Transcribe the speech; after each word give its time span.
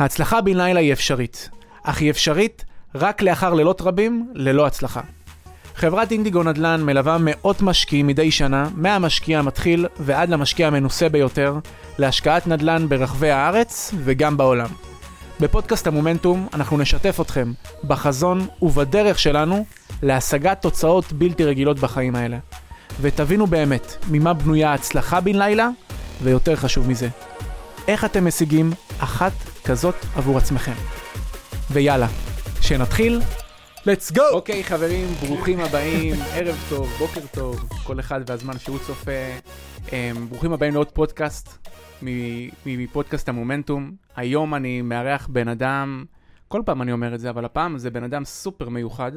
ההצלחה 0.00 0.40
בן 0.40 0.56
לילה 0.56 0.80
היא 0.80 0.92
אפשרית, 0.92 1.50
אך 1.82 2.00
היא 2.00 2.10
אפשרית 2.10 2.64
רק 2.94 3.22
לאחר 3.22 3.54
לילות 3.54 3.80
רבים 3.80 4.28
ללא 4.34 4.66
הצלחה. 4.66 5.00
חברת 5.74 6.12
אינדיגו 6.12 6.42
נדל"ן 6.42 6.82
מלווה 6.82 7.16
מאות 7.20 7.62
משקיעים 7.62 8.06
מדי 8.06 8.30
שנה, 8.30 8.68
מהמשקיע 8.74 9.38
המתחיל 9.38 9.86
ועד 9.98 10.28
למשקיע 10.28 10.66
המנוסה 10.66 11.08
ביותר, 11.08 11.58
להשקעת 11.98 12.46
נדל"ן 12.46 12.88
ברחבי 12.88 13.30
הארץ 13.30 13.94
וגם 14.04 14.36
בעולם. 14.36 14.68
בפודקאסט 15.40 15.86
המומנטום 15.86 16.48
אנחנו 16.54 16.78
נשתף 16.78 17.20
אתכם 17.20 17.52
בחזון 17.84 18.46
ובדרך 18.62 19.18
שלנו 19.18 19.64
להשגת 20.02 20.62
תוצאות 20.62 21.12
בלתי 21.12 21.44
רגילות 21.44 21.78
בחיים 21.78 22.16
האלה. 22.16 22.38
ותבינו 23.00 23.46
באמת 23.46 23.96
ממה 24.10 24.32
בנויה 24.32 24.70
ההצלחה 24.70 25.20
בן 25.20 25.36
לילה, 25.36 25.68
ויותר 26.22 26.56
חשוב 26.56 26.88
מזה, 26.88 27.08
איך 27.90 28.04
אתם 28.04 28.26
משיגים 28.26 28.70
אחת 28.98 29.32
כזאת 29.64 29.94
עבור 30.16 30.38
עצמכם. 30.38 30.72
ויאללה, 31.70 32.06
שנתחיל, 32.60 33.20
let's 33.78 34.16
go! 34.16 34.22
אוקיי 34.32 34.64
חברים, 34.64 35.06
ברוכים 35.26 35.60
הבאים, 35.60 36.14
ערב 36.34 36.66
טוב, 36.68 36.88
בוקר 36.98 37.20
טוב, 37.32 37.68
כל 37.84 38.00
אחד 38.00 38.20
והזמן 38.26 38.58
שהוא 38.58 38.78
צופה. 38.78 39.10
Um, 39.86 39.90
ברוכים 40.28 40.52
הבאים 40.52 40.74
לעוד 40.74 40.90
פודקאסט 40.90 41.68
מפודקאסט 42.66 43.28
המומנטום. 43.28 43.92
היום 44.16 44.54
אני 44.54 44.82
מארח 44.82 45.26
בן 45.26 45.48
אדם, 45.48 46.04
כל 46.48 46.62
פעם 46.66 46.82
אני 46.82 46.92
אומר 46.92 47.14
את 47.14 47.20
זה, 47.20 47.30
אבל 47.30 47.44
הפעם 47.44 47.78
זה 47.78 47.90
בן 47.90 48.04
אדם 48.04 48.24
סופר 48.24 48.68
מיוחד, 48.68 49.12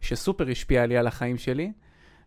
שסופר 0.00 0.48
השפיע 0.50 0.86
לי 0.86 0.96
על 0.96 1.06
החיים 1.06 1.38
שלי, 1.38 1.72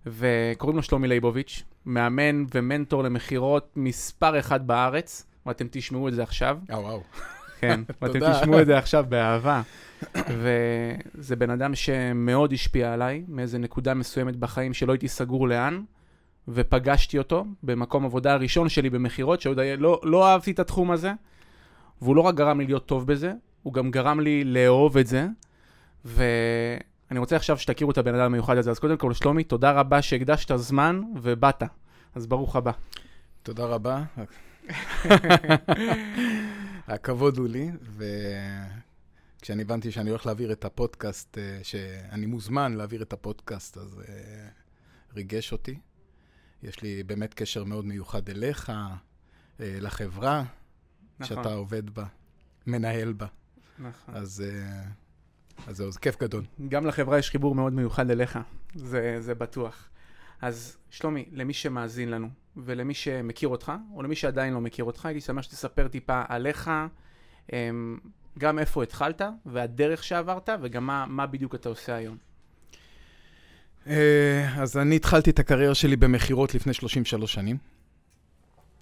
וקוראים 0.05 0.77
לו 0.77 0.83
שלומי 0.83 1.07
ליבוביץ', 1.07 1.63
מאמן 1.85 2.45
ומנטור 2.53 3.03
למכירות 3.03 3.73
מספר 3.75 4.39
אחד 4.39 4.67
בארץ, 4.67 5.30
ואתם 5.45 5.67
תשמעו 5.71 6.07
את 6.07 6.13
זה 6.13 6.23
עכשיו. 6.23 6.57
אה, 6.71 6.79
וואו. 6.79 7.01
כן, 7.59 7.81
ואתם 8.01 8.19
תשמעו 8.31 8.61
את 8.61 8.65
זה 8.65 8.77
עכשיו 8.77 9.05
באהבה. 9.09 9.61
וזה 10.15 11.35
בן 11.35 11.49
אדם 11.49 11.75
שמאוד 11.75 12.53
השפיע 12.53 12.93
עליי, 12.93 13.23
מאיזה 13.27 13.57
נקודה 13.57 13.93
מסוימת 13.93 14.35
בחיים 14.35 14.73
שלא 14.73 14.91
הייתי 14.91 15.07
סגור 15.07 15.47
לאן, 15.47 15.83
ופגשתי 16.47 17.17
אותו 17.17 17.45
במקום 17.63 18.05
עבודה 18.05 18.33
הראשון 18.33 18.69
שלי 18.69 18.89
במכירות, 18.89 19.41
שעוד 19.41 19.59
היה, 19.59 19.75
לא, 19.75 20.01
לא 20.03 20.27
אהבתי 20.27 20.51
את 20.51 20.59
התחום 20.59 20.91
הזה, 20.91 21.11
והוא 22.01 22.15
לא 22.15 22.21
רק 22.21 22.35
גרם 22.35 22.59
לי 22.59 22.65
להיות 22.65 22.85
טוב 22.85 23.07
בזה, 23.07 23.33
הוא 23.63 23.73
גם 23.73 23.91
גרם 23.91 24.19
לי 24.19 24.43
לאהוב 24.43 24.97
את 24.97 25.07
זה, 25.07 25.27
ואני 26.05 27.19
רוצה 27.19 27.35
עכשיו 27.35 27.57
שתכירו 27.57 27.91
את 27.91 27.97
הבן 27.97 28.15
אדם 28.15 28.25
המיוחד 28.25 28.57
הזה. 28.57 28.71
אז 28.71 28.79
קודם 28.79 28.97
כל, 28.97 29.13
שלומי, 29.13 29.43
תודה 29.43 29.71
רבה 29.71 30.01
שהקדשת 30.01 30.55
זמן 30.55 31.01
ובאת. 31.21 31.63
אז 32.15 32.27
ברוך 32.27 32.55
הבא. 32.55 32.71
תודה 33.43 33.65
רבה. 33.65 34.03
הכבוד 36.87 37.37
הוא 37.37 37.47
לי, 37.47 37.71
וכשאני 39.39 39.61
הבנתי 39.61 39.91
שאני 39.91 40.09
הולך 40.09 40.25
להעביר 40.25 40.51
את 40.51 40.65
הפודקאסט, 40.65 41.37
אה, 41.37 41.59
שאני 41.63 42.25
מוזמן 42.25 42.73
להעביר 42.73 43.01
את 43.01 43.13
הפודקאסט, 43.13 43.77
אז 43.77 44.01
אה, 44.07 44.47
ריגש 45.15 45.51
אותי. 45.51 45.79
יש 46.63 46.81
לי 46.81 47.03
באמת 47.03 47.33
קשר 47.33 47.63
מאוד 47.63 47.85
מיוחד 47.85 48.29
אליך, 48.29 48.69
אה, 48.69 48.95
לחברה 49.59 50.43
נכון. 51.19 51.37
שאתה 51.37 51.53
עובד 51.53 51.89
בה, 51.89 52.05
מנהל 52.67 53.13
בה. 53.13 53.27
נכון. 53.79 54.15
אז, 54.15 54.43
אז 55.67 55.77
זהו, 55.77 55.91
זה 55.91 55.99
כיף 55.99 56.19
גדול. 56.19 56.43
גם 56.69 56.85
לחברה 56.85 57.19
יש 57.19 57.29
חיבור 57.29 57.55
מאוד 57.55 57.73
מיוחד 57.73 58.11
אליך, 58.11 58.39
זה, 58.75 59.17
זה 59.19 59.35
בטוח. 59.35 59.90
אז 60.41 60.77
שלומי, 60.89 61.25
למי 61.31 61.53
שמאזין 61.53 62.09
לנו, 62.09 62.29
ולמי 62.57 62.93
שמכיר 62.93 63.49
אותך, 63.49 63.71
או 63.93 64.03
למי 64.03 64.15
שעדיין 64.15 64.53
לא 64.53 64.61
מכיר 64.61 64.85
אותך, 64.85 65.05
הייתי 65.05 65.21
שמח 65.21 65.41
שתספר 65.41 65.87
טיפה 65.87 66.23
עליך, 66.27 66.71
אמ, 67.53 67.97
גם 68.37 68.59
איפה 68.59 68.83
התחלת, 68.83 69.21
והדרך 69.45 70.03
שעברת, 70.03 70.49
וגם 70.61 70.87
מה, 70.87 71.05
מה 71.05 71.27
בדיוק 71.27 71.55
אתה 71.55 71.69
עושה 71.69 71.95
היום. 71.95 72.17
אה, 73.87 74.61
אז 74.61 74.77
אני 74.77 74.95
התחלתי 74.95 75.29
את 75.29 75.39
הקריירה 75.39 75.75
שלי 75.75 75.95
במכירות 75.95 76.55
לפני 76.55 76.73
33 76.73 77.33
שנים. 77.33 77.57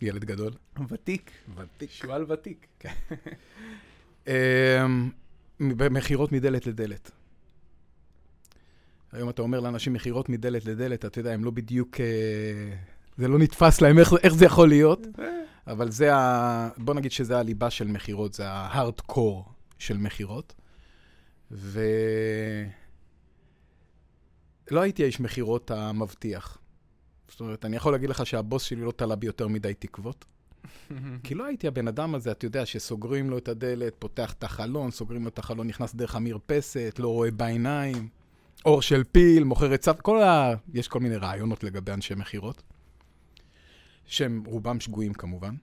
ילד 0.01 0.25
גדול. 0.25 0.51
ותיק. 0.89 1.31
ותיק. 1.55 1.91
שועל 1.91 2.25
ותיק. 2.31 2.67
כן. 2.79 2.93
אמ, 4.27 5.09
במכירות 5.59 6.31
מדלת 6.31 6.67
לדלת. 6.67 7.11
היום 9.11 9.29
אתה 9.29 9.41
אומר 9.41 9.59
לאנשים 9.59 9.93
מכירות 9.93 10.29
מדלת 10.29 10.65
לדלת, 10.65 11.05
אתה 11.05 11.19
יודע, 11.19 11.31
הם 11.31 11.43
לא 11.43 11.51
בדיוק... 11.51 11.99
אה, 11.99 12.75
זה 13.17 13.27
לא 13.27 13.39
נתפס 13.39 13.81
להם 13.81 13.99
איך, 13.99 14.13
איך 14.23 14.33
זה 14.33 14.45
יכול 14.45 14.69
להיות, 14.69 15.07
אבל 15.67 15.91
זה 15.91 16.15
ה... 16.15 16.69
בוא 16.77 16.93
נגיד 16.93 17.11
שזה 17.11 17.37
הליבה 17.37 17.69
של 17.69 17.87
מכירות, 17.87 18.33
זה 18.33 18.49
ה-hard 18.49 19.11
core 19.11 19.49
של 19.77 19.97
מכירות. 19.97 20.53
ולא 21.51 21.71
הייתי 24.71 25.03
האיש 25.03 25.19
מכירות 25.19 25.71
המבטיח. 25.71 26.57
זאת 27.27 27.39
אומרת, 27.39 27.65
אני 27.65 27.75
יכול 27.75 27.91
להגיד 27.91 28.09
לך 28.09 28.25
שהבוס 28.25 28.63
שלי 28.63 28.81
לא 28.81 28.91
תלה 28.91 29.15
בי 29.15 29.25
יותר 29.25 29.47
מדי 29.47 29.73
תקוות. 29.73 30.25
כי 31.23 31.35
לא 31.35 31.45
הייתי 31.45 31.67
הבן 31.67 31.87
אדם 31.87 32.15
הזה, 32.15 32.31
אתה 32.31 32.45
יודע, 32.45 32.65
שסוגרים 32.65 33.29
לו 33.29 33.37
את 33.37 33.47
הדלת, 33.47 33.95
פותח 33.99 34.33
את 34.33 34.43
החלון, 34.43 34.91
סוגרים 34.91 35.23
לו 35.23 35.29
את 35.29 35.39
החלון, 35.39 35.67
נכנס 35.67 35.95
דרך 35.95 36.15
המרפסת, 36.15 36.95
לא 36.99 37.07
רואה 37.07 37.31
בעיניים, 37.31 38.09
אור 38.65 38.81
של 38.81 39.03
פיל, 39.03 39.43
מוכר 39.43 39.73
את 39.75 39.83
סבתא, 39.83 40.01
כל 40.01 40.23
ה... 40.23 40.53
יש 40.73 40.87
כל 40.87 40.99
מיני 40.99 41.15
רעיונות 41.15 41.63
לגבי 41.63 41.91
אנשי 41.91 42.15
מכירות. 42.15 42.63
שהם 44.05 44.43
רובם 44.45 44.79
שגויים 44.79 45.13
כמובן. 45.13 45.55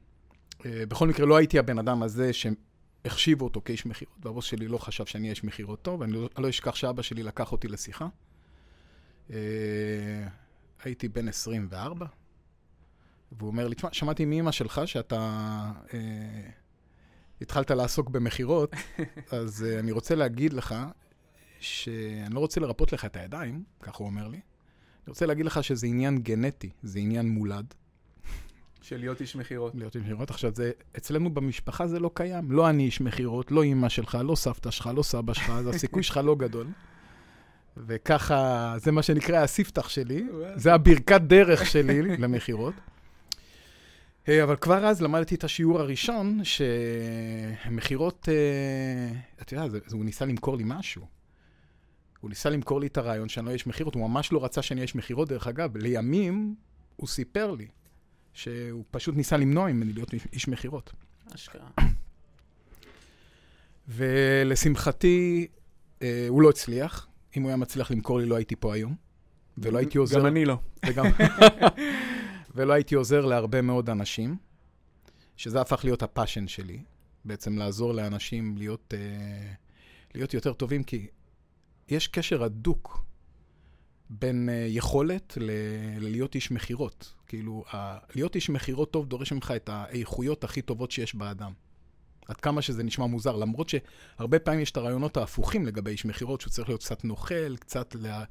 אה, 0.67 0.87
בכל 0.87 1.09
מקרה, 1.09 1.27
לא 1.27 1.37
הייתי 1.37 1.59
הבן 1.59 1.79
אדם 1.79 2.03
הזה 2.03 2.31
שהחשיבו 2.33 3.45
אותו 3.45 3.61
כאיש 3.65 3.87
מכירות, 3.87 4.15
והבוס 4.23 4.45
שלי 4.45 4.69
לא 4.69 4.79
חשב 4.79 5.07
שאני 5.07 5.31
איש 5.31 5.45
מכירות 5.45 5.83
טוב, 5.83 6.01
ואני 6.01 6.13
לא, 6.13 6.29
לא 6.39 6.49
אשכח 6.49 6.75
שאבא 6.75 7.03
שלי 7.03 7.23
לקח 7.23 7.53
אותי 7.53 7.69
לשיחה. 7.69 8.09
אה, 9.31 9.37
הייתי 10.85 11.09
בן 11.09 11.29
24, 11.29 12.07
והוא 13.33 13.49
אומר 13.49 13.69
לי, 13.69 13.75
תשמע, 13.75 13.93
שמעתי 13.93 14.25
מאמא 14.25 14.53
שלך 14.53 14.81
שאתה 14.85 15.17
אה, 15.95 16.01
התחלת 17.41 17.71
לעסוק 17.71 18.11
במכירות, 18.11 18.73
אז 19.33 19.65
אה, 19.69 19.79
אני 19.79 19.93
רוצה 19.93 20.15
להגיד 20.15 20.53
לך 20.53 20.75
שאני 21.61 22.35
לא 22.35 22.41
רוצה 22.41 22.61
לרפות 22.61 22.93
לך 22.93 23.05
את 23.05 23.17
הידיים, 23.17 23.63
כך 23.83 23.95
הוא 23.95 24.07
אומר 24.07 24.29
לי. 24.29 24.37
אני 24.37 25.11
רוצה 25.11 25.27
להגיד 25.27 25.47
לך 25.47 25.65
שזה 25.65 25.87
עניין 25.87 26.19
גנטי, 26.19 26.71
זה 26.83 26.99
עניין 26.99 27.29
מולד. 27.29 27.75
של 28.83 28.97
להיות 28.97 29.21
איש 29.21 29.37
מכירות. 29.37 29.75
להיות 29.75 29.97
איש 29.97 30.05
מכירות. 30.05 30.31
עכשיו, 30.31 30.53
זה, 30.55 30.71
אצלנו 30.97 31.35
במשפחה 31.35 31.87
זה 31.87 32.01
לא 32.01 32.11
קיים. 32.15 32.53
לא 32.53 32.71
אני 32.71 32.85
איש 32.85 33.01
מכירות, 33.01 33.51
לא 33.51 33.63
אימא 33.63 33.89
שלך, 33.89 34.19
לא 34.25 34.35
סבתא 34.35 34.71
שלך, 34.71 34.91
לא 34.97 35.03
סבא 35.03 35.33
שלך, 35.33 35.51
אז 35.51 35.67
הסיכוי 35.67 36.03
שלך 36.03 36.17
לא 36.17 36.35
גדול. 36.35 36.67
וככה, 37.77 38.75
זה 38.77 38.93
מה 38.93 39.03
שנקרא 39.03 39.37
הספתח 39.37 39.89
שלי, 39.89 40.27
זה 40.55 40.75
הברכת 40.75 41.21
דרך 41.21 41.67
שלי 41.67 42.03
למכירות. 42.03 42.75
אה, 44.29 44.43
אבל 44.43 44.57
כבר 44.57 44.87
אז 44.87 45.03
למדתי 45.03 45.35
את 45.35 45.45
השיעור 45.45 45.81
הראשון, 45.81 46.41
שמכירות, 46.45 48.29
אה, 48.29 49.19
אתה 49.43 49.55
יודע, 49.55 49.79
הוא 49.93 50.05
ניסה 50.05 50.25
למכור 50.25 50.57
לי 50.57 50.65
משהו. 50.67 51.07
הוא 52.27 52.31
ניסה 52.31 52.51
למכור 52.51 52.81
לי 52.81 52.87
את 52.87 52.97
הרעיון 52.97 53.29
שאני 53.29 53.47
לא 53.47 53.51
איש 53.51 53.67
מכירות, 53.67 53.95
הוא 53.95 54.09
ממש 54.09 54.33
לא 54.33 54.45
רצה 54.45 54.63
שאני 54.63 54.83
איש 54.83 54.95
מכירות, 54.95 55.29
דרך 55.29 55.47
אגב, 55.47 55.77
לימים 55.77 56.55
הוא 56.97 57.09
סיפר 57.09 57.51
לי 57.51 57.67
שהוא 58.33 58.85
פשוט 58.91 59.17
ניסה 59.17 59.37
למנוע 59.37 59.73
ממני 59.73 59.93
להיות 59.93 60.15
איש 60.33 60.49
מכירות. 60.49 60.93
אשכרה. 61.35 61.69
ולשמחתי, 63.89 65.47
אה, 66.03 66.27
הוא 66.29 66.43
לא 66.43 66.51
הצליח. 66.51 67.07
אם 67.37 67.43
הוא 67.43 67.49
היה 67.49 67.57
מצליח 67.57 67.91
למכור 67.91 68.19
לי, 68.19 68.27
לא 68.27 68.35
הייתי 68.37 68.57
פה 68.57 68.75
היום. 68.75 68.95
ולא 69.59 69.79
הייתי 69.79 69.99
עוזר... 69.99 70.19
גם 70.19 70.27
אני 70.27 70.45
לא. 70.45 70.59
וגם... 70.87 71.07
ולא 72.55 72.73
הייתי 72.73 72.95
עוזר 72.95 73.27
להרבה 73.27 73.63
מאוד 73.63 73.91
אנשים, 73.91 74.37
שזה 75.37 75.61
הפך 75.61 75.85
להיות 75.85 76.03
הפאשן 76.03 76.49
שלי, 76.49 76.83
בעצם 77.25 77.59
לעזור 77.59 77.95
לאנשים 77.95 78.57
להיות, 78.57 78.95
אה, 78.97 79.53
להיות 80.15 80.35
יותר 80.35 80.53
טובים, 80.53 80.83
כי 80.83 81.07
יש 81.89 82.09
קשר 82.09 82.43
הדוק 82.45 83.05
בין 84.11 84.49
uh, 84.49 84.53
יכולת 84.69 85.39
ל- 85.41 85.51
ללהיות 86.01 86.35
איש 86.35 86.51
מכירות. 86.51 87.13
כאילו, 87.27 87.65
ה- 87.73 87.99
להיות 88.15 88.35
איש 88.35 88.51
מכירות 88.51 88.91
טוב 88.91 89.07
דורש 89.07 89.33
ממך 89.33 89.53
את 89.57 89.69
האיכויות 89.73 90.45
הכי 90.45 90.63
טובות 90.63 90.91
שיש 90.91 91.15
באדם. 91.15 91.53
עד 92.29 92.37
כמה 92.37 92.63
שזה 92.63 92.83
נשמע 92.83 93.07
מוזר, 93.07 93.37
למרות 93.37 93.69
שהרבה 93.69 94.39
פעמים 94.39 94.61
יש 94.61 94.71
את 94.71 94.77
הרעיונות 94.77 95.17
ההפוכים 95.17 95.67
לגבי 95.67 95.91
איש 95.91 96.05
מכירות, 96.05 96.41
שהוא 96.41 96.51
צריך 96.51 96.69
להיות 96.69 96.81
קצת 96.81 97.05
נוכל, 97.05 97.57
קצת 97.57 97.95
לה... 97.95 98.25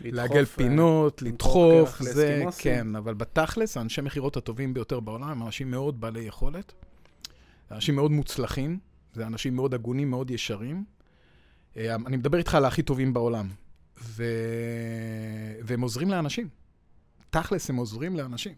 לעגל 0.00 0.40
אה, 0.40 0.46
פינות, 0.46 1.22
לדחוף, 1.22 2.02
זה, 2.02 2.44
כן, 2.58 2.96
אבל 2.96 3.14
בתכלס, 3.14 3.76
האנשי 3.76 4.00
מכירות 4.00 4.36
הטובים 4.36 4.74
ביותר 4.74 5.00
בעולם 5.00 5.28
הם 5.28 5.42
אנשים 5.42 5.70
מאוד 5.70 6.00
בעלי 6.00 6.20
יכולת, 6.20 6.72
אנשים 7.70 7.94
מאוד 7.94 8.10
מוצלחים, 8.10 8.78
זה 9.14 9.26
אנשים 9.26 9.56
מאוד 9.56 9.74
הגונים, 9.74 10.10
מאוד 10.10 10.30
ישרים. 10.30 10.84
אה, 11.76 11.94
אני 11.94 12.16
מדבר 12.16 12.38
איתך 12.38 12.54
על 12.54 12.64
הכי 12.64 12.82
טובים 12.82 13.12
בעולם. 13.12 13.48
ו... 14.00 14.24
והם 15.62 15.80
עוזרים 15.80 16.10
לאנשים. 16.10 16.48
תכלס, 17.30 17.70
הם 17.70 17.76
עוזרים 17.76 18.16
לאנשים. 18.16 18.54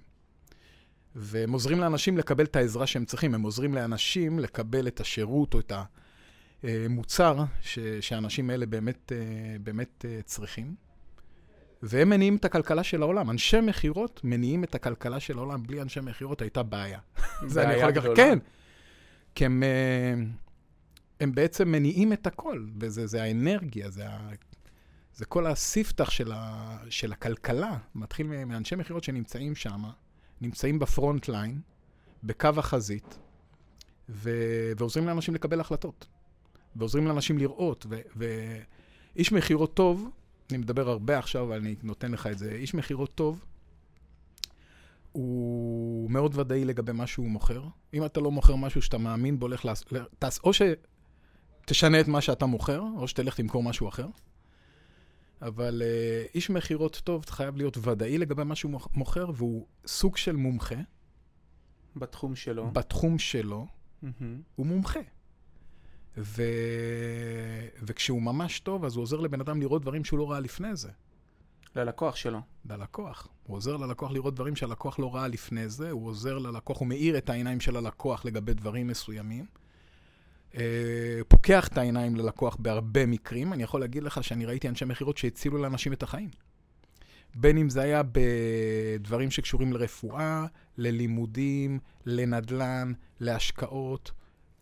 והם 1.15 1.53
עוזרים 1.53 1.81
לאנשים 1.81 2.19
לקבל 2.19 2.44
את 2.44 2.56
העזרה 2.56 2.87
שהם 2.87 3.05
צריכים. 3.05 3.35
הם 3.35 3.43
עוזרים 3.43 3.75
לאנשים 3.75 4.38
לקבל 4.38 4.88
את 4.88 5.00
השירות 5.00 5.55
או 5.55 5.61
את 5.61 5.73
המוצר 6.62 7.44
ש, 7.62 7.79
שהאנשים 8.00 8.50
האלה 8.50 8.67
באמת, 8.67 9.12
אה, 9.12 9.56
באמת 9.61 10.05
אה, 10.09 10.23
צריכים. 10.25 10.75
והם 11.82 12.09
מניעים 12.09 12.37
את 12.37 12.44
הכלכלה 12.44 12.82
של 12.82 13.03
העולם. 13.03 13.31
אנשי 13.31 13.61
מכירות 13.61 14.21
מניעים 14.25 14.64
את 14.64 14.75
הכלכלה 14.75 15.21
של 15.21 15.38
העולם. 15.38 15.62
בלי 15.62 15.82
אנשי 15.82 16.00
מכירות 16.00 16.43
הייתה 16.43 16.62
בעיה. 16.62 16.99
זה 17.47 17.64
אני 17.64 17.73
יכול 17.73 17.87
להגיד 17.87 18.03
לך, 18.03 18.17
כן. 18.17 18.38
כי 19.35 19.44
הם, 19.44 19.62
הם 21.20 21.32
בעצם 21.32 21.69
מניעים 21.69 22.12
את 22.12 22.26
הכל, 22.26 22.67
וזה 22.81 23.06
זה 23.06 23.23
האנרגיה, 23.23 23.91
זה, 23.91 24.09
ה, 24.09 24.31
זה 25.15 25.25
כל 25.25 25.47
הספתח 25.47 26.11
של, 26.11 26.32
ה, 26.32 26.76
של 26.91 27.12
הכלכלה. 27.12 27.79
מתחיל 27.94 28.26
מאנשי 28.26 28.76
מכירות 28.76 29.05
שנמצאים 29.05 29.55
שם, 29.55 29.82
נמצאים 30.41 30.79
בפרונט 30.79 31.29
ליין, 31.29 31.61
בקו 32.25 32.49
החזית, 32.56 33.19
ו, 34.09 34.31
ועוזרים 34.79 35.06
לאנשים 35.06 35.35
לקבל 35.35 35.61
החלטות. 35.61 36.06
ועוזרים 36.76 37.06
לאנשים 37.06 37.38
לראות, 37.38 37.87
ואיש 38.17 39.32
מכירות 39.32 39.75
טוב, 39.75 40.11
אני 40.50 40.59
מדבר 40.59 40.88
הרבה 40.88 41.19
עכשיו, 41.19 41.44
אבל 41.44 41.56
אני 41.56 41.76
נותן 41.82 42.12
לך 42.12 42.26
את 42.26 42.38
זה. 42.38 42.50
איש 42.53 42.75
מכירות 42.75 43.14
טוב, 43.14 43.44
הוא 45.12 46.11
מאוד 46.11 46.38
ודאי 46.38 46.64
לגבי 46.64 46.93
מה 46.93 47.06
שהוא 47.06 47.29
מוכר. 47.29 47.64
אם 47.94 48.05
אתה 48.05 48.21
לא 48.21 48.31
מוכר 48.31 48.56
משהו 48.56 48.82
שאתה 48.82 48.99
מאמין 48.99 49.38
בו, 49.38 49.47
הולך 49.47 49.64
לעשות, 49.64 49.93
או 50.44 50.53
שתשנה 51.69 52.00
את 52.00 52.09
מה 52.09 52.20
שאתה 52.20 52.47
מוכר, 52.47 52.82
או 52.97 53.09
שתלך 53.09 53.41
למכור 53.41 53.62
משהו 53.62 53.88
אחר. 53.88 54.06
אבל 55.43 55.82
uh, 55.82 56.35
איש 56.35 56.50
מכירות 56.50 57.00
טוב 57.05 57.25
חייב 57.29 57.56
להיות 57.56 57.79
ודאי 57.82 58.19
לגבי 58.19 58.44
מה 58.44 58.55
שהוא 58.55 58.81
מוכר, 58.94 59.31
והוא 59.35 59.67
סוג 59.87 60.17
של 60.17 60.37
מומחה. 60.37 60.75
בתחום 61.97 62.37
שלו. 62.37 62.70
בתחום 62.70 63.19
שלו, 63.19 63.67
mm-hmm. 63.67 64.06
הוא 64.56 64.67
מומחה. 64.67 65.00
ו... 66.17 66.43
וכשהוא 67.82 68.23
ממש 68.23 68.61
טוב, 68.61 68.85
אז 68.85 68.97
הוא 68.97 69.03
עוזר 69.03 69.21
לבן 69.21 69.41
אדם 69.41 69.61
לראות 69.61 69.82
דברים 69.82 70.05
שהוא 70.05 70.19
לא 70.19 70.31
ראה 70.31 70.41
לפני 70.41 70.76
זה. 70.76 70.91
ללקוח 71.76 72.17
שלו. 72.17 72.41
ללקוח. 72.71 73.29
הוא 73.43 73.56
עוזר 73.56 73.76
ללקוח 73.76 74.11
לראות 74.11 74.35
דברים 74.35 74.56
שהלקוח 74.56 74.99
לא 74.99 75.14
ראה 75.14 75.29
לפני 75.29 75.69
זה, 75.69 75.91
הוא 75.91 76.06
עוזר 76.06 76.38
ללקוח, 76.38 76.81
הוא 76.81 76.88
מאיר 76.88 77.19
את 77.19 77.31
העיניים 77.31 77.61
של 77.61 77.76
הלקוח 77.76 78.25
לגבי 78.25 78.55
דברים 78.55 78.87
מסוימים. 78.87 79.47
אה, 80.56 80.62
פוקח 81.29 81.69
את 81.69 81.79
העיניים 81.79 82.17
ללקוח 82.17 82.56
בהרבה 82.59 83.06
מקרים. 83.06 83.53
אני 83.53 83.62
יכול 83.62 83.81
להגיד 83.81 84.03
לך 84.03 84.25
שאני 84.25 84.47
ראיתי 84.47 84.69
אנשי 84.69 84.85
מכירות 84.85 85.19
שהצילו 85.19 85.59
לאנשים 85.59 85.93
את 85.93 86.03
החיים. 86.03 86.31
בין 87.35 87.59
אם 87.59 87.71
זה 87.71 87.83
היה 87.83 88.03
בדברים 88.12 89.31
שקשורים 89.31 89.73
לרפואה, 89.73 90.47
ללימודים, 90.79 91.79
לנדל"ן, 92.06 92.93
להשקעות. 93.21 94.12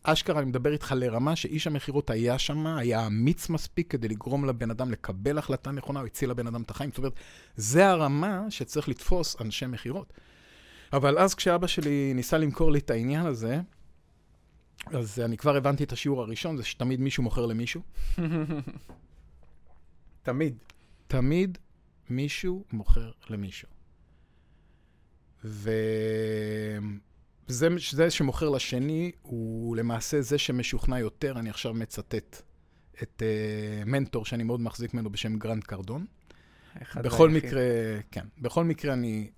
אשכרה, 0.03 0.38
אני 0.41 0.49
מדבר 0.49 0.73
איתך 0.73 0.94
לרמה 0.97 1.37
שאיש 1.37 1.67
המכירות 1.67 2.11
היה 2.11 2.38
שם, 2.38 2.67
היה 2.67 3.06
אמיץ 3.06 3.49
מספיק 3.49 3.91
כדי 3.91 4.09
לגרום 4.09 4.44
לבן 4.44 4.71
אדם 4.71 4.91
לקבל 4.91 5.38
החלטה 5.38 5.71
נכונה, 5.71 6.00
הוא 6.00 6.06
הציל 6.06 6.31
לבן 6.31 6.47
אדם 6.47 6.62
את 6.62 6.71
החיים. 6.71 6.91
זאת 6.91 6.99
אומרת, 6.99 7.12
זה 7.56 7.88
הרמה 7.88 8.43
שצריך 8.50 8.88
לתפוס 8.88 9.37
אנשי 9.41 9.67
מכירות. 9.67 10.12
אבל 10.93 11.19
אז 11.19 11.35
כשאבא 11.35 11.67
שלי 11.67 12.12
ניסה 12.15 12.38
למכור 12.38 12.73
לי 12.73 12.79
את 12.79 12.91
העניין 12.91 13.27
הזה, 13.27 13.61
אז 14.87 15.21
אני 15.21 15.37
כבר 15.37 15.56
הבנתי 15.56 15.85
את 15.85 15.93
השיעור 15.93 16.23
הראשון, 16.23 16.56
זה 16.56 16.65
שתמיד 16.65 17.00
מישהו 17.00 17.23
מוכר 17.23 17.47
למישהו. 17.47 17.83
תמיד. 20.23 20.56
תמיד 21.06 21.59
מישהו 22.11 22.65
מוכר 22.73 23.11
למישהו. 23.29 23.69
ו... 25.44 25.71
זה, 27.49 28.11
שמוכר 28.11 28.49
לשני 28.49 29.12
הוא 29.23 29.77
למעשה 29.77 30.21
זה 30.21 30.38
שמשוכנע 30.38 30.99
יותר, 30.99 31.38
אני 31.38 31.50
עכשיו 31.50 31.75
מצטט 31.75 32.43
את 33.03 33.23
אה, 33.23 33.88
מנטור 33.88 34.25
שאני 34.25 34.43
מאוד 34.43 34.61
מחזיק 34.61 34.94
ממנו 34.94 35.11
בשם 35.11 35.38
גרנט 35.38 35.64
קרדון. 35.65 36.06
בכל 36.97 37.31
היחיד. 37.31 37.44
מקרה, 37.44 37.62
כן, 38.11 38.27
בכל 38.38 38.65
מקרה 38.65 38.93
אני 38.93 39.31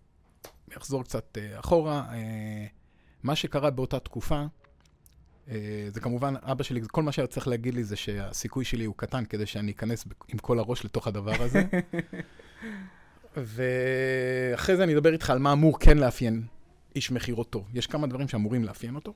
אחזור 0.76 1.04
קצת 1.04 1.38
uh, 1.38 1.60
אחורה. 1.60 2.06
Uh, 2.10 2.14
מה 3.22 3.36
שקרה 3.36 3.70
באותה 3.70 3.98
תקופה, 3.98 4.44
זה 5.92 6.00
כמובן, 6.00 6.34
אבא 6.42 6.62
שלי, 6.62 6.80
כל 6.90 7.02
מה 7.02 7.12
שהיה 7.12 7.26
צריך 7.26 7.48
להגיד 7.48 7.74
לי 7.74 7.84
זה 7.84 7.96
שהסיכוי 7.96 8.64
שלי 8.64 8.84
הוא 8.84 8.94
קטן 8.96 9.24
כדי 9.24 9.46
שאני 9.46 9.72
אכנס 9.72 10.04
עם 10.28 10.38
כל 10.38 10.58
הראש 10.58 10.84
לתוך 10.84 11.06
הדבר 11.06 11.42
הזה. 11.42 11.62
ואחרי 13.36 14.76
זה 14.76 14.84
אני 14.84 14.94
אדבר 14.94 15.12
איתך 15.12 15.30
על 15.30 15.38
מה 15.38 15.52
אמור 15.52 15.78
כן 15.80 15.98
לאפיין 15.98 16.42
איש 16.96 17.10
מכירות 17.10 17.50
טוב. 17.50 17.68
יש 17.74 17.86
כמה 17.86 18.06
דברים 18.06 18.28
שאמורים 18.28 18.64
לאפיין 18.64 18.94
אותו, 18.94 19.14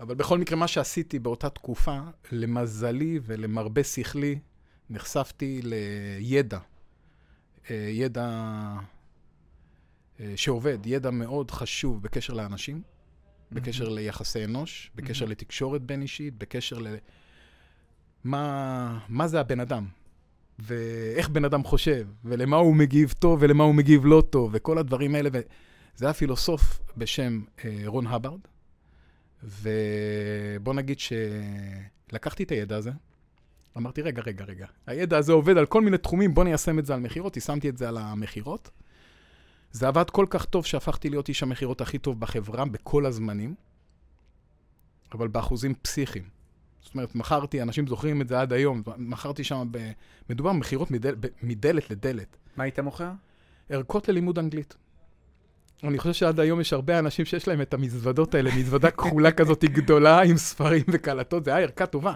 אבל 0.00 0.14
בכל 0.14 0.38
מקרה, 0.38 0.56
מה 0.58 0.68
שעשיתי 0.68 1.18
באותה 1.18 1.50
תקופה, 1.50 1.98
למזלי 2.32 3.20
ולמרבה 3.22 3.84
שכלי, 3.84 4.38
נחשפתי 4.90 5.60
לידע. 5.64 6.58
אה, 7.70 7.88
ידע 7.90 8.28
אה, 10.20 10.32
שעובד, 10.36 10.78
ידע 10.84 11.10
מאוד 11.10 11.50
חשוב 11.50 12.02
בקשר 12.02 12.32
לאנשים. 12.32 12.82
בקשר 13.52 13.88
ליחסי 13.88 14.44
אנוש, 14.44 14.90
בקשר 14.94 15.26
mm-hmm. 15.26 15.28
לתקשורת 15.28 15.82
בין 15.82 16.02
אישית, 16.02 16.38
בקשר 16.38 16.78
ל... 16.78 16.88
מה, 18.24 18.98
מה 19.08 19.28
זה 19.28 19.40
הבן 19.40 19.60
אדם, 19.60 19.86
ואיך 20.58 21.28
בן 21.28 21.44
אדם 21.44 21.64
חושב, 21.64 22.08
ולמה 22.24 22.56
הוא 22.56 22.76
מגיב 22.76 23.14
טוב 23.18 23.38
ולמה 23.42 23.64
הוא 23.64 23.74
מגיב 23.74 24.06
לא 24.06 24.22
טוב, 24.30 24.50
וכל 24.54 24.78
הדברים 24.78 25.14
האלה. 25.14 25.30
ו... 25.32 25.40
זה 26.00 26.06
היה 26.06 26.14
פילוסוף 26.14 26.80
בשם 26.96 27.40
אה, 27.64 27.82
רון 27.86 28.06
הברד, 28.06 28.40
ובוא 29.42 30.74
נגיד 30.74 30.98
שלקחתי 30.98 32.42
את 32.42 32.50
הידע 32.50 32.76
הזה, 32.76 32.90
אמרתי, 33.76 34.02
רגע, 34.02 34.22
רגע, 34.22 34.44
רגע, 34.44 34.66
הידע 34.86 35.18
הזה 35.18 35.32
עובד 35.32 35.56
על 35.56 35.66
כל 35.66 35.80
מיני 35.80 35.98
תחומים, 35.98 36.34
בוא 36.34 36.44
ניישם 36.44 36.78
את 36.78 36.86
זה 36.86 36.94
על 36.94 37.00
מכירות, 37.00 37.36
יישמתי 37.36 37.68
את 37.68 37.78
זה 37.78 37.88
על 37.88 37.96
המכירות. 37.98 38.70
זה 39.72 39.88
עבד 39.88 40.10
כל 40.10 40.26
כך 40.30 40.44
טוב 40.44 40.66
שהפכתי 40.66 41.10
להיות 41.10 41.28
איש 41.28 41.42
המכירות 41.42 41.80
הכי 41.80 41.98
טוב 41.98 42.20
בחברה 42.20 42.64
בכל 42.64 43.06
הזמנים, 43.06 43.54
אבל 45.12 45.28
באחוזים 45.28 45.74
פסיכיים. 45.82 46.24
זאת 46.82 46.94
אומרת, 46.94 47.14
מכרתי, 47.14 47.62
אנשים 47.62 47.86
זוכרים 47.86 48.22
את 48.22 48.28
זה 48.28 48.40
עד 48.40 48.52
היום, 48.52 48.82
מכרתי 48.96 49.44
שם, 49.44 49.68
ב... 49.70 49.90
מדובר 50.30 50.52
במכירות 50.52 50.90
מדל... 50.90 51.14
מדלת 51.42 51.90
לדלת. 51.90 52.36
מה 52.56 52.64
היית 52.64 52.78
מוכר? 52.78 53.10
ערכות 53.68 54.08
ללימוד 54.08 54.38
אנגלית. 54.38 54.76
אני 55.84 55.98
חושב 55.98 56.12
שעד 56.12 56.40
היום 56.40 56.60
יש 56.60 56.72
הרבה 56.72 56.98
אנשים 56.98 57.24
שיש 57.24 57.48
להם 57.48 57.60
את 57.60 57.74
המזוודות 57.74 58.34
האלה, 58.34 58.50
מזוודה 58.56 58.90
כחולה 59.00 59.32
כזאת 59.32 59.64
גדולה 59.64 60.22
עם 60.22 60.36
ספרים 60.36 60.84
וקלטות, 60.88 61.44
זה 61.44 61.50
היה 61.54 61.60
ערכה 61.60 61.86
טובה. 61.86 62.14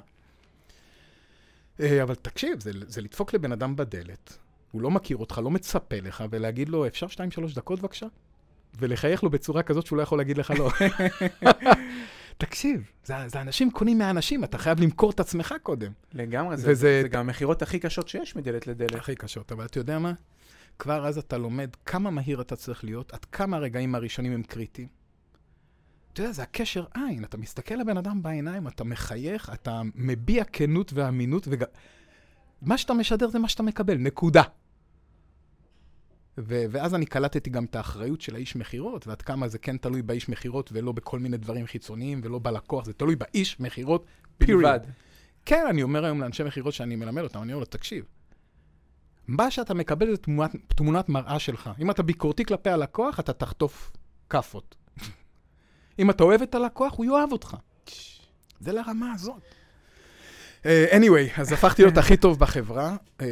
אה, 1.80 2.02
אבל 2.02 2.14
תקשיב, 2.14 2.60
זה, 2.60 2.70
זה 2.86 3.00
לדפוק 3.00 3.34
לבן 3.34 3.52
אדם 3.52 3.76
בדלת, 3.76 4.38
הוא 4.74 4.82
לא 4.82 4.90
מכיר 4.90 5.16
אותך, 5.16 5.40
לא 5.44 5.50
מצפה 5.50 5.96
לך, 6.02 6.24
ולהגיד 6.30 6.68
לו, 6.68 6.86
אפשר 6.86 7.08
שתיים, 7.08 7.30
שלוש 7.30 7.54
דקות 7.54 7.80
בבקשה? 7.80 8.06
ולחייך 8.78 9.22
לו 9.22 9.30
בצורה 9.30 9.62
כזאת 9.62 9.86
שהוא 9.86 9.96
לא 9.96 10.02
יכול 10.02 10.18
להגיד 10.18 10.38
לך 10.38 10.50
לא. 10.50 10.70
תקשיב, 12.38 12.90
זה, 13.04 13.14
זה 13.26 13.40
אנשים 13.40 13.70
קונים 13.70 13.98
מהאנשים, 13.98 14.44
אתה 14.44 14.58
חייב 14.58 14.80
למכור 14.80 15.10
את 15.10 15.20
עצמך 15.20 15.54
קודם. 15.62 15.92
לגמרי, 16.12 16.54
וזה, 16.54 16.74
זה, 16.74 17.02
זה 17.02 17.08
גם 17.08 17.20
המכירות 17.20 17.62
הכי 17.62 17.78
קשות 17.78 18.08
שיש 18.08 18.36
מדלת 18.36 18.66
לדלת. 18.66 18.94
הכי 18.94 19.14
קשות, 19.14 19.52
אבל 19.52 19.64
אתה 19.64 19.78
יודע 19.78 19.98
מה? 19.98 20.12
כבר 20.78 21.06
אז 21.06 21.18
אתה 21.18 21.38
לומד 21.38 21.70
כמה 21.86 22.10
מהיר 22.10 22.40
אתה 22.40 22.56
צריך 22.56 22.84
להיות, 22.84 23.12
עד 23.12 23.24
כמה 23.24 23.56
הרגעים 23.56 23.94
הראשונים 23.94 24.32
הם 24.32 24.42
קריטיים. 24.42 24.88
אתה 26.12 26.20
יודע, 26.20 26.32
זה 26.32 26.42
הקשר 26.42 26.84
עין, 26.94 27.24
אתה 27.24 27.36
מסתכל 27.36 27.74
לבן 27.74 27.96
אדם 27.96 28.22
בעיניים, 28.22 28.68
אתה 28.68 28.84
מחייך, 28.84 29.50
אתה 29.54 29.82
מביע 29.94 30.44
כנות 30.44 30.92
ואמינות, 30.92 31.48
וג... 31.50 31.64
מה 32.62 32.78
שאתה 32.78 32.94
משדר 32.94 33.28
זה 33.28 33.38
מה 33.38 33.48
שאתה 33.48 33.62
מקבל, 33.62 33.96
נקודה. 33.98 34.42
ו- 36.38 36.64
ואז 36.70 36.94
אני 36.94 37.06
קלטתי 37.06 37.50
גם 37.50 37.64
את 37.64 37.76
האחריות 37.76 38.20
של 38.20 38.34
האיש 38.34 38.56
מכירות, 38.56 39.06
ועד 39.06 39.22
כמה 39.22 39.48
זה 39.48 39.58
כן 39.58 39.76
תלוי 39.76 40.02
באיש 40.02 40.28
מכירות 40.28 40.70
ולא 40.72 40.92
בכל 40.92 41.18
מיני 41.18 41.36
דברים 41.36 41.66
חיצוניים 41.66 42.20
ולא 42.24 42.40
בלקוח, 42.42 42.84
זה 42.84 42.92
תלוי 42.92 43.16
באיש 43.16 43.60
מכירות, 43.60 44.06
בלבד. 44.40 44.80
כן, 45.44 45.66
אני 45.70 45.82
אומר 45.82 46.04
היום 46.04 46.20
לאנשי 46.20 46.42
מכירות 46.42 46.74
שאני 46.74 46.96
מלמד 46.96 47.22
אותם, 47.22 47.42
אני 47.42 47.52
אומר 47.52 47.60
לו, 47.60 47.66
תקשיב, 47.66 48.04
מה 49.28 49.50
שאתה 49.50 49.74
מקבל 49.74 50.10
זה 50.10 50.16
תמונת, 50.16 50.50
תמונת 50.76 51.08
מראה 51.08 51.38
שלך. 51.38 51.70
אם 51.80 51.90
אתה 51.90 52.02
ביקורתי 52.02 52.44
כלפי 52.44 52.70
הלקוח, 52.70 53.20
אתה 53.20 53.32
תחטוף 53.32 53.92
כאפות. 54.30 54.76
אם 55.98 56.10
אתה 56.10 56.24
אוהב 56.24 56.42
את 56.42 56.54
הלקוח, 56.54 56.94
הוא 56.96 57.06
יאהב 57.06 57.32
אותך. 57.32 57.56
זה 58.60 58.72
לרמה 58.72 59.12
הזאת. 59.12 59.42
Uh, 60.62 60.66
anyway, 60.92 61.40
אז 61.40 61.52
הפכתי 61.52 61.82
להיות 61.82 61.98
הכי 62.02 62.16
טוב 62.16 62.38
בחברה, 62.38 62.96
uh, 63.18 63.22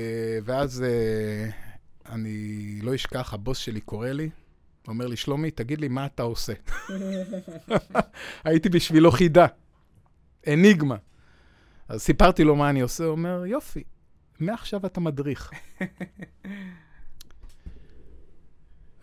ואז 0.44 0.84
uh, 0.84 1.71
אני 2.12 2.78
לא 2.82 2.94
אשכח, 2.94 3.34
הבוס 3.34 3.58
שלי 3.58 3.80
קורא 3.80 4.08
לי, 4.08 4.30
אומר 4.88 5.06
לי, 5.06 5.16
שלומי, 5.16 5.50
תגיד 5.50 5.80
לי 5.80 5.88
מה 5.88 6.06
אתה 6.06 6.22
עושה. 6.22 6.52
הייתי 8.44 8.68
בשבילו 8.68 9.10
חידה, 9.10 9.46
אניגמה. 10.48 10.96
אז 11.88 12.02
סיפרתי 12.02 12.44
לו 12.44 12.56
מה 12.56 12.70
אני 12.70 12.80
עושה, 12.80 13.04
הוא 13.04 13.12
אומר, 13.12 13.46
יופי, 13.46 13.82
מעכשיו 14.40 14.86
אתה 14.86 15.00
מדריך. 15.00 15.50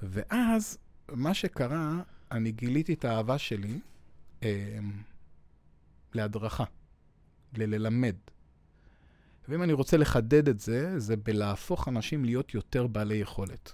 ואז, 0.04 0.78
מה 1.12 1.34
שקרה, 1.34 2.02
אני 2.32 2.52
גיליתי 2.52 2.94
את 2.94 3.06
האהבה 3.06 3.38
שלי 3.38 3.80
אה, 4.44 4.80
להדרכה, 6.14 6.64
לללמד. 7.58 8.16
ואם 9.50 9.64
אני 9.64 9.74
רוצה 9.74 9.98
לחדד 9.98 10.50
את 10.50 10.60
זה, 10.60 11.00
זה 11.00 11.18
בלהפוך 11.18 11.88
אנשים 11.88 12.26
להיות 12.26 12.54
יותר 12.54 12.88
בעלי 12.88 13.16
יכולת. 13.16 13.74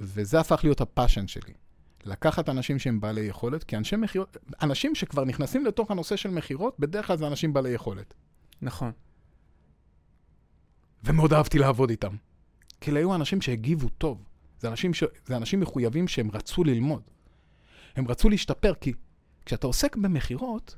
וזה 0.00 0.40
הפך 0.40 0.60
להיות 0.64 0.80
הפאשן 0.80 1.26
שלי. 1.26 1.52
לקחת 2.04 2.48
אנשים 2.48 2.78
שהם 2.78 3.00
בעלי 3.00 3.20
יכולת, 3.20 3.64
כי 3.64 3.76
אנשי 3.76 3.96
מכירות, 3.96 4.36
אנשים 4.62 4.94
שכבר 4.94 5.24
נכנסים 5.24 5.66
לתוך 5.66 5.90
הנושא 5.90 6.16
של 6.16 6.30
מכירות, 6.30 6.80
בדרך 6.80 7.06
כלל 7.06 7.16
זה 7.16 7.26
אנשים 7.26 7.52
בעלי 7.52 7.70
יכולת. 7.70 8.14
נכון. 8.62 8.92
ומאוד 11.04 11.32
אהבתי 11.32 11.58
לעבוד 11.58 11.90
איתם. 11.90 12.16
כי 12.80 12.90
אלה 12.90 13.00
היו 13.00 13.14
אנשים 13.14 13.40
שהגיבו 13.40 13.88
טוב. 13.88 14.24
זה 14.60 14.68
אנשים, 14.68 14.94
ש... 14.94 15.04
זה 15.26 15.36
אנשים 15.36 15.60
מחויבים 15.60 16.08
שהם 16.08 16.30
רצו 16.30 16.64
ללמוד. 16.64 17.02
הם 17.96 18.08
רצו 18.08 18.28
להשתפר, 18.28 18.74
כי 18.80 18.92
כשאתה 19.46 19.66
עוסק 19.66 19.96
במכירות, 19.96 20.76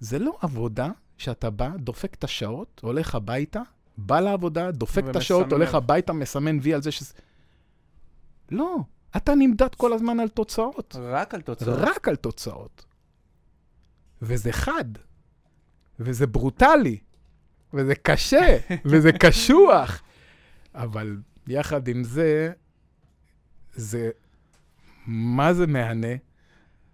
זה 0.00 0.18
לא 0.18 0.38
עבודה 0.40 0.90
שאתה 1.18 1.50
בא, 1.50 1.68
דופק 1.76 2.14
את 2.14 2.24
השעות, 2.24 2.80
הולך 2.84 3.14
הביתה, 3.14 3.62
בא 3.96 4.20
לעבודה, 4.20 4.70
דופק 4.70 5.02
את 5.10 5.16
השעות, 5.16 5.52
הולך. 5.52 5.74
הביתה, 5.74 6.12
מסמן 6.12 6.58
וי 6.62 6.74
על 6.74 6.82
זה 6.82 6.92
ש... 6.92 7.02
לא, 8.50 8.76
אתה 9.16 9.34
נמדד 9.34 9.74
כל 9.74 9.92
הזמן 9.92 10.20
על 10.20 10.28
תוצאות. 10.28 10.96
רק 11.00 11.34
על 11.34 11.40
תוצאות. 11.40 11.78
רק 11.78 12.08
על 12.08 12.16
תוצאות. 12.16 12.84
וזה 14.22 14.52
חד, 14.52 14.84
וזה 16.00 16.26
ברוטלי, 16.26 16.98
וזה 17.74 17.94
קשה, 17.94 18.58
וזה 18.90 19.12
קשוח. 19.12 20.02
אבל 20.74 21.16
יחד 21.46 21.88
עם 21.88 22.04
זה, 22.04 22.52
זה, 23.74 24.10
מה 25.06 25.54
זה 25.54 25.66
מהנה 25.66 26.27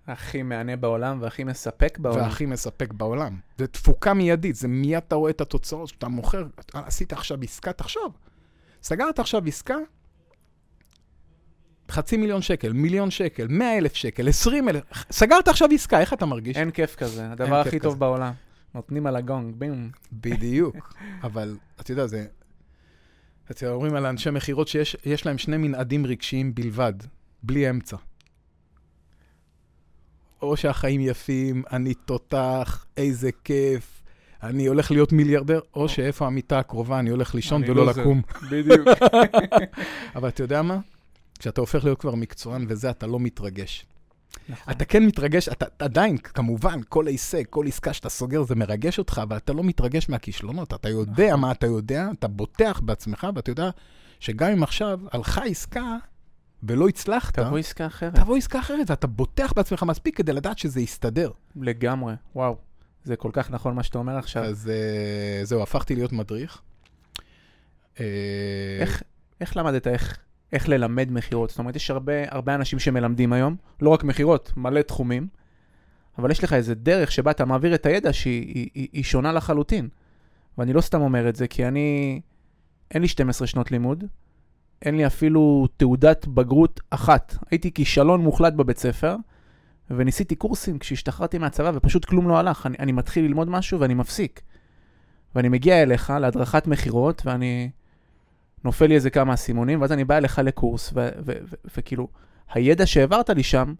הכי 0.06 0.42
מהנה 0.42 0.76
בעולם 0.76 1.18
והכי 1.20 1.44
מספק 1.44 1.98
בעולם. 1.98 2.20
והכי 2.20 2.46
מספק 2.46 2.92
בעולם. 2.92 3.38
זה 3.58 3.66
תפוקה 3.66 4.14
מיידית, 4.14 4.56
זה 4.56 4.68
מיד 4.68 5.02
אתה 5.06 5.14
רואה 5.14 5.30
את 5.30 5.40
התוצאות, 5.40 5.90
כשאתה 5.90 6.08
מוכר, 6.08 6.46
עשית 6.72 7.12
עכשיו 7.12 7.38
עסקה, 7.42 7.72
תחשוב, 7.72 8.16
סגרת 8.82 9.18
עכשיו 9.18 9.42
עסקה, 9.46 9.76
חצי 11.90 12.16
מיליון 12.16 12.42
שקל, 12.42 12.72
מיליון 12.72 13.10
שקל, 13.10 13.46
מאה 13.48 13.78
אלף 13.78 13.94
שקל, 13.94 14.28
עשרים 14.28 14.68
אלף, 14.68 14.82
סגרת 15.10 15.48
עכשיו 15.48 15.68
עסקה, 15.74 16.00
איך 16.00 16.12
אתה 16.12 16.26
מרגיש? 16.26 16.56
אין 16.56 16.70
כיף 16.70 16.96
כזה, 16.96 17.32
הדבר 17.32 17.60
הכי 17.60 17.70
כזה. 17.70 17.88
טוב 17.88 17.98
בעולם. 17.98 18.32
נותנים 18.74 19.06
על 19.06 19.16
הגונג, 19.16 19.54
בים. 19.58 19.90
בדיוק. 20.12 20.94
אבל, 21.26 21.56
אתה 21.80 21.92
יודע, 21.92 22.06
זה... 22.06 22.26
אתה 23.50 23.64
יודע, 23.64 23.74
אומרים 23.74 23.94
על 23.94 24.06
אנשי 24.06 24.30
מכירות 24.30 24.68
שיש 24.68 24.96
יש 25.04 25.26
להם 25.26 25.38
שני 25.38 25.56
מנעדים 25.56 26.06
רגשיים 26.06 26.54
בלבד, 26.54 26.94
בלי 27.42 27.70
אמצע. 27.70 27.96
או 30.44 30.56
שהחיים 30.56 31.00
יפים, 31.00 31.62
אני 31.72 31.94
תותח, 31.94 32.86
איזה 32.96 33.30
כיף, 33.44 34.02
אני 34.42 34.66
הולך 34.66 34.90
להיות 34.90 35.12
מיליארדר, 35.12 35.60
או 35.74 35.88
שאיפה 35.88 36.26
המיטה 36.26 36.58
הקרובה, 36.58 36.98
אני 36.98 37.10
הולך 37.10 37.34
לישון 37.34 37.62
אני 37.62 37.70
ולא 37.70 37.86
לוזר. 37.86 38.00
לקום. 38.00 38.22
בדיוק. 38.50 38.88
אבל 40.16 40.28
אתה 40.28 40.42
יודע 40.42 40.62
מה? 40.62 40.78
כשאתה 41.38 41.60
הופך 41.60 41.84
להיות 41.84 42.00
כבר 42.00 42.14
מקצוען 42.14 42.66
וזה, 42.68 42.90
אתה 42.90 43.06
לא 43.06 43.20
מתרגש. 43.20 43.86
נכון. 44.48 44.72
אתה 44.72 44.84
כן 44.84 45.06
מתרגש, 45.06 45.48
אתה 45.48 45.66
אתה 45.66 45.84
עדיין, 45.84 46.18
כמובן, 46.18 46.80
כל 46.88 47.06
הישג, 47.06 47.42
כל 47.50 47.66
עסקה 47.66 47.92
שאתה 47.92 48.08
סוגר, 48.08 48.42
זה 48.42 48.54
מרגש 48.54 48.98
אותך, 48.98 49.20
אבל 49.22 49.36
אתה 49.36 49.52
לא 49.52 49.64
מתרגש 49.64 50.08
מהכישלונות. 50.08 50.74
אתה 50.74 50.88
יודע 50.88 51.28
נכון. 51.28 51.40
מה 51.40 51.52
אתה 51.52 51.66
יודע, 51.66 52.08
אתה 52.18 52.28
בוטח 52.28 52.80
בעצמך, 52.84 53.26
ואתה 53.34 53.50
יודע 53.50 53.70
שגם 54.20 54.50
אם 54.50 54.62
עכשיו 54.62 55.00
הלכה 55.12 55.44
עסקה 55.44 55.96
ולא 56.68 56.88
הצלחת, 56.88 57.38
תבוא 57.38 57.58
עסקה 57.58 57.86
אחרת. 57.86 58.14
תבוא 58.14 58.36
עסקה 58.36 58.58
אחרת, 58.58 58.90
ואתה 58.90 59.06
בוטח 59.06 59.52
בעצמך 59.56 59.82
מספיק 59.82 60.16
כדי 60.16 60.32
לדעת 60.32 60.58
שזה 60.58 60.80
יסתדר. 60.80 61.30
לגמרי, 61.56 62.14
וואו. 62.34 62.56
זה 63.04 63.16
כל 63.16 63.30
כך 63.32 63.50
נכון 63.50 63.74
מה 63.74 63.82
שאתה 63.82 63.98
אומר 63.98 64.18
עכשיו. 64.18 64.44
אז 64.44 64.70
אה, 64.70 65.44
זהו, 65.44 65.62
הפכתי 65.62 65.94
להיות 65.94 66.12
מדריך. 66.12 66.60
אה, 68.00 68.04
איך, 68.80 69.02
איך 69.40 69.56
למדת 69.56 69.86
איך, 69.86 70.18
איך 70.52 70.68
ללמד 70.68 71.08
מכירות? 71.10 71.50
זאת 71.50 71.58
אומרת, 71.58 71.76
יש 71.76 71.90
הרבה, 71.90 72.12
הרבה 72.28 72.54
אנשים 72.54 72.78
שמלמדים 72.78 73.32
היום, 73.32 73.56
לא 73.80 73.90
רק 73.90 74.04
מכירות, 74.04 74.52
מלא 74.56 74.82
תחומים, 74.82 75.28
אבל 76.18 76.30
יש 76.30 76.44
לך 76.44 76.52
איזה 76.52 76.74
דרך 76.74 77.12
שבה 77.12 77.30
אתה 77.30 77.44
מעביר 77.44 77.74
את 77.74 77.86
הידע 77.86 78.12
שהיא 78.12 78.54
היא, 78.54 78.70
היא, 78.74 78.88
היא 78.92 79.04
שונה 79.04 79.32
לחלוטין. 79.32 79.88
ואני 80.58 80.72
לא 80.72 80.80
סתם 80.80 81.00
אומר 81.00 81.28
את 81.28 81.36
זה, 81.36 81.48
כי 81.48 81.68
אני, 81.68 82.20
אין 82.90 83.02
לי 83.02 83.08
12 83.08 83.46
שנות 83.46 83.70
לימוד, 83.70 84.04
אין 84.84 84.96
לי 84.96 85.06
אפילו 85.06 85.68
תעודת 85.76 86.26
בגרות 86.26 86.80
אחת. 86.90 87.36
הייתי 87.50 87.72
כישלון 87.72 88.20
מוחלט 88.20 88.52
בבית 88.52 88.78
ספר, 88.78 89.16
וניסיתי 89.90 90.34
קורסים 90.34 90.78
כשהשתחררתי 90.78 91.38
מהצבא, 91.38 91.70
ופשוט 91.74 92.04
כלום 92.04 92.28
לא 92.28 92.38
הלך. 92.38 92.66
אני, 92.66 92.76
אני 92.78 92.92
מתחיל 92.92 93.24
ללמוד 93.24 93.48
משהו 93.48 93.80
ואני 93.80 93.94
מפסיק. 93.94 94.40
ואני 95.34 95.48
מגיע 95.48 95.82
אליך 95.82 96.10
להדרכת 96.10 96.66
מכירות, 96.66 97.22
ואני... 97.24 97.70
נופל 98.64 98.86
לי 98.86 98.94
איזה 98.94 99.10
כמה 99.10 99.34
אסימונים, 99.34 99.80
ואז 99.80 99.92
אני 99.92 100.04
בא 100.04 100.16
אליך 100.16 100.38
לקורס, 100.38 100.92
וכאילו, 101.76 102.08
הידע 102.52 102.86
שהעברת 102.86 103.30
לי 103.30 103.42
שם, 103.42 103.74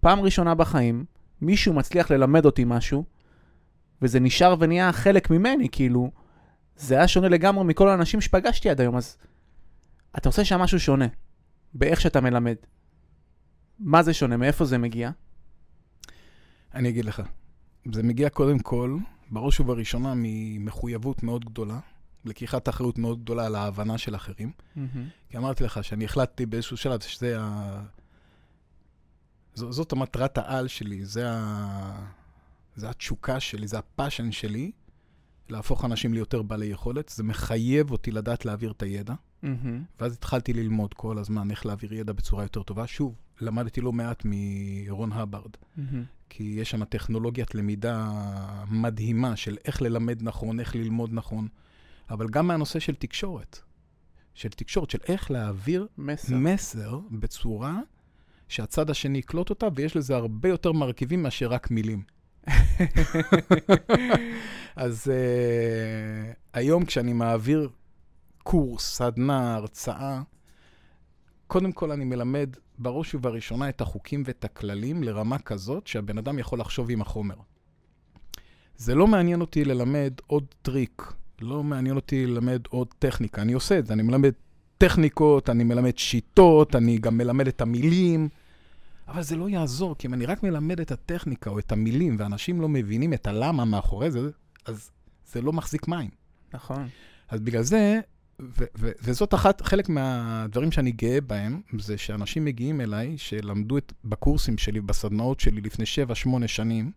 פעם 0.00 0.20
ראשונה 0.20 0.54
בחיים, 0.54 1.04
מישהו 1.40 1.74
מצליח 1.74 2.10
ללמד 2.10 2.44
אותי 2.44 2.64
משהו, 2.66 3.04
וזה 4.02 4.20
נשאר 4.20 4.54
ונהיה 4.58 4.92
חלק 4.92 5.30
ממני, 5.30 5.68
כאילו, 5.72 6.10
זה 6.76 6.94
היה 6.94 7.08
שונה 7.08 7.28
לגמרי 7.28 7.64
מכל 7.64 7.88
האנשים 7.88 8.20
שפגשתי 8.20 8.70
עד 8.70 8.80
היום, 8.80 8.96
אז 8.96 9.16
אתה 10.18 10.28
עושה 10.28 10.44
שם 10.44 10.60
משהו 10.60 10.80
שונה, 10.80 11.06
באיך 11.74 12.00
שאתה 12.00 12.20
מלמד. 12.20 12.56
מה 13.78 14.02
זה 14.02 14.14
שונה? 14.14 14.36
מאיפה 14.36 14.64
זה 14.64 14.78
מגיע? 14.78 15.10
אני 16.74 16.88
אגיד 16.88 17.04
לך, 17.04 17.22
זה 17.92 18.02
מגיע 18.02 18.28
קודם 18.28 18.58
כל, 18.58 18.96
בראש 19.30 19.60
ובראשונה, 19.60 20.12
ממחויבות 20.16 21.22
מאוד 21.22 21.44
גדולה, 21.44 21.78
לקיחת 22.24 22.68
אחריות 22.68 22.98
מאוד 22.98 23.22
גדולה 23.22 23.46
על 23.46 23.54
ההבנה 23.54 23.98
של 23.98 24.14
אחרים. 24.16 24.52
כי 25.28 25.36
אמרתי 25.38 25.64
לך 25.64 25.84
שאני 25.84 26.04
החלטתי 26.04 26.46
באיזשהו 26.46 26.76
שלב 26.76 27.00
שזה 27.00 27.36
ה... 27.40 27.82
ז- 29.54 29.70
זאת 29.70 29.92
המטרת 29.92 30.38
העל 30.38 30.68
שלי, 30.68 31.04
זה, 31.04 31.30
ה... 31.30 32.06
זה 32.76 32.90
התשוקה 32.90 33.40
שלי, 33.40 33.66
זה 33.68 33.78
הפאשן 33.78 34.32
שלי, 34.32 34.70
להפוך 35.48 35.84
אנשים 35.84 36.14
ליותר 36.14 36.42
בעלי 36.42 36.66
יכולת. 36.66 37.08
זה 37.08 37.22
מחייב 37.22 37.90
אותי 37.90 38.10
לדעת 38.10 38.44
להעביר 38.44 38.70
את 38.70 38.82
הידע. 38.82 39.14
מהמם. 39.42 39.84
ואז 40.00 40.12
התחלתי 40.12 40.52
ללמוד 40.52 40.94
כל 40.94 41.18
הזמן 41.18 41.50
איך 41.50 41.66
להעביר 41.66 41.94
ידע 41.94 42.12
בצורה 42.12 42.44
יותר 42.44 42.62
טובה. 42.62 42.86
שוב, 42.86 43.14
למדתי 43.40 43.80
לא 43.80 43.92
מעט 43.92 44.22
מרון 44.24 45.12
הברד, 45.12 45.56
מהמם. 45.76 46.04
כי 46.28 46.42
יש 46.42 46.70
שם 46.70 46.84
טכנולוגיית 46.84 47.54
למידה 47.54 48.10
מדהימה 48.70 49.36
של 49.36 49.56
איך 49.64 49.82
ללמד 49.82 50.22
נכון, 50.22 50.60
איך 50.60 50.76
ללמוד 50.76 51.10
נכון, 51.12 51.48
אבל 52.10 52.28
גם 52.28 52.46
מהנושא 52.46 52.78
של 52.78 52.94
תקשורת. 52.94 53.58
של 54.34 54.48
תקשורת, 54.48 54.90
של 54.90 54.98
איך 55.08 55.30
להעביר 55.30 55.86
מסר. 55.98 56.36
מסר 56.36 57.00
בצורה 57.10 57.78
שהצד 58.48 58.90
השני 58.90 59.18
יקלוט 59.18 59.50
אותה, 59.50 59.66
ויש 59.74 59.96
לזה 59.96 60.16
הרבה 60.16 60.48
יותר 60.48 60.72
מרכיבים 60.72 61.22
מאשר 61.22 61.48
רק 61.48 61.70
מילים. 61.70 62.02
אז 64.76 65.06
uh, 65.06 66.36
היום 66.52 66.84
כשאני 66.84 67.12
מעביר 67.12 67.68
קורס, 68.50 68.96
סדנה, 68.96 69.54
הרצאה, 69.54 70.22
קודם 71.46 71.72
כל 71.72 71.92
אני 71.92 72.04
מלמד 72.04 72.50
בראש 72.78 73.14
ובראשונה 73.14 73.68
את 73.68 73.80
החוקים 73.80 74.22
ואת 74.26 74.44
הכללים 74.44 75.02
לרמה 75.02 75.38
כזאת 75.38 75.86
שהבן 75.86 76.18
אדם 76.18 76.38
יכול 76.38 76.60
לחשוב 76.60 76.90
עם 76.90 77.00
החומר. 77.00 77.34
זה 78.76 78.94
לא 78.94 79.06
מעניין 79.06 79.40
אותי 79.40 79.64
ללמד 79.64 80.12
עוד 80.26 80.44
טריק, 80.62 81.12
לא 81.40 81.62
מעניין 81.62 81.96
אותי 81.96 82.26
ללמד 82.26 82.62
עוד 82.68 82.88
טכניקה. 82.98 83.42
אני 83.42 83.52
עושה 83.52 83.78
את 83.78 83.86
זה, 83.86 83.92
אני 83.92 84.02
מלמד 84.02 84.32
טכניקות, 84.78 85.50
אני 85.50 85.64
מלמד 85.64 85.98
שיטות, 85.98 86.76
אני 86.76 86.98
גם 86.98 87.16
מלמד 87.16 87.48
את 87.48 87.60
המילים, 87.60 88.28
אבל 89.08 89.22
זה 89.22 89.36
לא 89.36 89.48
יעזור, 89.48 89.96
כי 89.98 90.06
אם 90.06 90.14
אני 90.14 90.26
רק 90.26 90.42
מלמד 90.42 90.80
את 90.80 90.92
הטכניקה 90.92 91.50
או 91.50 91.58
את 91.58 91.72
המילים, 91.72 92.16
ואנשים 92.18 92.60
לא 92.60 92.68
מבינים 92.68 93.12
את 93.12 93.26
הלמה 93.26 93.64
מאחורי 93.64 94.10
זה, 94.10 94.20
אז 94.66 94.90
זה 95.32 95.42
לא 95.42 95.52
מחזיק 95.52 95.88
מים. 95.88 96.10
נכון. 96.54 96.88
אז 97.28 97.40
בגלל 97.40 97.62
זה, 97.62 98.00
וזאת 99.02 99.34
אחת, 99.34 99.60
חלק 99.60 99.88
מהדברים 99.88 100.72
שאני 100.72 100.92
גאה 100.92 101.20
בהם, 101.20 101.60
זה 101.78 101.98
שאנשים 101.98 102.44
מגיעים 102.44 102.80
אליי, 102.80 103.18
שלמדו 103.18 103.78
את, 103.78 103.92
בקורסים 104.04 104.58
שלי, 104.58 104.80
בסדנאות 104.80 105.40
שלי 105.40 105.60
לפני 105.60 105.84
7-8 106.44 106.46
שנים. 106.46 106.90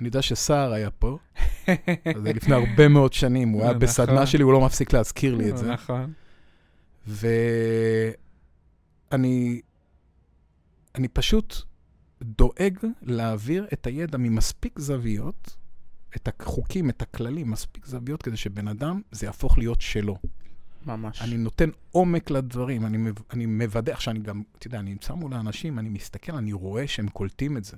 אני 0.00 0.08
יודע 0.08 0.22
שסער 0.22 0.72
היה 0.72 0.90
פה, 0.90 1.18
זה 2.22 2.32
לפני 2.32 2.54
הרבה 2.54 2.88
מאוד 2.88 3.12
שנים, 3.12 3.48
הוא 3.48 3.62
היה 3.62 3.70
נכון. 3.70 3.80
בסדנה 3.80 4.26
שלי, 4.26 4.42
הוא 4.42 4.52
לא 4.52 4.60
מפסיק 4.60 4.92
להזכיר 4.92 5.34
לי 5.34 5.50
את 5.50 5.56
זה. 5.58 5.72
נכון. 5.72 6.12
ואני 9.10 9.60
אני 10.94 11.08
פשוט 11.08 11.56
דואג 12.22 12.78
להעביר 13.02 13.66
את 13.72 13.86
הידע 13.86 14.18
ממספיק 14.18 14.78
זוויות, 14.78 15.56
את 16.16 16.28
החוקים, 16.28 16.90
את 16.90 17.02
הכללים, 17.02 17.50
מספיק 17.50 17.86
זוויות, 17.86 18.22
כדי 18.22 18.36
שבן 18.36 18.68
אדם, 18.68 19.00
זה 19.10 19.26
יהפוך 19.26 19.58
להיות 19.58 19.80
שלו. 19.80 20.18
ממש. 20.86 21.22
אני 21.22 21.36
נותן 21.36 21.70
עומק 21.90 22.30
לדברים, 22.30 22.86
אני, 22.86 22.98
אני 23.32 23.46
מוודא, 23.46 23.92
עכשיו 23.92 24.14
אני 24.14 24.20
גם, 24.20 24.42
אתה 24.58 24.66
יודע, 24.66 24.78
אני 24.78 24.90
נמצא 24.90 25.14
מול 25.14 25.34
האנשים, 25.34 25.78
אני 25.78 25.88
מסתכל, 25.88 26.32
אני 26.32 26.52
רואה 26.52 26.86
שהם 26.86 27.08
קולטים 27.08 27.56
את 27.56 27.64
זה. 27.64 27.76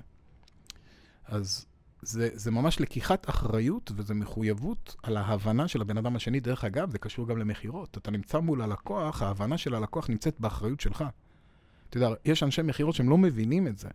אז 1.25 1.65
זה, 2.01 2.29
זה 2.33 2.51
ממש 2.51 2.79
לקיחת 2.81 3.29
אחריות 3.29 3.91
וזה 3.95 4.13
מחויבות 4.13 4.95
על 5.03 5.17
ההבנה 5.17 5.67
של 5.67 5.81
הבן 5.81 5.97
אדם 5.97 6.15
השני. 6.15 6.39
דרך 6.39 6.63
אגב, 6.63 6.91
זה 6.91 6.97
קשור 6.97 7.27
גם 7.27 7.37
למכירות. 7.37 7.97
אתה 7.97 8.11
נמצא 8.11 8.39
מול 8.39 8.61
הלקוח, 8.61 9.21
ההבנה 9.21 9.57
של 9.57 9.75
הלקוח 9.75 10.09
נמצאת 10.09 10.35
באחריות 10.39 10.79
שלך. 10.81 11.03
אתה 11.89 11.97
יודע, 11.97 12.09
יש 12.25 12.43
אנשי 12.43 12.61
מכירות 12.61 12.95
שהם 12.95 13.09
לא 13.09 13.17
מבינים 13.17 13.67
את 13.67 13.77
זה. 13.77 13.87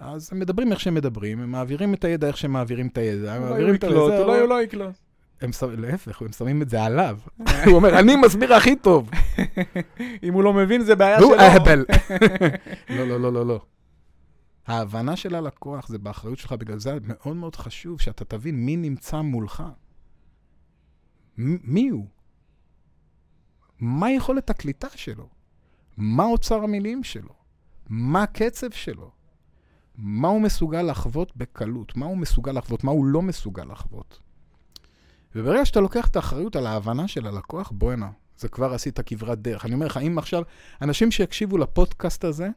אז 0.00 0.28
הם 0.32 0.38
מדברים 0.40 0.72
איך 0.72 0.80
שהם 0.80 0.94
מדברים, 0.94 1.40
הם 1.40 1.50
מעבירים 1.50 1.94
את 1.94 2.04
הידע 2.04 2.26
איך 2.26 2.36
שהם 2.36 2.52
מעבירים 2.52 2.86
את 2.86 2.98
הידע, 2.98 3.34
הם 3.34 3.42
מעבירים 3.42 3.74
את 3.74 3.84
יקלוט, 3.84 4.12
הזה, 4.12 4.22
אולי 4.22 4.32
אבל- 4.32 4.40
הוא 4.40 4.48
לא 4.48 4.62
יקלוט. 4.62 4.94
הם 5.40 5.52
שמים, 5.52 5.78
להפך, 5.78 6.22
הם 6.22 6.32
שמים 6.32 6.62
את 6.62 6.70
זה 6.70 6.82
עליו. 6.82 7.18
הוא 7.66 7.74
אומר, 7.74 7.98
אני 7.98 8.16
מסביר 8.16 8.54
הכי 8.54 8.76
טוב. 8.76 9.10
אם 10.22 10.34
הוא 10.34 10.42
לא 10.42 10.52
מבין, 10.52 10.82
זה 10.82 10.96
בעיה 10.96 11.18
שלו. 11.18 11.34
אהבל. 11.40 11.84
לא, 12.96 13.04
לא, 13.08 13.20
לא, 13.20 13.32
לא, 13.32 13.46
לא. 13.46 13.60
ההבנה 14.66 15.16
של 15.16 15.34
הלקוח 15.34 15.88
זה 15.88 15.98
באחריות 15.98 16.38
שלך, 16.38 16.52
בגלל 16.52 16.78
זה 16.78 16.98
מאוד 17.02 17.36
מאוד 17.36 17.56
חשוב 17.56 18.00
שאתה 18.00 18.24
תבין 18.24 18.54
מי 18.54 18.76
נמצא 18.76 19.20
מולך. 19.20 19.62
מי 21.36 21.88
הוא? 21.88 22.06
מה 23.80 24.10
יכולת 24.10 24.50
הקליטה 24.50 24.88
שלו? 24.94 25.28
מה 25.96 26.24
אוצר 26.24 26.62
המילים 26.62 27.04
שלו? 27.04 27.34
מה 27.88 28.22
הקצב 28.22 28.70
שלו? 28.70 29.10
מה 29.96 30.28
הוא 30.28 30.40
מסוגל 30.40 30.82
לחוות 30.82 31.36
בקלות? 31.36 31.96
מה 31.96 32.06
הוא 32.06 32.18
מסוגל 32.18 32.52
לחוות? 32.52 32.84
מה 32.84 32.90
הוא 32.90 33.04
לא 33.04 33.22
מסוגל 33.22 33.64
לחוות? 33.64 34.20
וברגע 35.34 35.64
שאתה 35.64 35.80
לוקח 35.80 36.06
את 36.06 36.16
האחריות 36.16 36.56
על 36.56 36.66
ההבנה 36.66 37.08
של 37.08 37.26
הלקוח, 37.26 37.72
בואנה, 37.74 38.10
זה 38.38 38.48
כבר 38.48 38.74
עשית 38.74 39.00
כברת 39.00 39.42
דרך. 39.42 39.64
אני 39.64 39.74
אומר 39.74 39.86
לך, 39.86 39.96
אם 39.96 40.18
עכשיו 40.18 40.42
אנשים 40.82 41.10
שיקשיבו 41.10 41.58
לפודקאסט 41.58 42.24
הזה 42.24 42.48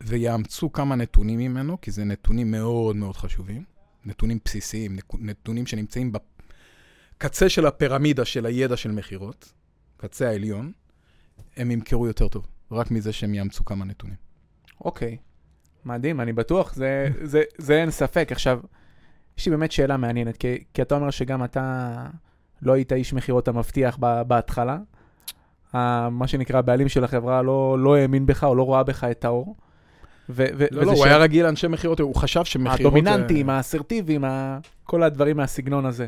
ויאמצו 0.00 0.72
כמה 0.72 0.96
נתונים 0.96 1.38
ממנו, 1.38 1.80
כי 1.80 1.90
זה 1.90 2.04
נתונים 2.04 2.50
מאוד 2.50 2.96
מאוד 2.96 3.16
חשובים, 3.16 3.64
נתונים 4.04 4.38
בסיסיים, 4.44 4.96
נתונים 5.18 5.66
שנמצאים 5.66 6.12
בקצה 6.12 7.48
של 7.48 7.66
הפירמידה 7.66 8.24
של 8.24 8.46
הידע 8.46 8.76
של 8.76 8.90
מכירות, 8.90 9.52
קצה 9.96 10.28
העליון, 10.28 10.72
הם 11.56 11.70
ימכרו 11.70 12.06
יותר 12.06 12.28
טוב, 12.28 12.46
רק 12.70 12.90
מזה 12.90 13.12
שהם 13.12 13.34
יאמצו 13.34 13.64
כמה 13.64 13.84
נתונים. 13.84 14.16
אוקיי, 14.80 15.16
מדהים, 15.84 16.20
אני 16.20 16.32
בטוח, 16.32 16.74
זה, 16.74 17.08
זה, 17.22 17.42
זה 17.58 17.80
אין 17.80 17.90
ספק. 17.90 18.28
עכשיו, 18.32 18.60
יש 19.38 19.46
לי 19.46 19.50
באמת 19.50 19.72
שאלה 19.72 19.96
מעניינת, 19.96 20.36
כי, 20.36 20.64
כי 20.74 20.82
אתה 20.82 20.94
אומר 20.94 21.10
שגם 21.10 21.44
אתה 21.44 21.94
לא 22.62 22.72
היית 22.72 22.92
איש 22.92 23.12
מכירות 23.12 23.48
המבטיח 23.48 23.96
בהתחלה. 24.26 24.78
מה 26.10 26.26
שנקרא, 26.26 26.58
הבעלים 26.58 26.88
של 26.88 27.04
החברה 27.04 27.42
לא, 27.42 27.76
לא 27.78 27.96
האמין 27.96 28.26
בך 28.26 28.44
או 28.44 28.54
לא 28.54 28.72
ראה 28.74 28.82
בך 28.82 29.04
את 29.04 29.24
האור. 29.24 29.56
ו- 30.28 30.46
ו- 30.58 30.66
לא, 30.70 30.82
לא, 30.84 30.90
הוא 30.92 31.04
ש- 31.04 31.06
היה 31.06 31.16
רגיל 31.16 31.46
לאנשי 31.46 31.68
מכירות, 31.68 32.00
הוא 32.00 32.14
חשב 32.14 32.44
שמכירות... 32.44 32.78
זה- 32.78 32.84
הדומיננטיים, 32.88 33.50
האסרטיביים, 33.50 34.24
ה- 34.24 34.58
כל 34.84 35.02
הדברים 35.02 35.36
מהסגנון 35.36 35.86
הזה. 35.86 36.06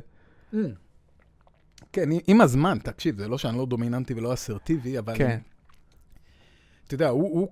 כן, 1.93 2.09
עם 2.27 2.41
הזמן, 2.41 2.79
תקשיב, 2.83 3.19
זה 3.19 3.29
לא 3.29 3.39
שאני 3.39 3.59
לא 3.59 3.67
דומיננטי 3.67 4.15
ולא 4.15 4.35
אסרטיבי, 4.35 4.99
אבל... 4.99 5.19
כן. 5.19 5.39
אתה 6.87 6.95
יודע, 6.95 7.09
הוא, 7.09 7.23
הוא, 7.41 7.49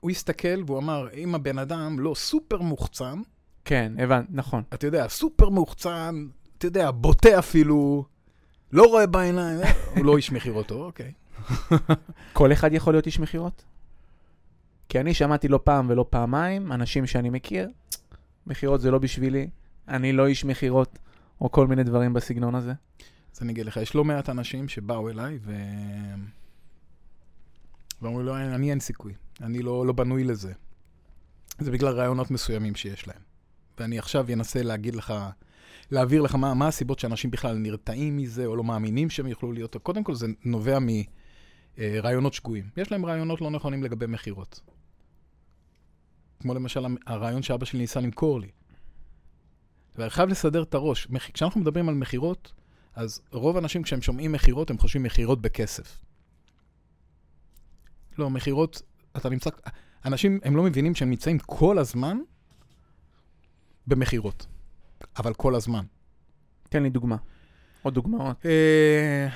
הוא 0.00 0.10
הסתכל 0.10 0.62
והוא 0.66 0.78
אמר, 0.78 1.08
אם 1.14 1.34
הבן 1.34 1.58
אדם 1.58 1.98
לא 2.00 2.14
סופר 2.16 2.60
מוחצן, 2.60 3.18
כן, 3.66 3.92
הבנתי, 3.98 4.28
נכון. 4.30 4.62
אתה 4.74 4.86
יודע, 4.86 5.08
סופר 5.08 5.48
מוחצן, 5.48 6.26
אתה 6.58 6.66
יודע, 6.66 6.90
בוטה 6.90 7.38
אפילו, 7.38 8.04
לא 8.72 8.82
רואה 8.82 9.06
בעיניים, 9.06 9.60
אה, 9.60 9.72
הוא 9.96 10.04
לא 10.04 10.16
איש 10.16 10.32
מכירות 10.32 10.66
טוב, 10.66 10.80
אוקיי. 10.80 11.12
כל 12.32 12.52
אחד 12.52 12.72
יכול 12.72 12.94
להיות 12.94 13.06
איש 13.06 13.20
מכירות? 13.20 13.64
כי 14.88 15.00
אני 15.00 15.14
שמעתי 15.14 15.48
לא 15.48 15.60
פעם 15.64 15.90
ולא 15.90 16.06
פעמיים, 16.10 16.72
אנשים 16.72 17.06
שאני 17.06 17.30
מכיר, 17.30 17.68
מכירות 18.46 18.80
זה 18.80 18.90
לא 18.90 18.98
בשבילי, 18.98 19.48
אני 19.88 20.12
לא 20.12 20.26
איש 20.26 20.44
מכירות, 20.44 20.98
או 21.40 21.50
כל 21.50 21.66
מיני 21.66 21.84
דברים 21.84 22.12
בסגנון 22.12 22.54
הזה. 22.54 22.72
אז 23.34 23.42
אני 23.42 23.52
אגיד 23.52 23.66
לך, 23.66 23.76
יש 23.76 23.94
לא 23.94 24.04
מעט 24.04 24.28
אנשים 24.28 24.68
שבאו 24.68 25.10
אליי 25.10 25.38
ו... 25.42 25.54
ואמרו 28.02 28.22
לו, 28.22 28.36
אני 28.36 28.70
אין 28.70 28.80
סיכוי, 28.80 29.12
אני 29.40 29.62
לא, 29.62 29.86
לא 29.86 29.92
בנוי 29.92 30.24
לזה. 30.24 30.52
זה 31.58 31.70
בגלל 31.70 31.92
רעיונות 31.92 32.30
מסוימים 32.30 32.74
שיש 32.74 33.08
להם. 33.08 33.35
ואני 33.78 33.98
עכשיו 33.98 34.26
אנסה 34.32 34.62
להגיד 34.62 34.94
לך, 34.94 35.14
להעביר 35.90 36.22
לך 36.22 36.34
מה, 36.34 36.54
מה 36.54 36.68
הסיבות 36.68 36.98
שאנשים 36.98 37.30
בכלל 37.30 37.56
נרתעים 37.56 38.16
מזה, 38.16 38.46
או 38.46 38.56
לא 38.56 38.64
מאמינים 38.64 39.10
שהם 39.10 39.26
יוכלו 39.26 39.52
להיות. 39.52 39.76
קודם 39.76 40.04
כל, 40.04 40.14
זה 40.14 40.26
נובע 40.44 40.78
מרעיונות 41.78 42.34
שגויים. 42.34 42.64
יש 42.76 42.92
להם 42.92 43.06
רעיונות 43.06 43.40
לא 43.40 43.50
נכונים 43.50 43.82
לגבי 43.82 44.06
מכירות. 44.06 44.60
כמו 46.40 46.54
למשל 46.54 46.86
הרעיון 47.06 47.42
שאבא 47.42 47.64
שלי 47.64 47.78
ניסה 47.78 48.00
למכור 48.00 48.40
לי. 48.40 48.50
ואני 49.96 50.10
חייב 50.10 50.28
לסדר 50.28 50.62
את 50.62 50.74
הראש. 50.74 51.08
כשאנחנו 51.34 51.60
מדברים 51.60 51.88
על 51.88 51.94
מכירות, 51.94 52.52
אז 52.94 53.20
רוב 53.32 53.56
האנשים 53.56 53.82
כשהם 53.82 54.02
שומעים 54.02 54.32
מכירות, 54.32 54.70
הם 54.70 54.78
חושבים 54.78 55.02
מכירות 55.02 55.42
בכסף. 55.42 56.04
לא, 58.18 58.30
מכירות, 58.30 58.82
אתה 59.16 59.28
נמצא... 59.28 59.50
אנשים, 60.04 60.40
הם 60.44 60.56
לא 60.56 60.62
מבינים 60.62 60.94
שהם 60.94 61.10
נמצאים 61.10 61.38
כל 61.38 61.78
הזמן 61.78 62.18
במכירות. 63.86 64.46
אבל 65.16 65.34
כל 65.34 65.54
הזמן. 65.54 65.84
תן 66.68 66.82
לי 66.82 66.90
דוגמה. 66.90 67.16
עוד 67.82 67.94
דוגמאות. 67.94 68.46
אה, 68.46 69.28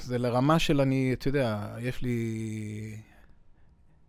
זה 0.00 0.18
לרמה 0.18 0.58
של 0.58 0.80
אני, 0.80 1.12
אתה 1.12 1.28
יודע, 1.28 1.76
יש 1.80 2.02
לי... 2.02 2.96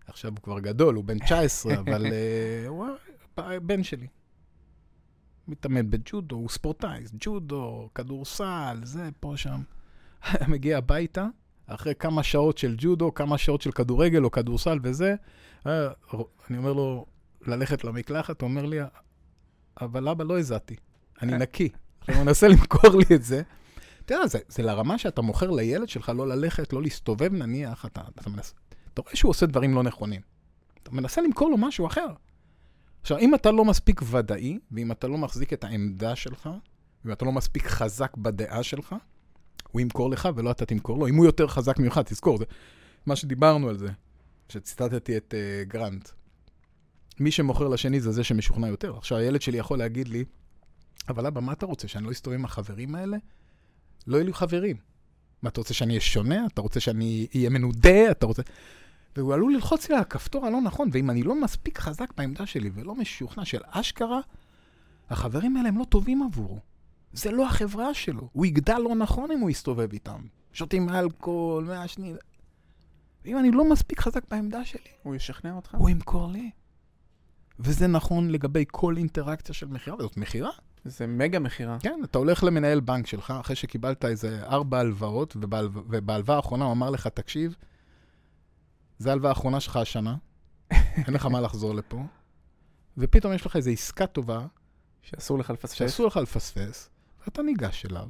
עכשיו 0.08 0.32
הוא 0.32 0.40
כבר 0.44 0.60
גדול, 0.60 0.96
הוא 0.96 1.04
בן 1.04 1.20
19, 1.26 1.74
אבל 1.80 2.06
אה, 2.06 2.68
הוא 2.68 2.88
בן 3.62 3.84
שלי. 3.84 4.08
מתאמן 5.48 5.90
בג'ודו, 5.90 6.36
הוא 6.36 6.50
ספורטאי, 6.50 7.04
ג'ודו, 7.20 7.90
כדורסל, 7.96 8.80
זה, 8.84 9.10
פה, 9.20 9.34
שם. 9.36 9.62
מגיע 10.48 10.78
הביתה, 10.78 11.28
אחרי 11.68 11.96
כמה 11.96 12.24
שעות 12.24 12.58
של 12.58 12.76
ג'ודו, 12.78 13.14
כמה 13.14 13.38
שעות 13.38 13.62
של 13.62 13.72
כדורגל 13.72 14.24
או 14.24 14.32
כדורסל 14.32 14.80
וזה, 14.84 15.16
אה, 15.68 15.88
אני 16.50 16.58
אומר 16.58 16.74
לו, 16.74 17.06
ללכת 17.48 17.84
למקלחת, 17.84 18.42
הוא 18.42 18.50
אומר 18.50 18.66
לי, 18.66 18.78
אבל 19.82 20.10
אבא, 20.10 20.24
לא 20.24 20.40
הזעתי, 20.40 20.76
אני 21.22 21.38
נקי. 21.38 21.70
עכשיו 22.00 22.16
הוא 22.16 22.26
מנסה 22.26 22.48
למכור 22.54 22.90
לי 22.98 23.16
את 23.16 23.24
זה. 23.24 23.42
אתה 24.06 24.14
יודע, 24.14 24.28
זה, 24.28 24.40
זה 24.48 24.64
לרמה 24.64 24.98
שאתה 24.98 25.22
מוכר 25.22 25.52
לילד 25.52 25.90
שלך 25.90 26.12
לא 26.16 26.28
ללכת, 26.28 26.74
לא 26.74 26.82
להסתובב 26.82 27.34
נניח, 27.34 27.86
אתה, 27.86 28.02
אתה 28.20 28.30
מנסה, 28.30 28.54
אתה 28.94 29.02
רואה 29.02 29.16
שהוא 29.16 29.30
עושה 29.30 29.46
דברים 29.46 29.74
לא 29.76 29.84
נכונים. 29.84 30.22
אתה 30.84 30.92
מנסה 30.92 31.22
למכור 31.22 31.50
לו 31.50 31.58
משהו 31.58 31.88
אחר. 31.88 32.08
עכשיו, 33.02 33.18
אם 33.18 33.36
אתה 33.36 33.52
לא 33.52 33.66
מספיק 33.66 34.02
ודאי, 34.06 34.60
ואם 34.72 34.92
אתה 34.92 35.08
לא 35.08 35.18
מחזיק 35.18 35.54
את 35.54 35.64
העמדה 35.64 36.16
שלך, 36.16 36.50
ואם 37.06 37.14
אתה 37.14 37.26
לא 37.26 37.32
מספיק 37.32 37.68
חזק 37.68 38.18
בדעה 38.18 38.64
שלך, 38.64 38.96
הוא 39.72 39.82
ימכור 39.82 40.10
לך 40.10 40.30
ולא 40.36 40.52
אתה 40.52 40.66
תמכור 40.66 40.98
לו. 40.98 41.08
אם 41.08 41.16
הוא 41.16 41.26
יותר 41.26 41.48
חזק 41.48 41.80
ממך, 41.80 42.00
תזכור, 42.06 42.38
זה 42.38 42.46
מה 43.06 43.16
שדיברנו 43.16 43.70
על 43.70 43.78
זה, 43.78 43.88
שציטטתי 44.50 45.18
את 45.18 45.34
uh, 45.34 45.70
גרנט. 45.70 46.10
מי 47.22 47.32
שמוכר 47.32 47.68
לשני 47.68 48.02
זה 48.02 48.12
זה 48.12 48.24
שמשוכנע 48.24 48.68
יותר. 48.68 48.98
עכשיו, 48.98 49.18
הילד 49.18 49.42
שלי 49.42 49.58
יכול 49.58 49.78
להגיד 49.78 50.08
לי, 50.08 50.26
אבל 51.10 51.26
אבא, 51.26 51.42
מה 51.42 51.52
אתה 51.54 51.66
רוצה, 51.66 51.88
שאני 51.88 52.06
לא 52.06 52.12
אסתובב 52.12 52.36
עם 52.36 52.46
החברים 52.46 52.96
האלה? 52.96 53.18
לא 54.08 54.18
יהיו 54.18 54.26
לי 54.26 54.34
חברים. 54.34 54.78
מה, 55.42 55.50
אתה 55.50 55.62
רוצה 55.62 55.74
שאני 55.74 55.92
אהיה 55.92 56.02
שונה? 56.02 56.46
אתה 56.46 56.62
רוצה 56.62 56.80
שאני 56.80 57.28
אהיה 57.36 57.50
מנודה? 57.50 58.12
אתה 58.12 58.26
רוצה... 58.26 58.42
והוא 59.16 59.34
עלול 59.34 59.54
ללחוץ 59.54 59.90
לי 59.90 59.96
על 59.96 60.02
הכפתור 60.02 60.46
הלא 60.46 60.62
נכון, 60.62 60.90
ואם 60.92 61.10
אני 61.10 61.24
לא 61.24 61.42
מספיק 61.42 61.80
חזק 61.80 62.14
בעמדה 62.18 62.46
שלי 62.46 62.70
ולא 62.74 62.96
משוכנע 62.96 63.46
של 63.46 63.62
אשכרה, 63.68 64.20
החברים 65.10 65.58
האלה 65.58 65.70
הם 65.70 65.78
לא 65.78 65.84
טובים 65.84 66.24
עבורו. 66.24 66.60
זה 67.14 67.32
לא 67.32 67.48
החברה 67.48 67.94
שלו. 67.94 68.30
הוא 68.34 68.46
יגדל 68.46 68.78
לא 68.78 68.96
נכון 68.96 69.32
אם 69.32 69.40
הוא 69.40 69.50
יסתובב 69.50 69.92
איתם. 69.94 70.22
שותים 70.54 70.90
אלכוהול, 70.90 71.64
מעשנים. 71.64 72.16
ואם 73.26 73.40
אני 73.40 73.52
לא 73.52 73.70
מספיק 73.70 74.00
חזק 74.00 74.30
בעמדה 74.30 74.66
שלי, 74.66 74.92
הוא 75.04 75.16
ישכנע 75.16 75.54
אותך? 75.54 75.76
הוא 75.76 75.90
ימכור 75.90 76.32
לי. 76.32 76.52
וזה 77.64 77.88
נכון 77.88 78.30
לגבי 78.30 78.66
כל 78.72 78.98
אינטראקציה 78.98 79.56
של 79.56 79.68
מכירה, 79.68 79.98
זאת 80.00 80.18
מכירה. 80.18 80.50
זה 80.86 81.08
מגה 81.08 81.40
מכירה. 81.40 81.78
כן, 81.80 82.00
אתה 82.04 82.18
הולך 82.18 82.44
למנהל 82.44 82.80
בנק 82.80 83.08
שלך, 83.08 83.34
אחרי 83.40 83.56
שקיבלת 83.56 84.06
איזה 84.06 84.44
ארבע 84.44 84.80
הלוואות, 84.80 85.38
ובהלו... 85.42 85.70
ובהלוואה 85.74 86.38
האחרונה 86.38 86.66
הוא 86.66 86.74
אמר 86.74 86.90
לך, 86.90 87.08
תקשיב, 87.08 87.56
זו 89.00 89.10
ההלוואה 89.10 89.32
האחרונה 89.32 89.60
שלך 89.60 89.76
השנה, 89.76 90.16
אין 91.06 91.14
לך 91.14 91.26
מה 91.26 91.42
לחזור 91.42 91.76
לפה, 91.76 92.04
ופתאום 92.98 93.34
יש 93.34 93.46
לך 93.46 93.56
איזו 93.56 93.70
עסקה 93.70 94.08
טובה, 94.08 94.46
שאסור 95.02 95.40
לך 95.40 95.50
לפספס. 95.50 95.78
שאסור 95.78 96.08
לך 96.08 96.18
לפספס, 96.18 96.90
ואתה 97.26 97.42
ניגש 97.42 97.86
אליו, 97.86 98.08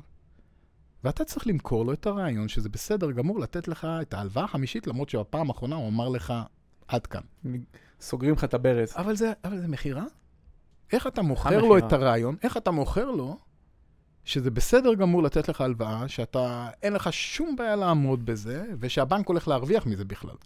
ואתה 1.04 1.26
צריך 1.26 1.48
למכור 1.48 1.86
לו 1.86 1.94
את 1.94 2.06
הרעיון 2.06 2.48
שזה 2.48 2.70
בסדר 2.70 3.12
גמור 3.12 3.40
לתת 3.40 3.68
לך 3.68 3.88
את 4.02 4.14
ההלוואה 4.14 4.46
החמישית, 4.46 4.88
למרות 4.88 5.10
שבפעם 5.10 5.50
האחרונה 5.50 5.76
הוא 5.76 5.88
אמר 5.90 6.10
לך, 6.10 6.34
עד 6.88 7.08
כאן. 7.08 7.22
סוגרים 8.02 8.34
לך 8.34 8.44
את 8.44 8.54
הברז. 8.54 8.94
אבל 8.98 9.16
זה, 9.16 9.34
אבל 9.44 9.58
זה 9.58 9.68
מכירה? 9.68 10.04
איך 10.94 11.08
אתה 11.08 11.22
מוכר 11.22 11.50
המכירה. 11.50 11.70
לו 11.70 11.78
את 11.78 11.94
הרעיון? 11.94 12.36
איך 12.44 12.58
אתה 12.58 12.72
מוכר 12.72 13.12
לו 13.12 13.38
שזה 14.26 14.52
בסדר 14.52 14.94
גמור 14.94 15.24
לתת 15.24 15.50
לך 15.50 15.62
הלוואה, 15.62 16.08
שאתה, 16.08 16.70
אין 16.84 16.94
לך 16.94 17.14
שום 17.14 17.56
בעיה 17.56 17.76
לעמוד 17.76 18.26
בזה, 18.26 18.66
ושהבנק 18.80 19.28
הולך 19.28 19.48
להרוויח 19.48 19.86
מזה 19.86 20.06
בכלל. 20.06 20.36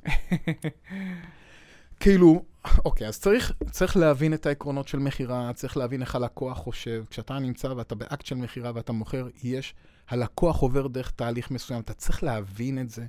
כאילו, 2.00 2.46
אוקיי, 2.86 3.08
אז 3.08 3.20
צריך, 3.20 3.54
צריך 3.72 3.98
להבין 3.98 4.34
את 4.34 4.46
העקרונות 4.46 4.88
של 4.88 5.00
מכירה, 5.00 5.52
צריך 5.54 5.78
להבין 5.78 6.02
איך 6.02 6.16
הלקוח 6.16 6.58
חושב. 6.58 7.04
כשאתה 7.10 7.40
נמצא 7.40 7.68
ואתה 7.68 7.96
באקט 7.96 8.26
של 8.26 8.36
מכירה 8.36 8.72
ואתה 8.76 8.94
מוכר, 8.94 9.28
יש, 9.44 9.74
הלקוח 10.10 10.60
עובר 10.60 10.88
דרך 10.88 11.12
תהליך 11.12 11.52
מסוים, 11.52 11.82
אתה 11.82 11.94
צריך 11.94 12.24
להבין 12.24 12.80
את 12.80 12.90
זה. 12.90 13.06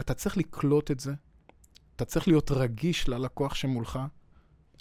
אתה 0.00 0.14
צריך 0.14 0.36
לקלוט 0.36 0.90
את 0.90 1.00
זה. 1.00 1.12
אתה 1.96 2.04
צריך 2.04 2.28
להיות 2.28 2.50
רגיש 2.50 3.08
ללקוח 3.08 3.54
שמולך, 3.54 3.98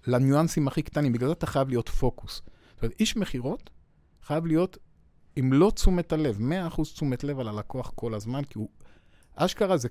לניואנסים 0.08 0.68
הכי 0.68 0.82
קטנים, 0.82 1.14
בגלל 1.14 1.28
זה 1.28 1.34
אתה 1.34 1.48
חייב 1.48 1.70
להיות 1.70 1.90
פוקוס. 1.90 2.36
זאת 2.36 2.84
אומרת, 2.84 3.00
איש 3.00 3.18
מכירות 3.18 3.70
חייב 4.24 4.46
להיות 4.46 4.78
עם 5.36 5.54
לא 5.54 5.72
תשומת 5.76 6.14
הלב, 6.14 6.40
100% 6.72 6.84
תשומת 6.84 7.24
לב 7.24 7.40
על 7.40 7.48
הלקוח 7.48 7.92
כל 7.96 8.14
הזמן, 8.14 8.44
כי 8.44 8.60
הוא... 8.60 8.70
אשכרה 9.36 9.78
זה... 9.78 9.88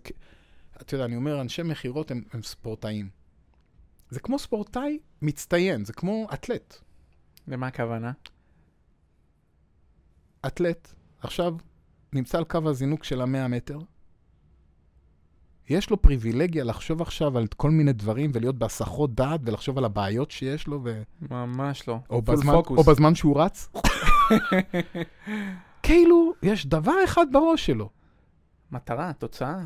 אתה 0.81 0.95
יודע, 0.95 1.05
אני 1.05 1.17
אומר, 1.17 1.41
אנשי 1.41 1.63
מכירות 1.63 2.11
הם, 2.11 2.23
הם 2.33 2.43
ספורטאים. 2.43 3.11
זה 4.11 4.21
כמו 4.21 4.39
ספורטאי 4.39 4.99
מצטיין, 5.23 5.85
זה 5.85 5.93
כמו 5.93 6.27
אתלט. 6.35 6.77
למה 7.49 7.67
הכוונה? 7.67 8.13
אתלט, 10.47 10.95
עכשיו 11.21 11.57
נמצא 12.13 12.39
על 12.39 12.45
קו 12.45 12.69
הזינוק 12.69 13.05
של 13.05 13.21
המאה 13.21 13.49
מטר, 13.49 13.79
יש 15.71 15.91
לו 15.91 16.03
פריבילגיה 16.03 16.65
לחשוב 16.65 17.03
עכשיו 17.03 17.39
על 17.39 17.47
כל 17.57 17.71
מיני 17.71 17.93
דברים 17.93 18.31
ולהיות 18.35 18.59
בהסחות 18.59 19.15
דעת 19.15 19.41
ולחשוב 19.45 19.79
על 19.79 19.85
הבעיות 19.85 20.31
שיש 20.31 20.67
לו 20.67 20.81
ו... 20.85 21.03
ממש 21.31 21.89
לא. 21.89 21.99
או, 22.11 22.23
בזמן, 22.23 22.55
או 22.55 22.83
בזמן 22.83 23.15
שהוא 23.15 23.41
רץ. 23.41 23.69
כאילו, 25.83 26.33
יש 26.43 26.67
דבר 26.67 26.95
אחד 27.05 27.27
בראש 27.33 27.67
שלו. 27.67 27.91
מטרה, 28.73 29.13
תוצאה. 29.13 29.59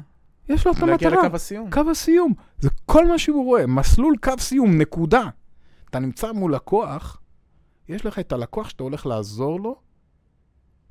יש 0.48 0.66
לו 0.66 0.72
את 0.72 0.76
המטרה. 0.76 0.90
להגיע 0.90 1.10
לקו 1.10 1.36
הסיום. 1.36 1.70
קו 1.70 1.90
הסיום. 1.90 2.32
זה 2.58 2.68
כל 2.86 3.08
מה 3.08 3.18
שהוא 3.18 3.44
רואה. 3.44 3.66
מסלול 3.66 4.14
קו 4.22 4.32
סיום, 4.38 4.78
נקודה. 4.78 5.24
אתה 5.90 5.98
נמצא 5.98 6.32
מול 6.32 6.54
לקוח, 6.54 7.20
יש 7.88 8.06
לך 8.06 8.18
את 8.18 8.32
הלקוח 8.32 8.68
שאתה 8.68 8.82
הולך 8.82 9.06
לעזור 9.06 9.60
לו, 9.60 9.80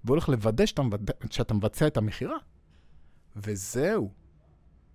והולך 0.04 0.30
לוודא 0.30 0.65
שאתה, 0.65 0.82
שאתה 1.30 1.54
מבצע 1.54 1.88
את 1.88 1.97
המכירה. 1.97 2.38
וזהו. 3.36 4.23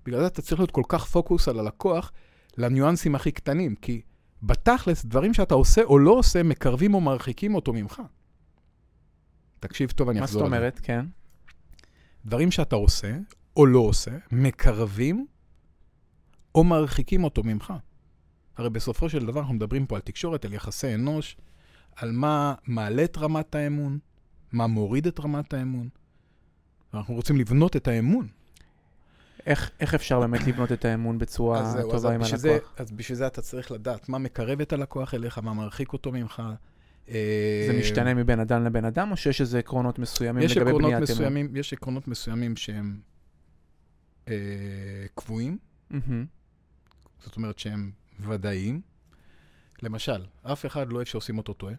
בגלל 0.04 0.20
זה 0.20 0.26
אתה 0.26 0.42
צריך 0.42 0.60
להיות 0.60 0.70
כל 0.70 0.82
כך 0.88 1.04
פוקוס 1.04 1.48
על 1.48 1.58
הלקוח 1.58 2.12
לניואנסים 2.56 3.14
הכי 3.14 3.32
קטנים, 3.32 3.74
כי 3.74 4.02
בתכלס, 4.42 5.04
דברים 5.04 5.34
שאתה 5.34 5.54
עושה 5.54 5.82
או 5.82 5.98
לא 5.98 6.10
עושה, 6.10 6.42
מקרבים 6.42 6.94
או 6.94 7.00
מרחיקים 7.00 7.54
אותו 7.54 7.72
ממך. 7.72 8.02
תקשיב 9.60 9.90
טוב, 9.90 10.08
אני 10.08 10.24
אחזור 10.24 10.42
מה 10.42 10.48
זאת 10.48 10.56
אומרת? 10.56 10.80
כן. 10.82 11.06
דברים 12.24 12.50
שאתה 12.50 12.76
עושה 12.76 13.16
או 13.56 13.66
לא 13.66 13.78
עושה, 13.78 14.10
מקרבים 14.32 15.26
או 16.54 16.64
מרחיקים 16.64 17.24
אותו 17.24 17.42
ממך. 17.42 17.72
הרי 18.56 18.70
בסופו 18.70 19.08
של 19.08 19.26
דבר 19.26 19.40
אנחנו 19.40 19.54
מדברים 19.54 19.86
פה 19.86 19.96
על 19.96 20.02
תקשורת, 20.02 20.44
על 20.44 20.52
יחסי 20.52 20.94
אנוש, 20.94 21.36
על 21.96 22.12
מה 22.12 22.54
מעלה 22.66 23.04
את 23.04 23.18
רמת 23.18 23.54
האמון, 23.54 23.98
מה 24.52 24.66
מוריד 24.66 25.06
את 25.06 25.20
רמת 25.20 25.54
האמון. 25.54 25.88
אנחנו 26.94 27.14
רוצים 27.14 27.36
לבנות 27.36 27.76
את 27.76 27.88
האמון. 27.88 28.28
איך, 29.48 29.70
איך 29.80 29.94
אפשר 29.94 30.20
באמת 30.20 30.46
לבנות 30.46 30.72
את 30.72 30.84
האמון 30.84 31.18
בצורה 31.18 31.60
אז 31.60 31.72
זהו, 31.72 31.82
טובה 31.82 31.96
אז 31.96 32.04
עם 32.04 32.22
הלקוח? 32.22 32.38
זה, 32.38 32.58
אז 32.76 32.90
בשביל 32.90 33.18
זה 33.18 33.26
אתה 33.26 33.42
צריך 33.42 33.70
לדעת 33.70 34.08
מה 34.08 34.18
מקרב 34.18 34.60
את 34.60 34.72
הלקוח 34.72 35.14
אליך, 35.14 35.38
מה 35.38 35.54
מרחיק 35.54 35.92
אותו 35.92 36.12
ממך. 36.12 36.42
זה 37.06 37.12
אה, 37.14 37.78
משתנה 37.80 38.14
מבין 38.14 38.40
אדם 38.40 38.64
לבין 38.64 38.84
אדם, 38.84 39.10
או 39.10 39.16
שיש 39.16 39.40
איזה 39.40 39.58
עקרונות 39.58 39.98
מסוימים 39.98 40.42
יש 40.42 40.56
לגבי 40.56 40.70
עקרונות 40.70 40.90
בניית 40.90 41.10
אמון? 41.10 41.16
מסוימים, 41.16 41.56
יש 41.56 41.72
עקרונות 41.72 42.08
מסוימים 42.08 42.56
שהם 42.56 43.00
אה, 44.28 44.34
קבועים, 45.14 45.58
מהמם. 45.90 46.26
זאת 47.18 47.36
אומרת 47.36 47.58
שהם 47.58 47.90
ודאיים. 48.20 48.80
למשל, 49.82 50.26
אף 50.42 50.66
אחד 50.66 50.92
לא 50.92 50.96
אוהב 50.96 51.06
שעושים 51.06 51.38
אותו 51.38 51.52
טועה. 51.52 51.74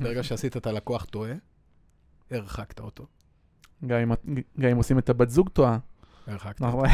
ברגע 0.00 0.22
שעשית 0.22 0.56
את 0.56 0.66
הלקוח 0.66 1.04
טועה, 1.04 1.32
הרחקת 2.30 2.80
אותו. 2.80 3.06
גם 3.86 3.98
אם, 3.98 4.12
גם 4.60 4.68
אם 4.68 4.76
עושים 4.76 4.98
את 4.98 5.08
הבת 5.08 5.28
זוג 5.28 5.48
טועה. 5.48 5.78
הרחקת. 6.26 6.60
נכון. 6.60 6.88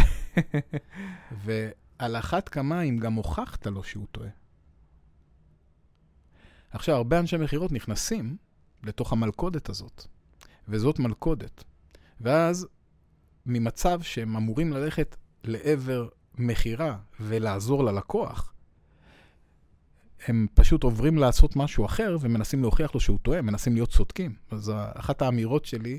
ועל 1.44 2.16
אחת 2.16 2.48
כמה 2.48 2.82
אם 2.82 2.98
גם 2.98 3.12
הוכחת 3.12 3.66
לו 3.66 3.84
שהוא 3.84 4.06
טועה. 4.12 4.28
עכשיו, 6.70 6.96
הרבה 6.96 7.18
אנשי 7.18 7.36
מכירות 7.36 7.72
נכנסים 7.72 8.36
לתוך 8.82 9.12
המלכודת 9.12 9.68
הזאת, 9.68 10.06
וזאת 10.68 10.98
מלכודת. 10.98 11.64
ואז, 12.20 12.66
ממצב 13.46 14.02
שהם 14.02 14.36
אמורים 14.36 14.72
ללכת 14.72 15.16
לעבר 15.44 16.08
מכירה 16.34 16.98
ולעזור 17.20 17.84
ללקוח, 17.84 18.54
הם 20.26 20.46
פשוט 20.54 20.82
עוברים 20.82 21.18
לעשות 21.18 21.56
משהו 21.56 21.86
אחר 21.86 22.16
ומנסים 22.20 22.62
להוכיח 22.62 22.94
לו 22.94 23.00
שהוא 23.00 23.18
טועה, 23.22 23.42
מנסים 23.42 23.74
להיות 23.74 23.90
צודקים. 23.90 24.34
אז 24.50 24.72
אחת 24.94 25.22
האמירות 25.22 25.64
שלי 25.64 25.98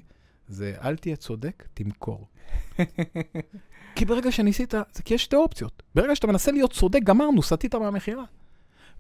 זה, 0.50 0.74
אל 0.82 0.96
תהיה 0.98 1.16
צודק, 1.16 1.68
תמכור. 1.74 2.28
כי 3.96 4.06
ברגע 4.06 4.32
שניסית, 4.32 4.74
זה 4.92 5.04
כי 5.04 5.14
יש 5.14 5.24
שתי 5.24 5.36
אופציות. 5.36 5.84
ברגע 5.96 6.16
שאתה 6.16 6.28
מנסה 6.28 6.52
להיות 6.52 6.74
צודק, 6.74 7.00
גמרנו, 7.04 7.44
סטית 7.44 7.76
מהמכירה. 7.76 8.24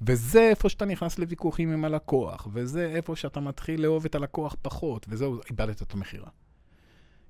וזה 0.02 0.42
איפה 0.42 0.70
שאתה 0.70 0.86
נכנס 0.86 1.20
לוויכוחים 1.20 1.74
עם 1.74 1.86
הלקוח, 1.86 2.48
וזה 2.54 2.86
איפה 2.86 3.16
שאתה 3.16 3.40
מתחיל 3.40 3.82
לאהוב 3.82 4.06
את 4.06 4.16
הלקוח 4.16 4.56
פחות, 4.62 5.06
וזהו, 5.10 5.40
איבדת 5.50 5.82
את 5.82 5.94
המכירה. 5.94 6.30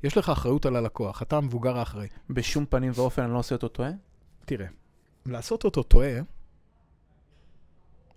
יש 0.04 0.18
לך 0.18 0.30
אחריות 0.30 0.66
על 0.66 0.76
הלקוח, 0.76 1.22
אתה 1.22 1.38
המבוגר 1.38 1.78
האחראי. 1.78 2.08
בשום 2.30 2.66
פנים 2.66 2.92
ואופן 2.96 3.22
אני 3.22 3.34
לא 3.34 3.38
עושה 3.38 3.56
אותו 3.56 3.68
טועה? 3.68 3.92
תראה, 4.46 4.68
לעשות 5.26 5.64
אותו 5.64 5.84
טועה, 5.84 6.20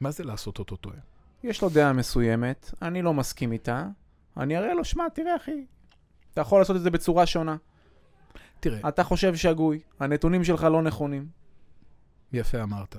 מה 0.01 0.11
זה 0.11 0.25
לעשות 0.25 0.59
אותו 0.59 0.77
טועה? 0.77 0.97
יש 1.43 1.63
לו 1.63 1.69
דעה 1.69 1.93
מסוימת, 1.93 2.71
אני 2.83 3.03
לא 3.03 3.15
מסכים 3.15 3.53
איתה, 3.53 3.87
אני 4.37 4.57
אראה 4.57 4.75
לו, 4.75 4.85
שמע, 4.85 5.09
תראה 5.09 5.37
אחי, 5.37 5.65
אתה 6.33 6.41
יכול 6.41 6.61
לעשות 6.61 6.77
את 6.77 6.83
זה 6.83 6.91
בצורה 6.91 7.27
שונה. 7.27 7.57
תראה, 8.61 8.89
אתה 8.89 9.05
חושב 9.05 9.37
שגוי, 9.37 9.81
הנתונים 10.01 10.45
שלך 10.45 10.63
לא 10.63 10.83
נכונים. 10.83 11.29
יפה 12.33 12.63
אמרת. 12.63 12.97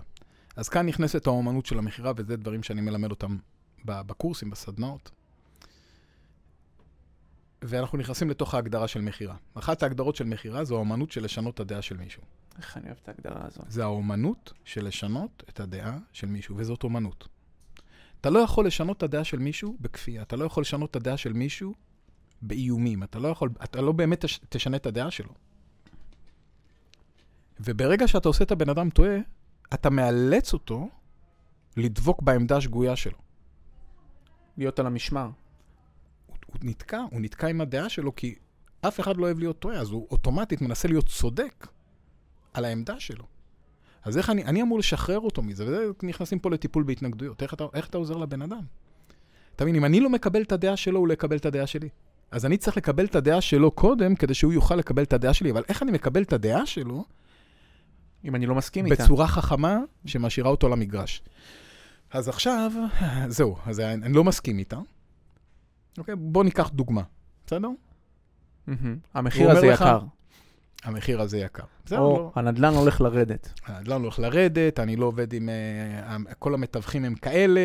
אז 0.56 0.70
כאן 0.70 0.86
נכנסת 0.86 1.28
האומנות 1.28 1.66
של 1.66 1.78
המכירה, 1.78 2.12
וזה 2.16 2.38
דברים 2.38 2.64
שאני 2.64 2.82
מלמד 2.82 3.12
אותם 3.12 3.38
בקורסים, 3.86 4.50
בסדנאות. 4.50 5.12
ואנחנו 7.62 7.98
נכנסים 7.98 8.30
לתוך 8.30 8.54
ההגדרה 8.54 8.88
של 8.88 9.02
מכירה. 9.02 9.36
אחת 9.54 9.84
ההגדרות 9.84 10.16
של 10.16 10.24
מכירה 10.24 10.64
זו 10.64 10.76
האומנות 10.76 11.12
של 11.12 11.24
לשנות 11.24 11.56
את 11.56 11.60
הדעה 11.60 11.82
של 11.82 11.98
מישהו. 11.98 12.24
איך 12.58 12.78
אני 12.78 12.86
אוהב 12.86 12.98
את 13.04 13.10
ההגדרה 13.10 13.46
הזאת. 13.46 13.66
זה 13.72 13.84
האומנות 13.84 14.54
של 14.64 14.86
לשנות 14.86 15.44
את 15.50 15.60
הדעה 15.60 15.98
של 16.14 16.28
מישהו, 16.28 16.56
וזאת 16.58 16.84
אומנות. 16.84 17.28
אתה 18.22 18.30
לא 18.30 18.40
יכול 18.40 18.68
לשנות 18.68 18.98
את 18.98 19.04
הדעה 19.04 19.24
של 19.24 19.40
מישהו 19.40 19.78
בכפייה, 19.82 20.22
אתה 20.22 20.36
לא 20.36 20.46
יכול 20.46 20.62
לשנות 20.62 20.92
את 20.92 20.96
הדעה 20.96 21.18
של 21.18 21.34
מישהו 21.34 21.74
באיומים, 22.44 23.04
אתה 23.04 23.20
לא 23.20 23.28
יכול, 23.28 23.50
אתה 23.64 23.82
לא 23.82 23.92
באמת 23.92 24.26
תש, 24.26 24.40
תשנה 24.50 24.78
את 24.78 24.86
הדעה 24.86 25.12
שלו. 25.12 25.34
וברגע 27.60 28.08
שאתה 28.08 28.28
עושה 28.28 28.44
את 28.44 28.52
הבן 28.52 28.70
אדם 28.70 28.90
טועה, 28.90 29.18
אתה 29.74 29.90
מאלץ 29.90 30.54
אותו 30.54 30.90
לדבוק 31.78 32.22
בעמדה 32.22 32.58
השגויה 32.58 32.96
שלו. 32.96 33.18
להיות 34.58 34.80
על 34.80 34.86
המשמר. 34.86 35.30
הוא, 36.26 36.38
הוא 36.48 36.56
נתקע, 36.64 37.02
הוא 37.12 37.22
נתקע 37.22 37.48
עם 37.48 37.62
הדעה 37.62 37.90
שלו, 37.90 38.16
כי 38.16 38.36
אף 38.82 39.00
אחד 39.00 39.18
לא 39.18 39.26
אוהב 39.26 39.40
להיות 39.40 39.60
טועה, 39.60 39.78
אז 39.78 39.90
הוא 39.90 40.08
אוטומטית 40.12 40.62
מנסה 40.62 40.88
להיות 40.88 41.06
צודק 41.06 41.68
על 42.54 42.66
העמדה 42.66 43.00
שלו. 43.00 43.26
אז 44.04 44.18
איך 44.18 44.30
אני, 44.30 44.44
אני 44.44 44.62
אמור 44.62 44.80
לשחרר 44.80 45.20
אותו 45.20 45.42
מזה, 45.42 45.66
וזה 45.66 45.86
נכנסים 46.04 46.40
פה 46.40 46.50
לטיפול 46.50 46.84
בהתנגדויות. 46.84 47.42
איך 47.42 47.54
אתה, 47.54 47.66
איך 47.74 47.88
אתה 47.88 47.98
עוזר 47.98 48.18
לבן 48.18 48.42
אדם? 48.42 48.62
אתה 49.56 49.64
מבין, 49.64 49.76
אם 49.76 49.86
אני 49.86 50.00
לא 50.00 50.10
מקבל 50.10 50.42
את 50.42 50.52
הדעה 50.52 50.78
שלו, 50.78 51.00
הוא 51.00 51.08
לא 51.08 51.14
יקבל 51.14 51.38
את 51.38 51.46
הדעה 51.46 51.68
שלי. 51.68 51.90
אז 52.34 52.46
אני 52.46 52.58
צריך 52.58 52.78
לקבל 52.78 53.06
את 53.06 53.16
הדעה 53.16 53.42
שלו 53.42 53.72
קודם, 53.72 54.16
כדי 54.16 54.34
שהוא 54.34 54.54
יוכל 54.54 54.76
לקבל 54.76 55.04
את 55.04 55.14
הדעה 55.14 55.34
שלי, 55.34 55.52
אבל 55.52 55.64
איך 55.70 55.84
אני 55.84 55.92
מקבל 55.92 56.22
את 56.24 56.34
הדעה 56.34 56.66
שלו? 56.66 57.06
אם 58.26 58.36
אני 58.36 58.46
לא 58.46 58.56
מסכים 58.56 58.86
איתה. 58.86 59.04
בצורה 59.04 59.28
חכמה 59.28 59.80
שמשאירה 60.06 60.50
אותו 60.50 60.70
למגרש. 60.70 61.22
אז 62.12 62.30
עכשיו, 62.30 62.72
זהו, 63.28 63.56
אז 63.66 63.80
אני 63.80 64.14
לא 64.14 64.24
מסכים 64.24 64.60
איתה. 64.60 64.80
אוקיי, 65.98 66.16
בוא 66.16 66.44
ניקח 66.44 66.70
דוגמה, 66.70 67.02
בסדר? 67.46 67.70
מהמם. 68.68 68.98
המחיר 69.14 69.52
הזה 69.52 69.68
לך- 69.68 69.82
יקר. 69.82 70.00
המחיר 70.84 71.22
הזה 71.22 71.38
יקר. 71.38 71.64
זהו, 71.86 72.00
או 72.00 72.18
לא, 72.18 72.32
הנדלן 72.36 72.74
הולך 72.74 73.02
לרדת. 73.02 73.54
הנדל"ן 73.66 74.02
הולך 74.02 74.20
לרדת, 74.20 74.80
אני 74.80 74.96
לא 74.96 75.06
עובד 75.06 75.34
עם... 75.34 75.50
אה, 75.50 76.18
כל 76.40 76.54
המתווכים 76.54 77.06
הם 77.06 77.16
כאלה, 77.16 77.62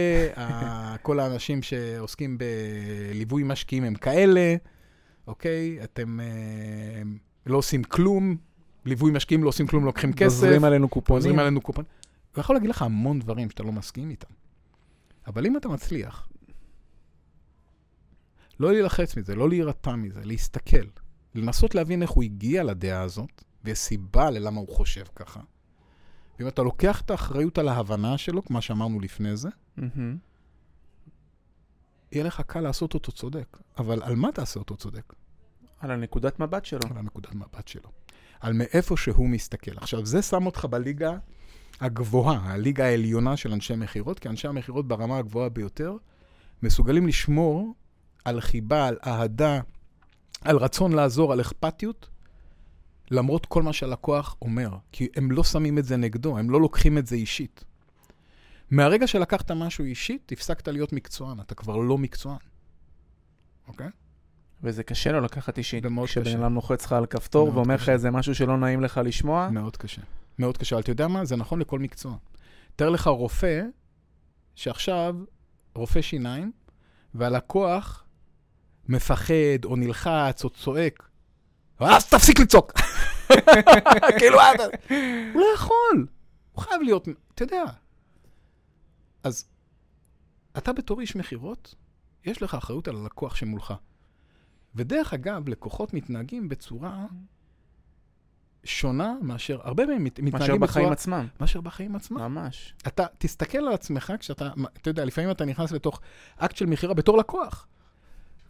כל 1.02 1.20
האנשים 1.20 1.62
שעוסקים 1.62 2.38
בליווי 2.38 3.42
משקיעים 3.42 3.85
הם 3.85 3.94
כאלה, 3.94 4.57
אוקיי? 5.26 5.78
אתם 5.85 6.20
אה, 6.20 6.26
לא 7.46 7.57
עושים 7.57 7.85
כלום, 7.85 8.37
ליווי 8.85 9.12
משקיעים 9.12 9.44
לא 9.44 9.48
עושים 9.48 9.66
כלום, 9.66 9.85
לוקחים 9.85 10.12
כסף. 10.12 10.35
גוזרים 10.35 10.64
עלינו 10.64 10.88
קופונים. 10.88 11.18
גוזרים 11.22 11.38
עלינו 11.38 11.61
קופון. 11.61 11.85
הוא 12.35 12.40
יכול 12.40 12.57
להגיד 12.57 12.70
לך 12.70 12.83
המון 12.83 13.18
דברים 13.18 13.50
שאתה 13.50 13.62
לא 13.62 13.72
מסכים 13.72 14.11
איתם. 14.11 14.35
אבל 15.26 15.46
אם 15.46 15.57
אתה 15.57 15.68
מצליח 15.68 16.28
לא 18.61 18.72
להילחץ 18.72 19.16
מזה, 19.16 19.35
לא 19.35 19.48
להירתע 19.48 19.96
מזה, 19.96 20.20
להסתכל. 20.24 20.87
לנסות 21.34 21.74
להבין 21.74 22.02
איך 22.02 22.10
הוא 22.10 22.24
הגיע 22.24 22.64
לדעה 22.64 23.02
הזאת, 23.02 23.44
ויש 23.64 23.78
סיבה 23.78 24.30
ללמה 24.30 24.60
הוא 24.60 24.68
חושב 24.68 25.04
ככה. 25.16 25.40
ואם 26.38 26.48
אתה 26.48 26.62
לוקח 26.62 27.00
את 27.00 27.10
האחריות 27.10 27.58
על 27.58 27.68
ההבנה 27.68 28.18
שלו, 28.18 28.44
כמו 28.44 28.62
שאמרנו 28.62 29.00
לפני 29.00 29.36
זה, 29.36 29.48
מהמם. 29.76 30.16
יהיה 32.12 32.24
לך 32.24 32.40
קל 32.40 32.60
לעשות 32.60 32.94
אותו 32.94 33.12
צודק. 33.12 33.58
אבל 33.78 34.02
על 34.02 34.16
מה 34.16 34.32
תעשה 34.32 34.60
אותו 34.60 34.76
צודק? 34.76 35.12
על 35.80 35.90
הנקודת 35.90 36.40
מבט 36.40 36.64
שלו. 36.64 36.80
על 36.90 36.98
הנקודת 36.98 37.34
מבט 37.34 37.68
שלו. 37.68 37.90
על 38.40 38.52
מאיפה 38.52 38.96
שהוא 38.96 39.28
מסתכל. 39.28 39.70
עכשיו, 39.76 40.06
זה 40.06 40.22
שם 40.22 40.46
אותך 40.46 40.64
בליגה 40.64 41.18
הגבוהה, 41.80 42.52
הליגה 42.52 42.84
העליונה 42.84 43.36
של 43.36 43.52
אנשי 43.52 43.76
מכירות, 43.76 44.18
כי 44.18 44.28
אנשי 44.28 44.48
המכירות 44.48 44.88
ברמה 44.88 45.18
הגבוהה 45.18 45.48
ביותר 45.48 45.96
מסוגלים 46.62 47.06
לשמור 47.06 47.74
על 48.24 48.40
חיבה, 48.40 48.88
על 48.88 48.96
אהדה, 49.06 49.60
על 50.40 50.57
רצון 50.57 50.92
לעזור, 50.92 51.33
על 51.33 51.40
אכפתיות, 51.40 52.09
למרות 53.11 53.46
כל 53.46 53.62
מה 53.62 53.72
שהלקוח 53.72 54.37
אומר. 54.42 54.70
כי 54.92 55.09
הם 55.16 55.31
לא 55.31 55.44
שמים 55.44 55.79
את 55.79 55.85
זה 55.85 55.96
נגדו, 55.96 56.38
הם 56.38 56.51
לא 56.51 56.61
לוקחים 56.61 56.98
את 56.98 57.07
זה 57.07 57.16
אישית. 57.16 57.64
מהרגע 58.70 59.07
שלקחת 59.07 59.51
משהו 59.51 59.85
אישית, 59.85 60.33
הפסקת 60.33 60.68
להיות 60.68 60.92
מקצוען, 60.92 61.40
אתה 61.40 61.55
כבר 61.55 61.77
לא 61.77 61.98
מקצוען. 61.98 62.38
אוקיי? 63.68 63.88
וזה 64.62 64.83
קשה 64.83 65.12
לו 65.12 65.20
לקחת 65.20 65.59
אישית. 65.59 65.85
כשבן 66.05 66.24
קשה. 66.24 66.38
אדם 66.38 66.55
לוחץ 66.55 66.85
לך 66.85 66.92
על 66.92 67.07
כפתור 67.07 67.51
ואומר 67.55 67.74
לך. 67.74 67.88
איזה 67.88 68.11
משהו 68.11 68.35
שלא 68.35 68.57
נעים 68.59 68.81
לך 68.81 69.01
לשמוע, 69.05 69.48
מאוד 69.51 69.77
קשה. 69.77 70.03
מאוד 70.38 70.57
קשה. 70.57 70.77
אבל 70.77 70.83
אתה 70.83 70.90
יודע 70.90 71.09
מה? 71.09 71.24
זה 71.24 71.37
נכון 71.37 71.61
לכל 71.61 71.79
מקצוע. 71.79 72.16
תאר 72.77 72.90
לך 72.90 73.07
רופא, 73.07 73.62
שעכשיו, 74.55 75.16
רופא 75.74 76.01
שיניים, 76.01 76.53
והלקוח 77.14 78.05
מפחד, 78.88 79.64
או 79.64 79.77
נלחץ, 79.77 80.44
או 80.44 80.51
צועק. 80.51 81.09
אז 81.81 82.07
תפסיק 82.09 82.40
לצעוק! 82.40 82.72
כאילו, 84.18 84.38
אה, 84.40 84.53
הוא 85.35 85.40
לא 85.40 85.46
יכול. 85.55 86.07
הוא 86.53 86.62
חייב 86.62 86.83
להיות, 86.83 87.09
אתה 87.35 87.42
יודע. 87.42 87.62
אז 89.22 89.48
אתה 90.59 90.72
בתור 90.72 91.01
איש 91.01 91.16
מכירות, 91.16 91.74
יש 92.24 92.42
לך 92.42 92.55
אחריות 92.55 92.88
על 92.88 92.96
הלקוח 92.96 93.35
שמולך. 93.35 93.74
ודרך 94.74 95.14
אגב, 95.14 95.48
לקוחות 95.48 95.94
מתנהגים 95.94 96.48
בצורה 96.48 97.07
שונה 98.64 99.14
מאשר, 99.22 99.59
הרבה 99.62 99.87
מהם 99.87 100.05
מת- 100.05 100.20
מתנהגים 100.20 100.33
מאשר 100.33 100.53
בצורה... 100.55 100.66
בחיים 100.68 100.92
עצמם. 100.92 101.27
מאשר 101.40 101.61
בחיים 101.61 101.96
עצמם. 101.96 102.18
ממש. 102.18 102.74
אתה 102.87 103.07
תסתכל 103.18 103.59
על 103.59 103.72
עצמך 103.72 104.12
כשאתה, 104.18 104.51
אתה 104.72 104.90
יודע, 104.90 105.05
לפעמים 105.05 105.31
אתה 105.31 105.44
נכנס 105.44 105.72
לתוך 105.72 106.01
אקט 106.37 106.57
של 106.57 106.66
מכירה 106.66 106.94
בתור 106.94 107.18
לקוח. 107.18 107.66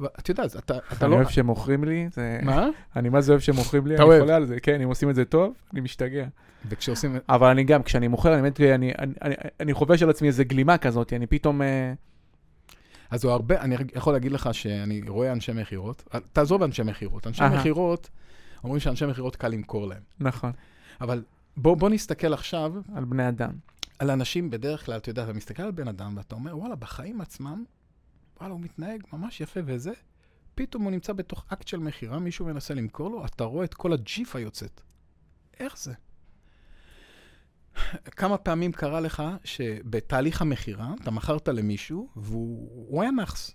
ואתה 0.01 0.31
יודע, 0.31 0.43
אז 0.43 0.57
אתה, 0.57 0.79
אתה 0.93 1.05
אני 1.05 1.11
לא... 1.11 1.17
אוהב 1.17 1.29
שמוכרים 1.29 1.85
לי, 1.85 2.09
זה... 2.13 2.41
מה? 2.43 2.69
אני 2.97 3.09
מה 3.09 3.21
זה 3.21 3.33
אוהב 3.33 3.41
שמוכרים 3.41 3.87
לי, 3.87 3.95
אני 3.97 4.05
אוהב. 4.05 4.21
חולה 4.21 4.37
על 4.37 4.47
זה, 4.47 4.61
כן, 4.61 4.81
אם 4.81 4.89
עושים 4.89 5.11
את 5.11 5.15
זה 5.15 5.25
טוב, 5.25 5.55
אני 5.73 5.81
משתגע. 5.81 6.27
וכשעושים... 6.69 7.17
אבל 7.29 7.49
אני 7.49 7.65
גם, 7.65 7.83
כשאני 7.83 8.09
מוכר, 8.09 8.35
אני 8.35 8.43
באמת, 8.43 8.61
אני- 8.61 8.93
אני- 8.99 9.13
אני- 9.23 9.35
אני 9.61 9.75
חובש 9.75 10.03
על 10.03 10.11
עצמי 10.11 10.29
איזה 10.29 10.45
גלימה 10.45 10.79
כזאת, 10.79 11.13
אני 11.13 11.27
פתאום... 11.27 11.63
אה, 11.63 11.93
אז 13.11 13.25
הוא 13.25 13.33
הרבה, 13.33 13.61
אני 13.61 13.77
יכול 13.95 14.13
להגיד 14.13 14.33
לך 14.33 14.49
שאני 14.53 15.01
רואה 15.09 15.33
אנשי 15.33 15.53
מכירות, 15.53 16.05
תעזוב 16.33 16.63
אנשי 16.63 16.83
מכירות, 16.83 17.27
אנשי. 17.27 17.43
מכירות, 17.59 18.11
אומרים 18.65 18.81
שאנשי 18.81 19.07
מכירות 19.07 19.37
קל 19.37 19.49
למכור 19.49 19.87
להם. 19.89 20.03
נכון, 20.21 20.53
אבל 21.01 21.23
בוא, 21.57 21.77
בוא 21.77 21.89
נסתכל 21.89 22.33
עכשיו 22.35 22.73
על 22.95 23.05
בני 23.05 23.29
אדם. 23.29 23.51
על 23.99 24.11
אנשים 24.11 24.51
בדרך 24.51 24.87
כלל, 24.87 24.97
אתה 24.97 25.11
יודע, 25.11 25.25
אתה 25.25 25.33
מסתכל 25.33 25.63
על 25.63 25.71
בן 25.71 25.89
אדם 25.89 26.15
ואתה 26.17 26.35
אומר, 26.35 26.59
וואלה, 26.59 26.75
בחיים 26.77 27.21
עצמם, 27.21 27.65
וואלה, 28.41 28.53
הוא 28.53 28.61
מתנהג 28.61 29.03
ממש 29.13 29.41
יפה 29.41 29.61
וזה, 29.67 29.93
פתאום 30.55 30.83
הוא 30.83 30.91
נמצא 30.91 31.13
בתוך 31.13 31.45
אקט 31.49 31.69
של 31.69 31.79
מכירה, 31.79 32.19
מישהו 32.19 32.47
מנסה 32.47 32.75
למכור 32.75 33.11
לו, 33.11 33.25
אתה 33.25 33.45
רואה 33.45 33.65
את 33.65 33.75
כל 33.75 33.93
הג'יפה 33.93 34.41
יוצאת. 34.41 34.81
איך 35.61 35.79
זה? 35.79 35.93
כמה 38.05 38.37
פעמים 38.37 38.73
קרה 38.73 39.01
לך 39.01 39.23
שבתהליך 39.45 40.43
המכירה, 40.43 40.95
אתה 41.03 41.11
מכרת 41.11 41.49
למישהו, 41.49 42.09
והוא 42.17 42.87
הוא 42.89 43.03
היה 43.03 43.11
נאחס. 43.11 43.51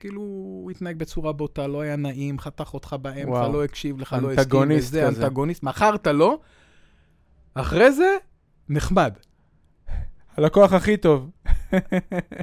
כאילו, 0.00 0.20
הוא 0.20 0.70
התנהג 0.70 0.96
בצורה 0.96 1.32
בוטה, 1.32 1.66
לא 1.66 1.80
היה 1.80 1.96
נעים, 1.96 2.38
חתך 2.38 2.74
אותך 2.74 2.96
באמצע, 3.02 3.30
וואו. 3.30 3.52
לא 3.52 3.64
הקשיב 3.64 3.98
לך, 3.98 4.16
לא 4.22 4.32
הסכים 4.32 4.70
לזה, 4.70 5.04
כזה. 5.06 5.24
אנטגוניסט, 5.24 5.62
מכרת 5.62 6.06
לו, 6.06 6.40
אחרי 7.54 7.92
זה, 7.92 8.16
נחמד. 8.68 9.14
הלקוח 10.36 10.72
הכי 10.72 10.96
טוב. 10.96 11.30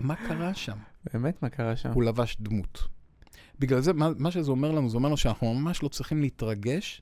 מה 0.01 0.15
קרה 0.15 0.53
שם? 0.53 0.77
באמת, 1.13 1.43
מה 1.43 1.49
קרה 1.49 1.75
שם? 1.75 1.91
הוא 1.91 2.03
לבש 2.03 2.37
דמות. 2.39 2.87
בגלל 3.59 3.81
זה, 3.81 3.93
מה, 3.93 4.09
מה 4.17 4.31
שזה 4.31 4.51
אומר 4.51 4.71
לנו, 4.71 4.89
זה 4.89 4.97
אומר 4.97 5.07
לנו 5.09 5.17
שאנחנו 5.17 5.53
ממש 5.53 5.83
לא 5.83 5.87
צריכים 5.87 6.21
להתרגש 6.21 7.01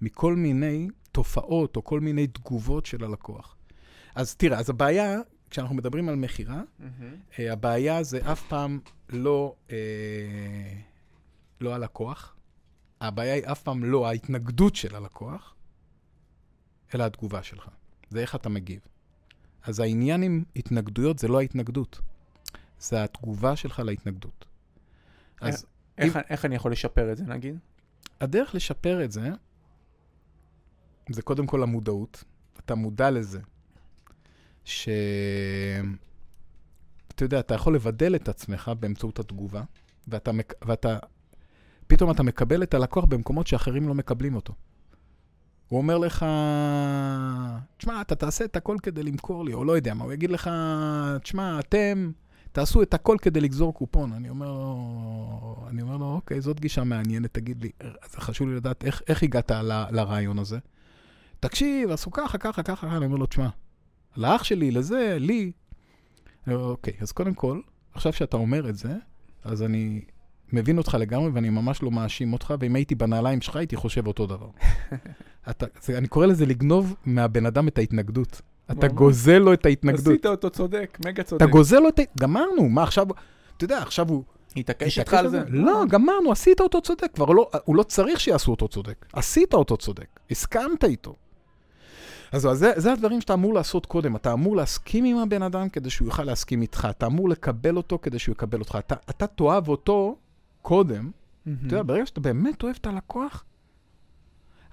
מכל 0.00 0.36
מיני 0.36 0.88
תופעות 1.12 1.76
או 1.76 1.84
כל 1.84 2.00
מיני 2.00 2.26
תגובות 2.26 2.86
של 2.86 3.04
הלקוח. 3.04 3.56
אז 4.14 4.34
תראה, 4.34 4.58
אז 4.58 4.70
הבעיה, 4.70 5.20
כשאנחנו 5.50 5.74
מדברים 5.74 6.08
על 6.08 6.16
מכירה. 6.16 6.62
אה, 7.38 7.52
הבעיה 7.52 8.02
זה 8.02 8.32
אף 8.32 8.42
פעם 8.48 8.80
לא, 9.08 9.54
אה, 9.70 9.76
לא 11.60 11.74
הלקוח, 11.74 12.36
הבעיה 13.00 13.34
היא 13.34 13.44
אף 13.44 13.62
פעם 13.62 13.84
לא 13.84 14.08
ההתנגדות 14.08 14.76
של 14.76 14.94
הלקוח, 14.94 15.54
אלא 16.94 17.04
התגובה 17.04 17.42
שלך. 17.42 17.68
זה 18.10 18.20
איך 18.20 18.34
אתה 18.34 18.48
מגיב. 18.48 18.80
אז 19.62 19.80
העניין 19.80 20.22
עם 20.22 20.44
התנגדויות 20.56 21.18
זה 21.18 21.28
לא 21.28 21.40
ההתנגדות, 21.40 22.00
זה 22.82 23.04
התגובה 23.04 23.56
שלך 23.56 23.78
להתנגדות. 23.78 24.44
אז 25.40 25.66
איך 25.98 26.18
איך 26.30 26.44
אני 26.44 26.54
יכול 26.54 26.72
לשפר 26.72 27.12
את 27.12 27.16
זה, 27.16 27.24
נגיד? 27.24 27.58
הדרך 28.20 28.54
לשפר 28.54 29.04
את 29.04 29.12
זה, 29.12 29.30
זה 31.10 31.22
קודם 31.22 31.46
כל 31.46 31.62
המודעות. 31.62 32.24
אתה 32.58 32.74
מודע 32.74 33.10
לזה 33.10 33.40
ש... 34.64 34.88
אתה 37.08 37.24
יודע, 37.24 37.40
אתה 37.40 37.54
יכול 37.54 37.74
לבדל 37.74 38.14
את 38.14 38.28
עצמך 38.28 38.70
באמצעות 38.80 39.18
התגובה, 39.18 39.62
ואתה, 40.08 40.32
מק... 40.32 40.52
ואתה... 40.64 40.98
פתאום 41.86 42.10
אתה 42.10 42.22
מקבל 42.22 42.62
את 42.62 42.74
הלקוח 42.74 43.04
במקומות 43.04 43.46
שאחרים 43.46 43.88
לא 43.88 43.94
מקבלים 43.94 44.34
אותו. 44.34 44.54
הוא 45.68 45.78
אומר 45.78 45.98
לך, 45.98 46.26
תשמע, 47.76 48.00
אתה 48.00 48.14
תעשה 48.14 48.44
את 48.44 48.56
הכל 48.56 48.76
כדי 48.82 49.02
למכור 49.02 49.44
לי, 49.44 49.52
או 49.52 49.64
לא 49.64 49.72
יודע 49.72 49.94
מה, 49.94 50.04
הוא 50.04 50.12
יגיד 50.12 50.30
לך, 50.30 50.50
תשמע, 51.22 51.58
אתם 51.58 52.10
תעשו 52.52 52.82
את 52.82 52.94
הכל 52.94 53.16
כדי 53.22 53.40
לגזור 53.40 53.74
קופון. 53.74 54.12
אני 54.12 54.28
אומר 54.28 54.52
לו, 54.52 55.66
אני 55.68 55.82
אומר 55.82 55.96
לו, 55.96 56.06
אוקיי, 56.06 56.40
זאת 56.40 56.60
גישה 56.60 56.84
מעניינת, 56.84 57.34
תגיד 57.34 57.62
לי, 57.62 57.70
אז 58.02 58.14
חשוב 58.14 58.48
לי 58.48 58.54
לדעת 58.54 58.84
איך, 58.84 59.02
איך 59.08 59.22
הגעת 59.22 59.50
ל, 59.50 59.84
לרעיון 59.90 60.38
הזה. 60.38 60.58
תקשיב, 61.40 61.90
עשו 61.90 62.10
ככה, 62.10 62.38
ככה, 62.38 62.62
ככה, 62.62 62.96
אני 62.96 63.06
אומר 63.06 63.16
לו, 63.16 63.26
תשמע, 63.26 63.48
לאח 64.16 64.44
שלי, 64.44 64.70
לזה, 64.70 65.16
לי. 65.20 65.52
אוקיי, 66.50 66.94
אז 67.00 67.12
קודם 67.12 67.34
כל, 67.34 67.60
עכשיו 67.94 68.12
שאתה 68.12 68.36
אומר 68.36 68.68
את 68.68 68.76
זה, 68.76 68.94
אז 69.44 69.62
אני 69.62 70.04
מבין 70.52 70.78
אותך 70.78 70.96
לגמרי 71.00 71.30
ואני 71.30 71.50
ממש 71.50 71.82
לא 71.82 71.90
מאשים 71.90 72.32
אותך, 72.32 72.54
ואם 72.60 72.76
הייתי 72.76 72.94
בנעליים 72.94 73.40
שלך 73.40 73.56
הייתי 73.56 73.76
חושב 73.76 74.06
אותו 74.06 74.26
דבר. 74.26 74.50
אתה, 75.50 75.66
זה, 75.82 75.98
אני 75.98 76.08
קורא 76.08 76.26
לזה 76.26 76.46
לגנוב 76.46 76.94
מהבן 77.04 77.46
אדם 77.46 77.68
את 77.68 77.78
ההתנגדות. 77.78 78.42
אתה. 78.70 78.88
גוזל 78.88 79.38
לו 79.38 79.52
את 79.52 79.66
ההתנגדות. 79.66 80.06
עשית 80.06 80.26
אותו 80.26 80.50
צודק, 80.50 80.98
מגה 81.06 81.22
צודק. 81.22 81.42
אתה 81.42 81.50
גוזל 81.50 81.78
לו 81.78 81.88
את 81.88 81.98
ה... 81.98 82.02
גמרנו, 82.18 82.68
מה 82.68 82.82
עכשיו... 82.82 83.06
אתה 83.56 83.64
יודע, 83.64 83.78
עכשיו 83.78 84.08
הוא... 84.08 84.24
התעקש 84.56 84.98
איתך 84.98 85.14
על 85.14 85.28
זה? 85.28 85.42
לא, 85.48 85.84
גמרנו, 85.88 86.32
עשית 86.32 86.60
אותו 86.60 86.80
צודק. 86.80 87.08
כבר 87.14 87.30
לא, 87.30 87.50
הוא 87.64 87.76
לא 87.76 87.82
צריך 87.82 88.20
שיעשו 88.20 88.50
אותו 88.50 88.68
צודק. 88.68 89.06
עשית 89.12 89.54
אותו 89.54 89.76
צודק. 89.76 90.20
הסכמת 90.30 90.84
איתו. 90.84 91.14
אז 92.32 92.48
זה, 92.52 92.72
זה 92.76 92.92
הדברים 92.92 93.20
שאתה 93.20 93.34
אמור 93.34 93.54
לעשות 93.54 93.86
קודם. 93.86 94.16
אתה 94.16 94.32
אמור 94.32 94.56
להסכים 94.56 95.04
עם 95.04 95.16
הבן 95.16 95.42
אדם 95.42 95.68
כדי 95.68 95.90
שהוא 95.90 96.06
יוכל 96.06 96.24
להסכים 96.24 96.62
איתך. 96.62 96.88
אתה 96.90 97.06
אמור 97.06 97.28
לקבל 97.28 97.76
אותו 97.76 97.98
כדי 98.02 98.18
שהוא 98.18 98.32
יקבל 98.32 98.58
אותך. 98.58 98.78
אתה, 98.78 98.94
אתה 99.10 99.26
תאהב 99.26 99.68
אותו 99.68 100.16
קודם. 100.62 101.10
מהמם. 101.46 101.58
אתה 101.66 101.74
יודע, 101.74 101.82
ברגע 101.82 102.06
שאתה 102.06 102.20
באמת 102.20 102.62
אוהב 102.62 102.76
את 102.80 102.86
הלקוח, 102.86 103.44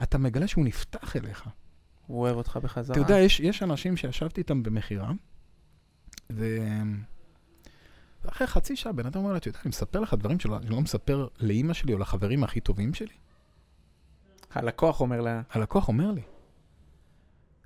אתה 0.04 0.18
מגלה 0.18 0.48
שהוא 0.48 0.66
נפתח 0.66 1.16
אליך. 1.16 1.50
הוא 2.10 2.22
אוהב 2.22 2.36
אותך 2.36 2.60
בחזרה. 2.64 2.94
אתה 2.94 3.02
יודע, 3.02 3.20
יש, 3.20 3.40
יש 3.40 3.64
אנשים 3.64 3.98
שישבתי 3.98 4.42
איתם 4.42 4.64
במכירה, 4.64 5.12
ו... 6.32 6.58
ואחרי 8.24 8.48
חצי 8.48 8.76
שעה 8.76 8.94
בן 8.94 9.06
אדם 9.06 9.20
אומר 9.20 9.32
לה, 9.32 9.38
אתה 9.38 9.48
יודע, 9.48 9.60
אני 9.64 9.70
מספר 9.70 10.00
לך 10.00 10.14
דברים 10.14 10.40
שלא, 10.40 10.58
אני 10.58 10.70
לא 10.70 10.82
מספר 10.82 11.28
לאימא 11.40 11.74
שלי 11.74 11.94
או 11.94 11.98
לחברים 11.98 12.44
הכי 12.44 12.60
טובים 12.60 12.94
שלי. 12.94 13.14
הלקוח 14.52 15.02
אומר 15.02 15.22
לה, 15.22 15.42
הלקוח 15.52 15.88
אומר 15.88 16.12
לי, 16.12 16.22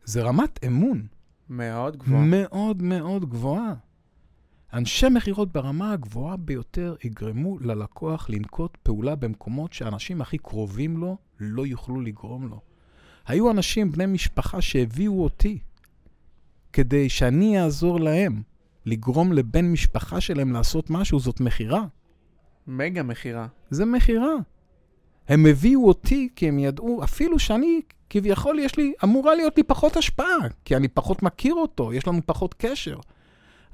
זה 0.04 0.24
רמת 0.24 0.64
אמון 0.66 1.08
מאוד 1.50 1.98
גבוה. 1.98 2.20
מאוד 2.20 2.82
מאוד 2.82 3.30
גבוהה. 3.30 3.74
אנשי 4.74 5.10
מכירות 5.10 5.52
ברמה 5.52 5.92
הגבוהה 5.92 6.38
ביותר 6.38 6.96
יגרמו 7.04 7.60
ללקוח 7.60 8.30
לנקוט 8.30 8.78
פעולה 8.84 9.16
במקומות 9.16 9.74
שהאנשים 9.74 10.22
הכי 10.22 10.38
קרובים 10.38 10.98
לו 10.98 11.18
לא 11.40 11.66
יוכלו 11.66 12.02
לגרום 12.02 12.48
לו. 12.48 12.62
היו 13.28 13.52
אנשים, 13.52 13.92
בני 13.92 14.06
משפחה, 14.06 14.62
שהביאו 14.62 15.24
אותי 15.24 15.60
כדי 16.74 17.10
שאני 17.10 17.62
אעזור 17.62 18.00
להם 18.00 18.42
לגרום 18.86 19.34
לבן 19.34 19.72
משפחה 19.72 20.22
שלהם 20.22 20.52
לעשות 20.52 20.90
משהו, 20.90 21.20
זאת 21.20 21.40
מכירה. 21.40 21.86
מגה 22.68 23.04
מכירה. 23.04 23.48
זה 23.70 23.86
מכירה. 23.86 24.34
הם 25.28 25.46
הביאו 25.46 25.88
אותי 25.88 26.30
כי 26.36 26.48
הם 26.48 26.60
ידעו, 26.60 27.04
אפילו 27.04 27.40
שאני, 27.40 27.82
כביכול 28.10 28.60
יש 28.60 28.78
לי, 28.78 28.94
אמורה 29.04 29.36
להיות 29.36 29.58
לי 29.58 29.64
פחות 29.64 29.98
השפעה, 29.98 30.38
כי 30.66 30.76
אני 30.76 30.88
פחות 30.88 31.24
מכיר 31.24 31.54
אותו, 31.54 31.94
יש 31.94 32.08
לנו 32.08 32.20
פחות 32.26 32.54
קשר. 32.58 32.98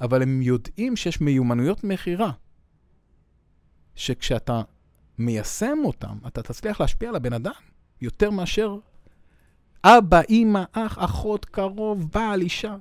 אבל 0.02 0.22
הם 0.22 0.42
יודעים 0.42 0.96
שיש 0.96 1.22
מיומנויות 1.22 1.84
מכירה, 1.84 2.32
שכשאתה 3.96 4.62
מיישם 5.18 5.78
אותם, 5.84 6.18
אתה 6.28 6.42
תצליח 6.42 6.82
להשפיע 6.82 7.10
על 7.10 7.16
הבן 7.16 7.34
אדם 7.34 7.52
יותר 8.02 8.30
מאשר 8.30 8.78
אבא, 9.84 10.22
אימא, 10.30 10.64
אח, 10.74 10.98
אחות, 11.00 11.46
קרוב, 11.46 12.10
בעל, 12.14 12.42
אישה. 12.42 12.76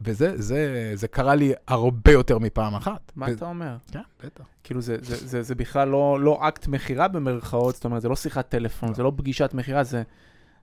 וזה 0.00 0.42
זה, 0.42 0.92
זה 0.94 1.08
קרה 1.08 1.34
לי 1.34 1.52
הרבה 1.68 2.12
יותר 2.12 2.38
מפעם 2.38 2.74
אחת. 2.74 3.12
מה 3.16 3.26
ו... 3.30 3.32
אתה 3.32 3.44
אומר? 3.44 3.76
כן, 3.92 4.00
בטח. 4.24 4.44
כאילו 4.64 4.80
זה, 4.80 4.96
זה, 5.00 5.26
זה, 5.26 5.42
זה 5.42 5.54
בכלל 5.54 5.88
לא, 5.88 6.20
לא 6.20 6.48
אקט 6.48 6.66
מכירה 6.66 7.08
במרכאות, 7.08 7.74
זאת 7.74 7.84
אומרת, 7.84 8.02
זה 8.02 8.08
לא 8.08 8.16
שיחת 8.16 8.48
טלפון, 8.48 8.88
לא. 8.88 8.94
זה 8.94 9.02
לא 9.02 9.12
פגישת 9.16 9.50
מכירה, 9.54 9.84
זה, 9.84 10.02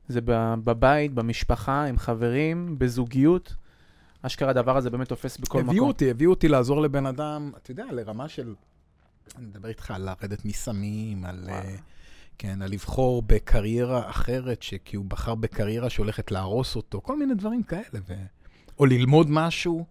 זה 0.07 0.19
בבית, 0.63 1.13
במשפחה, 1.13 1.83
עם 1.83 1.97
חברים, 1.97 2.75
בזוגיות. 2.79 3.55
אשכרה 4.21 4.49
הדבר 4.49 4.77
הזה 4.77 4.89
באמת 4.89 5.09
תופס 5.09 5.37
בכל 5.37 5.59
הביאו 5.59 5.73
מקום. 5.73 5.87
אותי, 5.87 6.11
הביאו 6.11 6.31
אותי 6.31 6.47
לעזור 6.47 6.81
לבן 6.81 7.05
אדם, 7.05 7.51
אתה 7.57 7.71
יודע, 7.71 7.85
לרמה 7.91 8.29
של... 8.29 8.55
אני 9.37 9.45
מדבר 9.45 9.69
איתך 9.69 9.91
על 9.91 10.01
לרדת 10.01 10.45
מסמים, 10.45 11.25
על... 11.25 11.43
וואו. 11.47 11.61
כן, 12.39 12.61
על 12.61 12.71
לבחור 12.71 13.23
בקריירה 13.27 14.09
אחרת, 14.09 14.65
כי 14.85 14.95
הוא 14.95 15.05
בחר 15.05 15.35
בקריירה 15.35 15.89
שהולכת 15.89 16.31
להרוס 16.31 16.75
אותו, 16.75 17.01
כל 17.01 17.19
מיני 17.19 17.33
דברים 17.33 17.63
כאלה. 17.63 17.83
ו... 18.07 18.13
או 18.79 18.85
ללמוד 18.85 19.27
משהו 19.29 19.85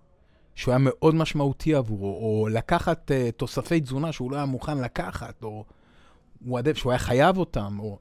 שהוא 0.55 0.73
היה 0.73 0.79
מאוד 0.79 1.15
משמעותי 1.15 1.75
עבורו, 1.75 2.15
או 2.15 2.49
לקחת 2.49 3.11
uh, 3.11 3.33
תוספי 3.33 3.81
תזונה 3.81 4.13
שהוא 4.13 4.31
לא 4.31 4.37
היה 4.37 4.45
מוכן 4.45 4.79
לקחת, 4.79 5.43
או 5.43 5.65
וואטאב, 6.43 6.75
שהוא 6.75 6.93
היה 6.93 6.99
חייב 6.99 7.39
אותם, 7.39 7.77
או... 7.81 7.99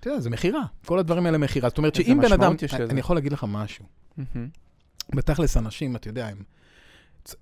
אתה 0.00 0.08
יודע, 0.08 0.20
זה 0.20 0.30
מכירה. 0.30 0.62
כל 0.86 0.98
הדברים 0.98 1.26
האלה 1.26 1.38
מכירה. 1.38 1.68
זאת 1.68 1.78
אומרת 1.78 1.94
שאם 1.94 2.20
בן 2.22 2.32
אדם... 2.32 2.54
אני 2.90 3.00
יכול 3.00 3.16
להגיד 3.16 3.32
לך 3.32 3.46
משהו. 3.48 3.84
בתכלס 5.14 5.56
אנשים, 5.56 5.96
אתה 5.96 6.08
יודע, 6.08 6.28
הם, 6.28 6.42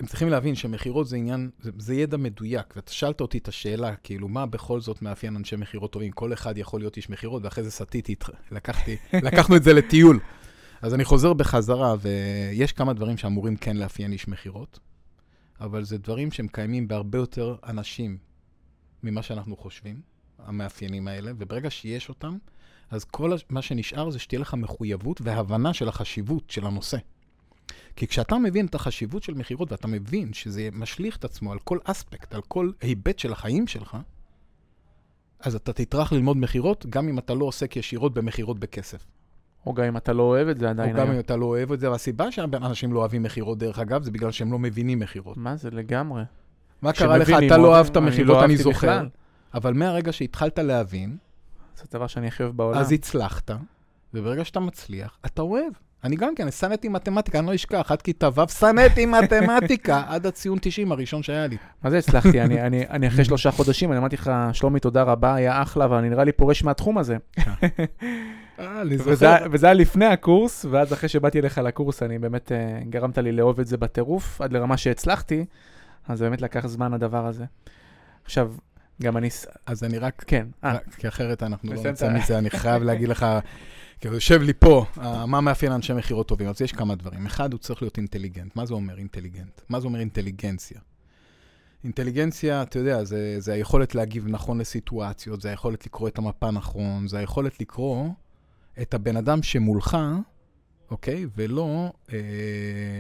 הם 0.01 0.07
צריכים 0.07 0.29
להבין 0.29 0.55
שמכירות 0.55 1.09
זה 1.09 1.17
עניין, 1.17 1.51
זה, 1.61 1.71
זה 1.79 1.95
ידע 1.95 2.17
מדויק. 2.17 2.73
ואתה 2.77 2.93
שאלת 2.93 3.21
אותי 3.21 3.39
את 3.39 3.49
השאלה, 3.49 3.97
כאילו, 3.97 4.29
מה 4.29 4.47
בכל 4.47 4.81
זאת 4.81 5.03
מאפיין 5.03 5.37
אנשי 5.37 5.57
מכירות 5.57 5.93
טובים? 5.93 6.13
כל 6.13 6.33
אחד 6.33 6.59
יכול 6.59 6.81
להיות 6.81 6.97
איש 6.97 7.11
מכירות, 7.11 7.45
ואחרי 7.45 7.65
זה 7.65 7.71
סטיתי 7.71 8.15
לקחתי, 8.51 8.97
לקחנו 9.27 9.57
את 9.57 9.63
זה 9.63 9.73
לטיול. 9.73 10.21
אז 10.83 10.95
אני 10.95 11.05
חוזר 11.05 11.33
בחזרה, 11.33 11.95
ויש 12.01 12.73
כמה 12.73 12.93
דברים 12.93 13.17
שאמורים 13.17 13.57
כן 13.57 13.77
לאפיין 13.77 14.13
איש 14.13 14.29
מכירות, 14.29 14.79
אבל 15.61 15.85
זה 15.85 15.99
דברים 15.99 16.31
שהם 16.31 16.49
קיימים 16.49 16.89
בהרבה 16.89 17.19
יותר 17.19 17.57
אנשים 17.65 18.19
ממה 19.03 19.23
שאנחנו 19.23 19.57
חושבים, 19.57 20.01
המאפיינים 20.39 21.09
האלה, 21.09 21.33
וברגע 21.39 21.71
שיש 21.71 22.09
אותם, 22.09 22.37
אז 22.91 23.05
כל 23.05 23.33
מה 23.51 23.63
שנשאר 23.63 24.11
זה 24.11 24.19
שתהיה 24.19 24.41
לך 24.41 24.55
מחויבות 24.55 25.21
והבנה 25.25 25.75
של 25.75 25.89
החשיבות 25.89 26.51
של 26.51 26.67
הנושא. 26.67 26.99
כי 27.97 28.07
כשאתה 28.07 28.39
מבין 28.39 28.67
את 28.67 28.75
החשיבות 28.75 29.23
של 29.23 29.35
מכירות 29.35 29.73
ואתה 29.73 29.89
מבין 29.89 30.33
שזה 30.33 30.69
משליך 30.73 31.17
את 31.17 31.25
עצמו 31.25 31.53
על 31.53 31.59
כל 31.59 31.79
אספקט, 31.85 32.35
על 32.35 32.41
כל 32.49 32.71
היבט 32.81 33.19
של 33.19 33.33
החיים 33.33 33.67
שלך, 33.67 33.97
אז 35.41 35.55
אתה 35.55 35.73
תטרח 35.73 36.13
ללמוד 36.13 36.37
מכירות, 36.37 36.87
גם 36.87 37.09
אם 37.09 37.19
אתה 37.19 37.35
לא 37.35 37.45
עוסק 37.45 37.77
ישירות 37.77 38.15
במכירות 38.15 38.59
בכסף. 38.59 39.07
או 39.67 39.75
גם 39.75 39.85
אם 39.85 39.97
אתה 39.97 40.13
לא 40.13 40.23
אוהב 40.23 40.49
את 40.49 40.59
זה 40.59 40.67
או 40.67 40.71
עדיין 40.71 40.93
גם 40.93 41.01
היום. 41.01 41.11
אם 41.11 41.19
אתה 41.21 41.37
לא 41.37 41.47
אוהב 41.47 41.73
את 41.73 41.81
זה, 41.81 41.91
והסיבה 41.91 42.33
שאנשים 42.33 42.93
לא 42.93 42.99
אוהבים 42.99 43.23
מכירות, 43.23 43.59
דרך 43.59 43.79
אגב, 43.79 44.03
זה 44.03 44.11
בגלל 44.11 44.31
שהם 44.31 44.53
לא 44.53 44.59
מבינים 44.59 44.99
מכירות. 44.99 45.37
מה 45.37 45.57
זה 45.57 45.71
לגמרי? 45.71 46.23
מה 46.83 46.93
קרה 46.93 47.19
לך? 47.19 47.31
אתה 47.47 47.57
לא 47.57 47.77
אהבת 47.77 47.97
אני 47.97 48.05
לא 48.05 48.11
מכירות, 48.11 48.37
אני 48.37 48.43
אהבתי 48.43 48.57
זוכר. 48.57 48.87
בכלל. 48.87 49.09
אבל 49.55 49.75
מהרגע 49.75 50.13
שהתחלת 50.13 50.59
להבין, 50.59 51.17
זה 51.77 51.83
הדבר 51.91 52.07
שאני 52.07 52.27
הכי 52.27 52.43
אוהב 52.43 52.57
בעולם. 52.57 52.79
אז 52.79 52.93
הצלחת, 52.93 53.51
וברגע 54.15 54.45
שאתה 54.45 54.61
מצליח, 54.61 55.19
אתה 55.27 55.43
אוהב. 55.43 55.73
אני 56.05 56.17
גם 56.17 56.35
כן, 56.35 56.51
שנאתי 56.51 56.89
מתמטיקה, 56.89 57.39
אני 57.39 57.47
לא 57.47 57.55
אשכח, 57.55 57.93
עד 57.93 58.03
כיתה 58.03 58.29
ו', 58.35 58.49
שנאתי 58.49 59.07
מתמטיקה, 59.07 60.03
עד 60.09 60.27
הציון 60.27 60.59
90 60.61 60.93
הראשון 60.93 61.23
שהיה 61.23 61.47
לי. 61.47 61.57
מה 61.85 61.91
זה 61.91 61.99
הצלחתי? 61.99 62.41
אני, 62.41 62.61
אני, 62.63 62.87
אני 62.91 63.09
אחרי 63.09 63.25
שלושה 63.25 63.51
חודשים, 63.51 63.91
אני 63.93 63.99
אמרתי 63.99 64.17
לך, 64.17 64.31
שלומי, 64.53 64.81
תודה 64.81 65.03
רבה, 65.03 65.35
היה 65.35 65.63
אחלה, 65.63 65.85
אבל 65.85 65.97
אני 65.97 66.09
נראה 66.11 66.25
לי 66.25 66.33
פורש 66.33 66.65
מהתחום 66.65 66.99
הזה. 66.99 67.17
אה, 67.39 68.83
וזה, 69.05 69.27
וזה 69.51 69.67
היה 69.67 69.75
לפני 69.75 70.07
הקורס, 70.07 70.67
ואז 70.71 70.93
אחרי 70.93 71.09
שבאתי 71.09 71.41
אליך 71.41 71.59
לקורס, 71.59 72.03
אני 72.03 72.19
באמת, 72.19 72.53
אה, 72.53 72.57
גרמת 72.91 73.19
לי 73.19 73.33
לאהוב 73.33 73.61
את 73.61 73.67
זה 73.67 73.77
בטירוף, 73.77 74.41
עד 74.41 74.53
לרמה 74.53 74.77
שהצלחתי, 74.77 75.45
אז 76.09 76.19
זה 76.19 76.25
באמת 76.25 76.43
לקח 76.43 76.67
זמן 76.67 76.93
הדבר 76.95 77.27
הזה. 77.27 77.45
עכשיו, 78.25 78.53
גם 79.03 79.17
אני... 79.17 79.29
אז 79.67 79.85
אני 79.85 79.99
רק, 79.99 80.25
כן, 80.27 80.47
אה, 80.65 80.73
רק- 80.75 80.95
כי 80.97 81.09
אחרת 81.09 81.43
אנחנו 81.43 81.75
לא 81.75 81.91
נצא 81.91 82.07
ה- 82.07 82.13
מזה, 82.13 82.39
אני 82.39 82.51
חייב 82.51 82.83
להגיד 82.83 83.09
לך, 83.09 83.27
הוא 84.09 84.15
יושב 84.15 84.43
לי 84.43 84.53
פה, 84.53 84.85
אה, 84.99 85.27
מה 85.27 85.41
מאפיין 85.41 85.73
אנשי 85.73 85.93
מכירות 85.93 86.29
טובים? 86.29 86.49
אז 86.49 86.61
יש 86.61 86.73
כמה 86.73 86.95
דברים. 86.95 87.27
אחד, 87.27 87.53
הוא 87.53 87.59
צריך 87.59 87.83
להיות 87.83 87.97
אינטליגנט. 87.97 88.57
מה 88.57 88.67
זה 88.67 88.75
אומר 88.75 88.99
אינטליגנט? 88.99 89.61
מה 89.69 89.81
זה 89.81 89.87
אומר 89.87 90.01
אינטליגנציה? 90.01 90.81
אינטליגנציה, 91.85 92.63
אתה 92.63 92.79
יודע, 92.79 93.05
זה, 93.05 93.37
זה 93.39 93.53
היכולת 93.53 93.95
להגיב 93.95 94.27
נכון 94.29 94.61
לסיטואציות, 94.61 95.41
זה 95.41 95.51
היכולת 95.51 95.87
לקרוא 95.87 96.09
את 96.09 96.19
המפה 96.19 96.51
נכון, 96.51 97.09
זה 97.09 97.19
היכולת 97.19 97.61
לקרוא 97.61 98.09
את 98.83 98.95
הבן 98.95 99.17
אדם 99.17 99.43
שמולך, 99.43 99.97
אוקיי? 100.91 101.27
ולא 101.37 101.93
אה, 102.13 102.19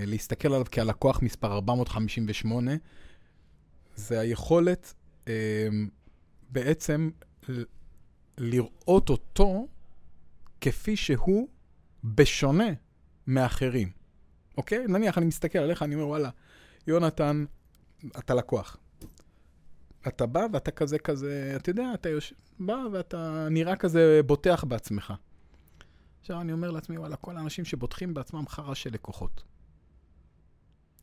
להסתכל 0.07 0.49
עליו 0.49 0.67
כהלקוח 0.71 1.23
מספר 1.23 1.53
458. 1.53 2.73
זה 3.97 4.21
היכולת 4.21 4.95
אה, 5.29 5.69
בעצם 6.51 7.11
לראות 8.39 9.11
אותו 9.11 9.67
כפי 10.61 10.97
שהוא 10.97 11.49
בשונה 12.05 12.69
מאחרים. 13.27 13.91
אוקיי? 14.57 14.85
נניח 14.89 15.19
אני 15.19 15.27
מסתכל 15.27 15.59
עליך, 15.59 15.83
אני 15.83 15.95
אומר, 15.95 16.07
וואלה, 16.07 16.31
יונתן, 16.87 17.45
אתה 18.19 18.35
לקוח. 18.35 18.77
אתה 20.09 20.27
בא 20.27 20.47
ואתה 20.53 20.71
כזה 20.71 20.99
כזה, 20.99 21.53
אתה 21.57 21.71
יודע, 21.71 21.91
אתה 21.95 22.09
יושב, 22.09 22.37
בא 22.59 22.79
ואתה 22.93 23.49
נראה 23.51 23.77
כזה 23.77 24.21
בוטח 24.27 24.65
בעצמך. 24.65 25.15
עכשיו 26.21 26.41
אני 26.41 26.53
אומר 26.53 26.71
לעצמי, 26.71 26.99
וואלה, 26.99 27.17
כל 27.17 27.37
האנשים 27.37 27.65
שבוטחים 27.65 28.15
בעצמם 28.15 28.45
חרא 28.49 28.75
של 28.75 28.91
לקוחות. 28.93 29.43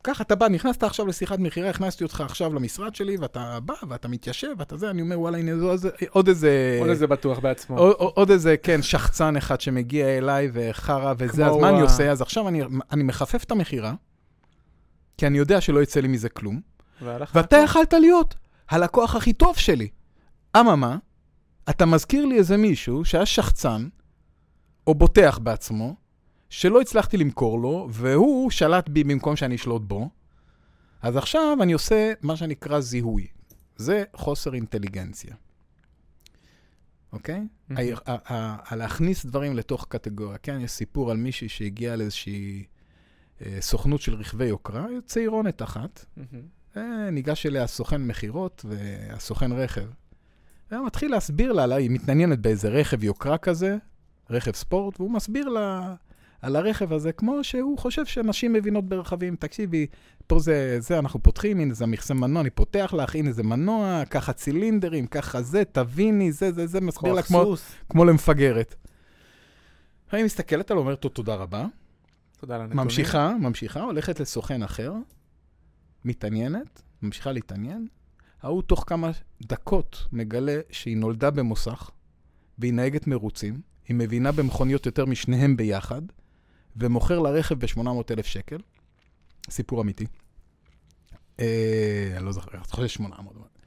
ככה 0.04 0.22
אתה 0.22 0.34
בא, 0.34 0.48
נכנסת 0.48 0.82
עכשיו 0.82 1.06
לשיחת 1.06 1.38
מכירה, 1.38 1.70
הכנסתי 1.70 2.04
אותך 2.04 2.20
עכשיו 2.20 2.54
למשרד 2.54 2.94
שלי, 2.94 3.16
ואתה 3.16 3.58
בא, 3.64 3.74
ואתה 3.88 4.08
מתיישב, 4.08 4.48
ואתה 4.58 4.76
זה, 4.76 4.90
אני 4.90 5.02
אומר, 5.02 5.20
וואלה, 5.20 5.38
הנה, 5.38 5.58
זו, 5.58 5.88
עוד 6.10 6.28
איזה... 6.28 6.76
עוד 6.80 6.88
איזה 6.88 7.06
בטוח 7.06 7.38
בעצמו. 7.38 7.78
עוד, 7.78 7.94
עוד 7.98 8.30
איזה, 8.30 8.56
כן, 8.56 8.82
שחצן 8.82 9.36
אחד 9.36 9.60
שמגיע 9.60 10.18
אליי 10.18 10.50
וחרא 10.52 11.14
וזה, 11.18 11.46
אז 11.46 11.56
מה 11.56 11.68
אני 11.68 11.80
עושה? 11.80 12.10
אז 12.10 12.22
עכשיו 12.22 12.48
אני, 12.48 12.62
אני 12.92 13.02
מחפף 13.02 13.44
את 13.44 13.50
המכירה, 13.50 13.94
כי 15.18 15.26
אני 15.26 15.38
יודע 15.38 15.60
שלא 15.60 15.82
יצא 15.82 16.00
לי 16.00 16.08
מזה 16.08 16.28
כלום, 16.28 16.60
ואתה. 17.02 17.56
יכלת 17.56 17.92
להיות 17.92 18.34
הלקוח 18.68 19.16
הכי 19.16 19.32
טוב 19.32 19.56
שלי. 19.56 19.88
אממה, 20.56 20.96
אתה 21.70 21.86
מזכיר 21.86 22.26
לי 22.26 22.38
איזה 22.38 22.56
מישהו 22.56 23.04
שהיה 23.04 23.26
שחצן, 23.26 23.88
או 24.86 24.94
בוטח 24.94 25.38
בעצמו, 25.42 25.94
שלא 26.50 26.80
הצלחתי 26.80 27.16
למכור 27.16 27.60
לו, 27.60 27.88
והוא 27.90 28.50
שלט 28.50 28.88
בי 28.88 29.04
במקום 29.04 29.36
שאני 29.36 29.54
אשלוט 29.54 29.82
בו. 29.82 30.10
אז 31.02 31.16
עכשיו 31.16 31.58
אני 31.62 31.72
עושה 31.72 32.12
מה 32.22 32.36
שנקרא 32.36 32.80
זיהוי. 32.80 33.26
זה 33.76 34.04
חוסר 34.14 34.54
אינטליגנציה. 34.54 35.34
אוקיי? 37.12 37.40
ה- 38.06 38.34
ה- 38.72 38.76
להכניס 38.76 39.26
דברים 39.26 39.56
לתוך 39.56 39.86
קטגוריה. 39.88 40.38
כן, 40.38 40.60
יש 40.60 40.70
סיפור 40.70 41.10
על 41.10 41.16
מישהי 41.16 41.48
שהגיעה 41.48 41.96
לאיזושהי 41.96 42.64
אה, 43.46 43.56
סוכנות 43.60 44.00
של 44.00 44.14
רכבי 44.14 44.44
יוקרה, 44.44 44.86
צעירונת 45.06 45.62
אחת. 45.62 46.04
מהמם. 46.16 46.46
אה, 46.76 47.10
ניגש 47.10 47.46
אליה 47.46 47.62
הסוכן 47.62 48.06
מכירות 48.06 48.64
והסוכן 48.68 49.52
רכב. 49.52 49.86
והוא 50.70 50.86
מתחיל 50.86 51.10
להסביר 51.10 51.52
לה, 51.52 51.66
לה, 51.66 51.74
היא 51.74 51.90
מתעניינת 51.90 52.38
באיזה 52.38 52.68
רכב 52.68 53.04
יוקרה 53.04 53.38
כזה, 53.38 53.76
רכב 54.30 54.52
ספורט, 54.52 55.00
והוא 55.00 55.10
מסביר 55.10 55.48
לה 55.48 55.94
על 56.42 56.56
הרכב 56.56 56.92
הזה, 56.92 57.12
כמו 57.12 57.44
שהוא 57.44 57.78
חושב 57.78 58.06
שנשים 58.06 58.52
מבינות 58.52 58.84
ברכבים. 58.88 59.36
תקשיבי, 59.36 59.86
פה 60.26 60.38
זה, 60.38 60.76
זה 60.80 60.98
אנחנו 60.98 61.22
פותחים, 61.22 61.60
הנה 61.60 61.74
זה 61.74 61.84
המכסה 61.84 62.14
מנוע, 62.14 62.40
אני 62.42 62.50
פותח 62.50 62.94
לך, 62.96 63.14
הנה 63.14 63.32
זה 63.32 63.42
מנוע, 63.42 64.02
ככה 64.10 64.32
צילינדרים, 64.32 65.06
ככה 65.06 65.42
זה, 65.42 65.62
תביני, 65.72 66.32
זה, 66.32 66.52
זה, 66.52 66.66
זה, 66.66 66.80
מסביר 66.80 67.12
לה 67.12 67.22
כמו. 67.22 67.54
כמו 67.88 68.04
למפגרת. 68.04 68.74
אני 70.12 70.22
מסתכלת 70.22 70.70
עליו, 70.70 70.82
אומרת 70.82 71.04
לו 71.04 71.10
תודה 71.10 71.34
רבה, 71.34 71.66
תודה 72.40 72.54
על 72.54 72.60
הנתונים. 72.60 72.84
ממשיכה, 72.84 73.34
ממשיכה, 73.40 73.82
הולכת 73.82 74.20
לסוכן 74.20 74.62
אחר, 74.62 74.92
מתעניינת, 76.04 76.82
ממשיכה 77.02 77.32
להתעניין. 77.32 77.86
ההוא 78.42 78.62
תוך 78.62 78.84
כמה 78.86 79.10
דקות 79.42 80.06
מגלה 80.12 80.60
שהיא 80.70 80.96
נולדה 80.96 81.30
במוסך, 81.30 81.90
והיא 82.58 82.72
נהגת 82.72 83.06
מרוצים, 83.06 83.60
היא 83.88 83.96
מבינה 83.96 84.32
במכוניות 84.32 84.86
יותר 84.86 85.06
משניהם 85.06 85.56
ביחד, 85.56 86.02
ומוכר 86.76 87.18
לה 87.18 87.30
רכב 87.30 87.54
ב-800,000 87.54 88.22
שקל. 88.22 88.58
סיפור 89.50 89.82
אמיתי. 89.82 90.06
אה, 91.40 92.12
אני 92.16 92.24
לא 92.24 92.32
זוכר, 92.32 92.50
אני 92.54 92.62
חושב 92.62 92.86
800. 92.86 93.58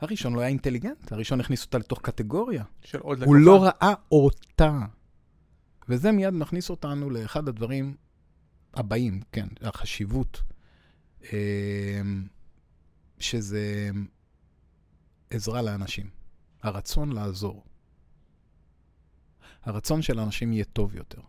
הראשון 0.00 0.34
לא 0.34 0.40
היה 0.40 0.48
אינטליגנט, 0.48 1.12
הראשון 1.12 1.40
הכניס 1.40 1.64
אותה 1.64 1.78
לתוך 1.78 2.00
קטגוריה. 2.02 2.64
של 2.84 2.98
עוד 2.98 3.18
לקוחה. 3.18 3.36
הוא 3.36 3.36
לא 3.36 3.62
ראה 3.62 3.94
אותה. 4.12 4.78
וזה 5.88 6.12
מיד 6.12 6.34
מכניס 6.34 6.70
אותנו 6.70 7.10
לאחד 7.10 7.48
הדברים 7.48 7.96
הבאים, 8.74 9.20
כן, 9.32 9.46
החשיבות, 9.60 10.42
אה, 11.32 12.00
שזה 13.18 13.90
עזרה 15.30 15.62
לאנשים, 15.62 16.10
הרצון 16.62 17.12
לעזור. 17.12 17.64
הרצון 19.64 20.02
של 20.02 20.18
האנשים 20.18 20.52
יהיה 20.52 20.64
טוב 20.64 20.94
יותר. 20.94 21.20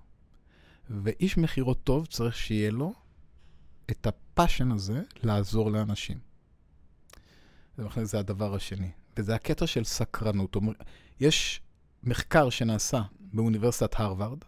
ואיש 0.90 1.38
מכירות 1.38 1.84
טוב 1.84 2.06
צריך 2.06 2.36
שיהיה 2.36 2.72
לו 2.72 2.94
את 3.92 4.08
הפאשן 4.08 4.72
הזה 4.72 5.02
לעזור 5.24 5.72
לאנשים. 5.72 6.18
זה, 7.78 8.06
זה 8.06 8.20
הדבר 8.20 8.56
השני. 8.56 8.92
וזה 9.18 9.36
הקטע 9.36 9.68
של 9.68 9.84
סקרנות. 9.84 10.58
יש 11.20 11.62
מחקר 12.04 12.50
שנעשה 12.50 13.02
באוניברסיטת 13.20 14.00
הרווארד, 14.00 14.40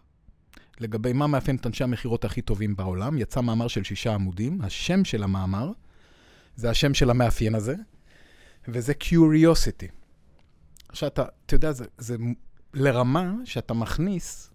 לגבי 0.80 1.12
מה 1.12 1.26
מאפיין 1.26 1.56
את 1.56 1.66
אנשי 1.66 1.84
המכירות 1.84 2.24
הכי 2.24 2.42
טובים 2.42 2.76
בעולם. 2.76 3.18
יצא 3.18 3.40
מאמר 3.40 3.68
של 3.68 3.84
שישה 3.84 4.14
עמודים. 4.14 4.62
השם 4.62 5.04
של 5.04 5.22
המאמר 5.22 5.72
זה 6.56 6.70
השם 6.70 6.94
של 6.94 7.10
המאפיין 7.10 7.54
הזה, 7.54 7.74
וזה 8.68 8.92
Curiosity. 9.00 9.92
עכשיו, 10.88 11.08
אתה, 11.08 11.24
אתה 11.46 11.54
יודע, 11.54 11.72
זה, 11.72 11.84
זה 11.98 12.16
לרמה 12.78 13.34
שאתה 13.44 13.74
מכניס 13.74 14.50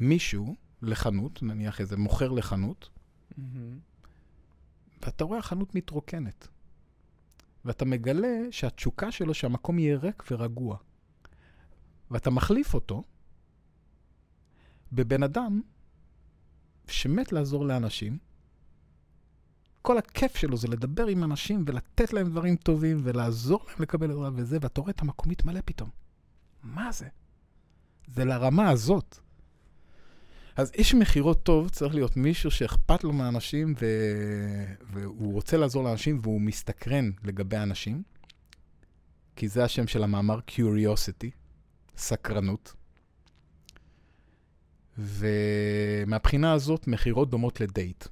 מישהו 0.00 0.56
לחנות, 0.82 1.42
נניח 1.42 1.80
איזה 1.80 1.96
מוכר 1.96 2.30
לחנות, 2.30 2.88
מהמם. 3.36 3.78
ואתה 5.02 5.24
רואה 5.24 5.38
החנות 5.38 5.74
מתרוקנת. 5.74 6.48
ואתה 7.64 7.84
מגלה 7.84 8.38
שהתשוקה 8.50 9.12
שלו 9.12 9.34
שהמקום 9.34 9.78
יהיה 9.78 9.98
ריק 9.98 10.24
ורגוע. 10.30 10.76
ואתה 12.10 12.30
מחליף 12.30 12.74
אותו 12.74 13.04
בבן 14.92 15.22
אדם 15.22 15.60
שמת 16.88 17.32
לעזור 17.32 17.66
לאנשים. 17.66 18.18
כל 19.82 19.98
הכיף 19.98 20.36
שלו 20.36 20.56
זה 20.56 20.68
לדבר 20.68 21.06
עם 21.06 21.24
אנשים 21.24 21.64
ולתת 21.66 22.12
להם 22.12 22.30
דברים 22.30 22.56
טובים 22.56 23.00
ולעזור 23.02 23.64
להם 23.68 23.76
לקבל 23.80 24.10
עזרה 24.10 24.30
וזה, 24.34 24.58
ואתה 24.60 24.80
רואה 24.80 24.90
את 24.90 25.00
המקום 25.02 25.30
מתמלא 25.30 25.60
פתאום. 25.64 25.90
מה 26.62 26.92
זה? 26.92 27.08
זה 28.06 28.24
לרמה 28.24 28.70
הזאת. 28.70 29.18
אז 30.56 30.72
איש 30.74 30.94
מכירות 30.94 31.42
טוב 31.42 31.68
צריך 31.68 31.94
להיות 31.94 32.16
מישהו 32.16 32.50
שאכפת 32.50 33.04
לו 33.04 33.12
מאנשים 33.12 33.74
ו... 33.80 33.86
והוא 34.92 35.32
רוצה 35.32 35.56
לעזור 35.56 35.84
לאנשים 35.84 36.20
והוא 36.22 36.40
מסתקרן 36.40 37.10
לגבי 37.24 37.56
אנשים, 37.56 38.02
כי 39.36 39.48
זה 39.48 39.64
השם 39.64 39.86
של 39.86 40.02
המאמר 40.02 40.38
Curiosity, 40.48 41.30
סקרנות. 41.96 42.74
ומהבחינה 44.98 46.52
הזאת, 46.52 46.86
מכירות 46.86 47.30
דומות 47.30 47.60
לדייט. 47.60 48.04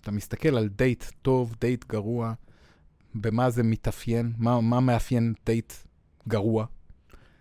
אתה 0.00 0.10
מסתכל 0.10 0.56
על 0.56 0.68
דייט 0.68 1.04
טוב, 1.22 1.54
דייט 1.60 1.84
גרוע, 1.88 2.32
במה 3.14 3.50
זה 3.50 3.62
מתאפיין, 3.62 4.32
מה, 4.38 4.60
מה 4.60 4.80
מאפיין 4.80 5.34
דייט 5.46 5.72
גרוע. 6.28 6.66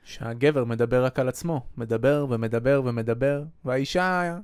שהגבר 0.07 0.65
מדבר 0.65 1.05
רק 1.05 1.19
על 1.19 1.29
עצמו, 1.29 1.65
מדבר 1.77 2.25
ומדבר 2.29 2.81
ומדבר, 2.85 3.43
והאישה 3.65 4.37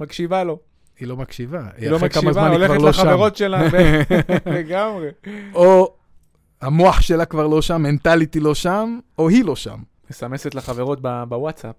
מקשיבה 0.00 0.44
לו. 0.44 0.58
היא 1.00 1.08
לא 1.08 1.16
מקשיבה. 1.16 1.68
היא 1.76 1.90
לא 1.90 1.98
מקשיבה, 1.98 2.46
היא 2.46 2.56
הולכת 2.56 2.82
לא 2.82 2.92
שם. 2.92 3.06
לחברות 3.06 3.36
שלה, 3.36 3.62
ו- 3.72 4.14
לגמרי. 4.58 5.08
או 5.54 5.94
המוח 6.60 7.00
שלה 7.00 7.24
כבר 7.24 7.46
לא 7.46 7.62
שם, 7.62 7.82
mentally 7.82 8.40
לא 8.40 8.54
שם, 8.54 8.98
או 9.18 9.28
היא 9.28 9.44
לא 9.44 9.56
שם. 9.56 9.78
מסמסת 10.10 10.54
לחברות 10.54 11.00
בוואטסאפ. 11.28 11.74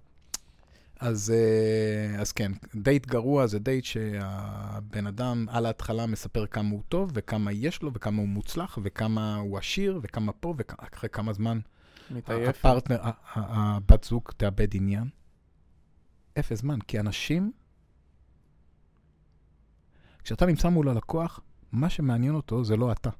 אז, 1.00 1.34
אה, 1.36 2.20
אז 2.20 2.32
כן, 2.32 2.52
דייט 2.74 3.06
גרוע 3.06 3.46
זה 3.46 3.58
דייט 3.58 3.84
שהבן 3.84 5.06
אדם 5.06 5.46
על 5.50 5.66
ההתחלה 5.66 6.06
מספר 6.06 6.46
כמה 6.46 6.70
הוא 6.70 6.82
טוב, 6.88 7.10
וכמה 7.14 7.52
יש 7.52 7.82
לו, 7.82 7.90
וכמה 7.94 8.18
הוא 8.18 8.28
מוצלח, 8.28 8.78
וכמה 8.82 9.36
הוא 9.36 9.58
עשיר, 9.58 10.00
וכמה 10.02 10.32
פה, 10.32 10.54
ואחרי 10.58 11.08
כמה 11.12 11.32
זמן 11.32 11.58
מתעייף. 12.10 12.48
הפרטנר, 12.48 13.00
ה- 13.02 13.08
ה- 13.08 13.12
הבת 13.76 14.04
זוג 14.04 14.30
תאבד 14.36 14.76
עניין. 14.76 15.08
אפס 16.38 16.58
זמן, 16.58 16.80
כי 16.80 17.00
אנשים, 17.00 17.52
כשאתה 20.24 20.46
נמצא 20.46 20.68
מול 20.68 20.88
הלקוח, 20.88 21.40
מה 21.72 21.90
שמעניין 21.90 22.34
אותו 22.34 22.64
זה 22.64 22.76
לא 22.76 22.92
אתה. 22.92 23.10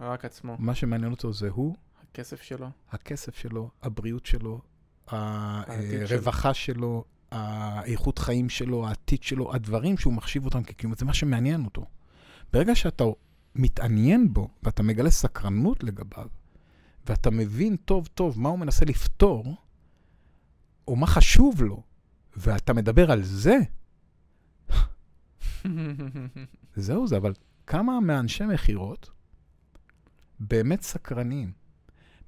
רק 0.00 0.24
עצמו. 0.24 0.56
מה 0.58 0.74
שמעניין 0.74 1.12
אותו 1.12 1.32
זה 1.32 1.48
הוא, 1.48 1.76
הכסף 2.12 2.42
שלו. 2.42 2.70
הכסף 2.90 3.36
שלו, 3.36 3.70
הבריאות 3.82 4.26
שלו, 4.26 4.60
הרווחה 5.06 6.54
שלו, 6.54 7.04
האיכות 7.30 8.18
חיים 8.18 8.48
שלו, 8.48 8.86
העתיד 8.88 9.22
שלו, 9.22 9.54
הדברים 9.54 9.98
שהוא 9.98 10.12
מחשיב 10.12 10.44
אותם 10.44 10.62
כקיום, 10.62 10.94
זה 10.94 11.04
מה 11.04 11.14
שמעניין 11.14 11.64
אותו. 11.64 11.86
ברגע 12.52 12.74
שאתה 12.74 13.04
מתעניין 13.54 14.32
בו 14.32 14.48
ואתה 14.62 14.82
מגלה 14.82 15.10
סקרנות 15.10 15.84
לגביו, 15.84 16.26
ואתה 17.06 17.30
מבין 17.30 17.76
טוב 17.76 18.08
טוב 18.14 18.40
מה 18.40 18.48
הוא 18.48 18.58
מנסה 18.58 18.84
לפתור, 18.84 19.56
או 20.88 20.96
מה 20.96 21.06
חשוב 21.06 21.62
לו, 21.62 21.82
ואתה 22.36 22.72
מדבר 22.72 23.10
על 23.10 23.22
זה, 23.22 23.58
זהו 26.76 27.06
זה, 27.06 27.16
אבל 27.16 27.32
כמה 27.66 28.00
מאנשי 28.00 28.44
מכירות 28.46 29.10
באמת 30.40 30.82
סקרניים? 30.82 31.52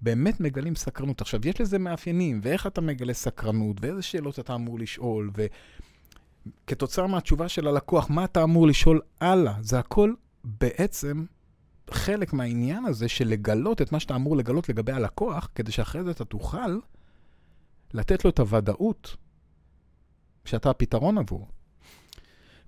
באמת 0.00 0.40
מגלים 0.40 0.76
סקרנות. 0.76 1.20
עכשיו, 1.20 1.40
יש 1.48 1.60
לזה 1.60 1.78
מאפיינים, 1.78 2.40
ואיך 2.42 2.66
אתה 2.66 2.80
מגלה 2.80 3.14
סקרנות, 3.14 3.76
ואיזה 3.80 4.02
שאלות 4.02 4.38
אתה 4.38 4.54
אמור 4.54 4.78
לשאול, 4.78 5.30
וכתוצאה 6.64 7.06
מהתשובה 7.06 7.48
של 7.48 7.68
הלקוח, 7.68 8.10
מה 8.10 8.24
אתה 8.24 8.42
אמור 8.42 8.66
לשאול 8.66 9.00
הלאה? 9.20 9.54
זה 9.60 9.78
הכל 9.78 10.14
בעצם 10.44 11.24
חלק 11.92 12.32
מהעניין 12.32 12.84
הזה 12.84 13.08
של 13.08 13.28
לגלות 13.28 13.82
את 13.82 13.92
מה 13.92 14.00
שאתה 14.00 14.14
אמור 14.14 14.36
לגלות 14.36 14.68
לגבי 14.68 14.92
הלקוח, 14.92 15.48
כדי 15.54 15.72
שאחרי 15.72 16.04
זה 16.04 16.10
אתה 16.10 16.24
תוכל 16.24 16.78
לתת 17.94 18.24
לו 18.24 18.30
את 18.30 18.40
הוודאות 18.40 19.16
שאתה 20.44 20.70
הפתרון 20.70 21.18
עבורו. 21.18 21.46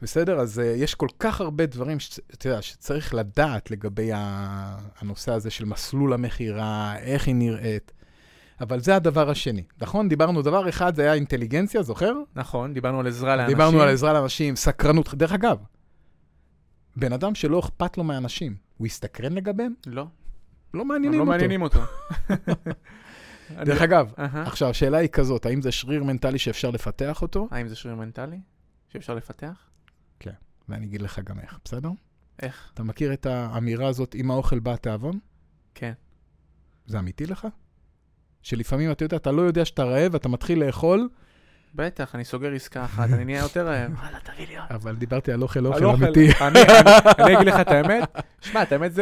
בסדר? 0.02 0.40
אז 0.40 0.58
uh, 0.58 0.62
יש 0.62 0.94
כל 0.94 1.08
כך 1.18 1.40
הרבה 1.40 1.66
דברים 1.66 2.00
שאתה 2.00 2.48
יודע, 2.48 2.62
שצריך 2.62 3.14
לדעת 3.14 3.70
לגבי 3.70 4.10
הנושא 4.14 5.32
הזה 5.32 5.50
של 5.50 5.64
מסלול 5.64 6.12
המכירה, 6.12 6.98
איך 6.98 7.26
היא 7.26 7.34
נראית. 7.34 7.92
אבל 8.60 8.80
זה 8.80 8.96
הדבר 8.96 9.30
השני, 9.30 9.62
נכון? 9.80 10.08
דיברנו, 10.08 10.42
דבר 10.42 10.68
אחד 10.68 10.94
זה 10.94 11.02
היה 11.02 11.14
אינטליגנציה, 11.14 11.82
זוכר? 11.82 12.12
נכון, 12.34 12.74
דיברנו 12.74 13.00
על 13.00 13.06
עזרה 13.06 13.36
לאנשים. 13.36 13.56
דיברנו 13.56 13.82
על 13.82 13.88
עזרה 13.88 14.12
לאנשים, 14.12 14.56
סקרנות. 14.56 15.14
דרך 15.14 15.32
אגב, 15.32 15.58
בן 16.96 17.12
אדם 17.12 17.34
שלא 17.34 17.60
אכפת 17.60 17.98
לו 17.98 18.04
מאנשים, 18.04 18.56
הוא 18.76 18.86
יסתקרן 18.86 19.32
לגביהם? 19.32 19.74
לא, 19.86 20.06
לא 20.74 20.84
מעניינים 20.84 21.18
לא 21.18 21.24
אותו. 21.24 21.30
מעניינים 21.30 21.62
אותו. 21.62 21.80
דרך 23.66 23.82
אגב. 23.82 24.12
עכשיו, 24.16 24.68
השאלה 24.68 24.98
היא 24.98 25.08
כזאת, 25.08 25.46
האם 25.46 25.62
זה 25.62 25.72
שריר 25.72 26.04
מנטלי 26.04 26.38
שאפשר 26.38 26.70
לפתח 26.70 27.22
אותו? 27.22 27.48
האם 27.50 27.68
זה 27.68 27.76
שריר 27.76 27.94
מנטלי 27.94 28.40
שאפשר 28.88 29.14
לפתח? 29.14 29.70
ואני 30.68 30.86
אגיד 30.86 31.02
לך 31.02 31.18
גם 31.18 31.40
איך, 31.40 31.58
בסדר? 31.64 31.90
איך? 32.42 32.70
אתה 32.74 32.82
מכיר 32.82 33.12
את 33.12 33.26
האמירה 33.26 33.88
הזאת, 33.88 34.14
אם 34.14 34.30
האוכל 34.30 34.58
בא 34.58 34.74
התיאבון? 34.74 35.18
כן. 35.74 35.92
זה 36.86 36.98
אמיתי 36.98 37.26
לך? 37.26 37.46
שלפעמים, 38.42 38.90
אתה 38.90 39.04
יודע, 39.04 39.16
אתה 39.16 39.32
לא 39.32 39.42
יודע 39.42 39.64
שאתה 39.64 39.84
רעב, 39.84 40.14
אתה 40.14 40.28
מתחיל 40.28 40.64
לאכול, 40.64 41.08
בטח, 41.74 42.14
אני 42.14 42.24
סוגר 42.24 42.52
עסקה 42.54 42.84
אחת, 42.84 43.08
אני 43.12 43.24
נהיה 43.24 43.40
יותר 43.42 43.66
רעב. 43.66 43.92
וואלה, 43.98 44.18
תביא 44.20 44.46
לי 44.48 44.56
עוד. 44.58 44.66
אבל 44.70 44.96
דיברתי 44.96 45.32
על 45.32 45.42
אוכל, 45.42 45.66
אוכל. 45.66 45.84
אמיתי. 45.86 46.28
אני- 46.40 47.36
אגיד 47.36 47.46
לך 47.48 47.60
את 47.60 47.68
האמת, 47.68 48.08
שמע, 48.40 48.62
את 48.62 48.72
האמת 48.72 48.94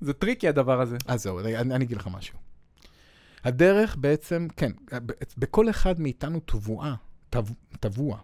זה 0.00 0.12
tricky 0.18 0.48
הדבר 0.48 0.80
הזה. 0.80 0.96
אז 1.06 1.22
זהו, 1.22 1.40
אני, 1.40 1.56
אני 1.56 1.84
אגיד 1.84 1.96
לך 1.96 2.08
משהו. 2.12 2.38
הדרך 3.44 3.96
בעצם, 3.96 4.46
כן, 4.56 4.72
בכל 5.38 5.70
אחד 5.70 6.00
מאיתנו 6.00 6.40
טב- 7.30 7.52
טבוע. 7.80 8.18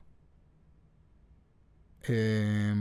אה, 2.09 2.15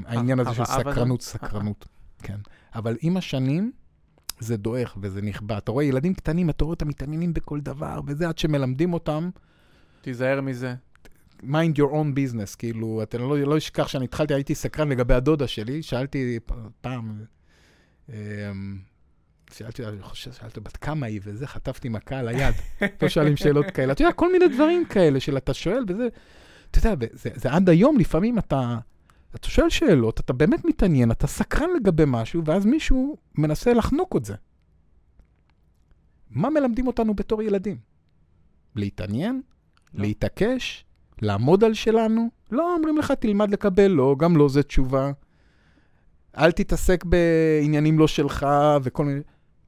העניין 0.05 0.39
הזה 0.39 0.53
של 0.53 0.61
הרעב 0.61 0.79
הזה? 0.87 0.91
סקרנות, 0.91 1.21
סקרנות, 1.21 1.85
כן. 2.23 2.37
אבל 2.75 2.97
עם 3.01 3.17
השנים 3.17 3.71
זה 4.39 4.57
דועך 4.57 4.97
וזה 5.01 5.21
נכבה. 5.21 5.57
אתה 5.57 5.71
רואה 5.71 5.85
ילדים 5.85 6.13
קטנים, 6.13 6.49
אתה 6.49 6.63
רואה 6.63 6.73
אותם 6.73 6.87
מתעניינים 6.87 7.33
בכל 7.33 7.59
דבר, 7.59 7.99
וזה 8.07 8.27
עד 8.29 8.37
שמלמדים 8.37 8.93
אותם, 8.93 9.29
תיזהר 10.01 10.41
מזה. 10.41 10.75
Mind 11.43 11.77
your 11.77 11.91
own 11.91 12.15
business, 12.15 12.55
כאילו, 12.57 13.03
אתה 13.03 13.17
לא, 13.17 13.37
לא 13.39 13.57
אשכח 13.57 13.87
שאני 13.87 14.05
התחלתי, 14.05 14.33
הייתי 14.33 14.55
סקרן 14.55 14.89
לגבי 14.89 15.13
הדודה 15.13 15.47
שלי, 15.47 15.83
שאלתי 15.83 16.39
פעם, 16.81 17.25
אמ, 18.09 18.79
שאלתי, 19.53 19.85
אני 19.85 20.01
חושב, 20.01 20.31
שאלתי 20.31 20.59
בת 20.59 20.77
כמה 20.77 21.05
היא 21.05 21.19
וזה, 21.23 21.47
חטפתי 21.47 21.89
מכה 21.89 22.19
על 22.19 22.27
היד. 22.27 22.55
לא 23.01 23.09
שואלים 23.09 23.37
שאלות 23.37 23.65
כאלה. 23.65 23.93
אתה 23.93 24.01
יודע, 24.01 24.13
כל 24.13 24.31
מיני 24.31 24.47
דברים 24.47 24.85
כאלה 24.85 25.19
של 25.19 25.37
אתה 25.37 25.53
שואל 25.53 25.83
וזה, 25.87 26.07
אתה 26.71 26.89
יודע, 26.89 27.07
זה, 27.13 27.29
זה 27.35 27.51
עד 27.51 27.69
היום, 27.69 27.99
לפעמים 27.99 28.39
אתה, 28.39 28.77
אתה 29.35 29.49
שואל 29.49 29.69
שאלות, 29.69 30.19
אתה 30.19 30.33
באמת 30.33 30.65
מתעניין, 30.65 31.11
אתה 31.11 31.27
סקרן 31.27 31.69
לגבי 31.75 32.03
משהו, 32.07 32.45
ואז 32.45 32.65
מישהו 32.65 33.17
מנסה 33.37 33.73
לחנוק 33.73 34.15
את 34.15 34.25
זה. 34.25 34.35
מה 36.29 36.49
מלמדים 36.49 36.87
אותנו 36.87 37.13
בתור 37.13 37.41
ילדים? 37.41 37.77
להתעניין? 38.75 39.41
לא. 39.93 40.01
להתעקש? 40.01 40.85
לעמוד 41.21 41.63
על 41.63 41.73
שלנו? 41.73 42.29
לא 42.51 42.75
אומרים 42.75 42.97
לך, 42.97 43.11
תלמד 43.11 43.51
לקבל 43.51 43.87
לא, 43.87 44.15
גם 44.19 44.37
לא 44.37 44.49
זה 44.49 44.63
תשובה. 44.63 45.11
אל 46.37 46.51
תתעסק 46.51 47.03
בעניינים 47.05 47.99
לא 47.99 48.07
שלך 48.07 48.47
וכל 48.83 49.05
מיני... 49.05 49.21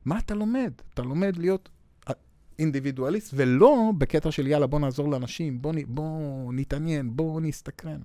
מה 0.05 0.19
אתה 0.19 0.33
לומד? 0.33 0.71
אתה 0.93 1.01
לומד 1.01 1.37
להיות 1.37 1.69
אינדיבידואליסט, 2.59 3.33
ולא 3.35 3.91
בקטע 3.97 4.31
של 4.31 4.47
יאללה, 4.47 4.67
בוא 4.67 4.79
נעזור 4.79 5.09
לאנשים, 5.09 5.61
בוא, 5.61 5.73
נ... 5.73 5.75
בוא 5.87 6.53
נתעניין, 6.53 7.15
בוא 7.15 7.41
נסתקרן. 7.41 7.99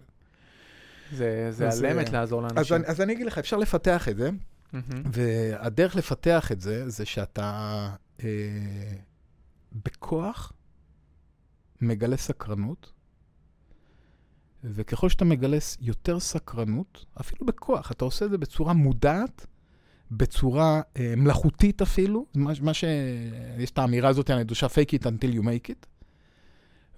זה, 1.12 1.48
זה 1.50 1.68
אז, 1.68 1.82
על 1.82 1.90
אמת 1.90 2.06
אה, 2.06 2.12
לעזור 2.12 2.46
אז 2.46 2.54
לאנשים. 2.56 2.76
אני, 2.76 2.86
אז 2.86 3.00
אני 3.00 3.12
אגיד 3.12 3.26
לך, 3.26 3.38
אפשר 3.38 3.56
לפתח 3.56 4.08
את 4.08 4.16
זה, 4.16 4.30
מהמם. 4.72 5.02
והדרך 5.12 5.96
לפתח 5.96 6.52
את 6.52 6.60
זה, 6.60 6.88
זה 6.88 7.04
שאתה 7.04 7.88
אה, 8.24 8.28
בכוח 9.72 10.52
מגלה 11.80 12.16
סקרנות, 12.16 12.92
וככל 14.74 15.08
שאתה 15.08 15.24
מגלה 15.24 15.56
יותר 15.80 16.20
סקרנות, 16.20 17.04
אפילו 17.20 17.46
בכוח, 17.46 17.92
אתה 17.92 18.04
עושה 18.04 18.24
את 18.24 18.30
זה 18.30 18.38
בצורה 18.38 18.72
מודעת, 18.72 19.46
בצורה 20.10 20.80
אה, 20.96 21.14
מלאכותית 21.16 21.82
אפילו, 21.82 22.26
מה, 22.34 22.52
מה 22.62 22.74
ש... 22.74 22.84
יש 23.58 23.70
את 23.70 23.78
האמירה 23.78 24.08
הזאת 24.08 24.30
הנדושה, 24.30 24.66
fake 24.66 24.98
it 25.00 25.02
until 25.02 25.36
you 25.36 25.42
make 25.42 25.70
it, 25.70 25.86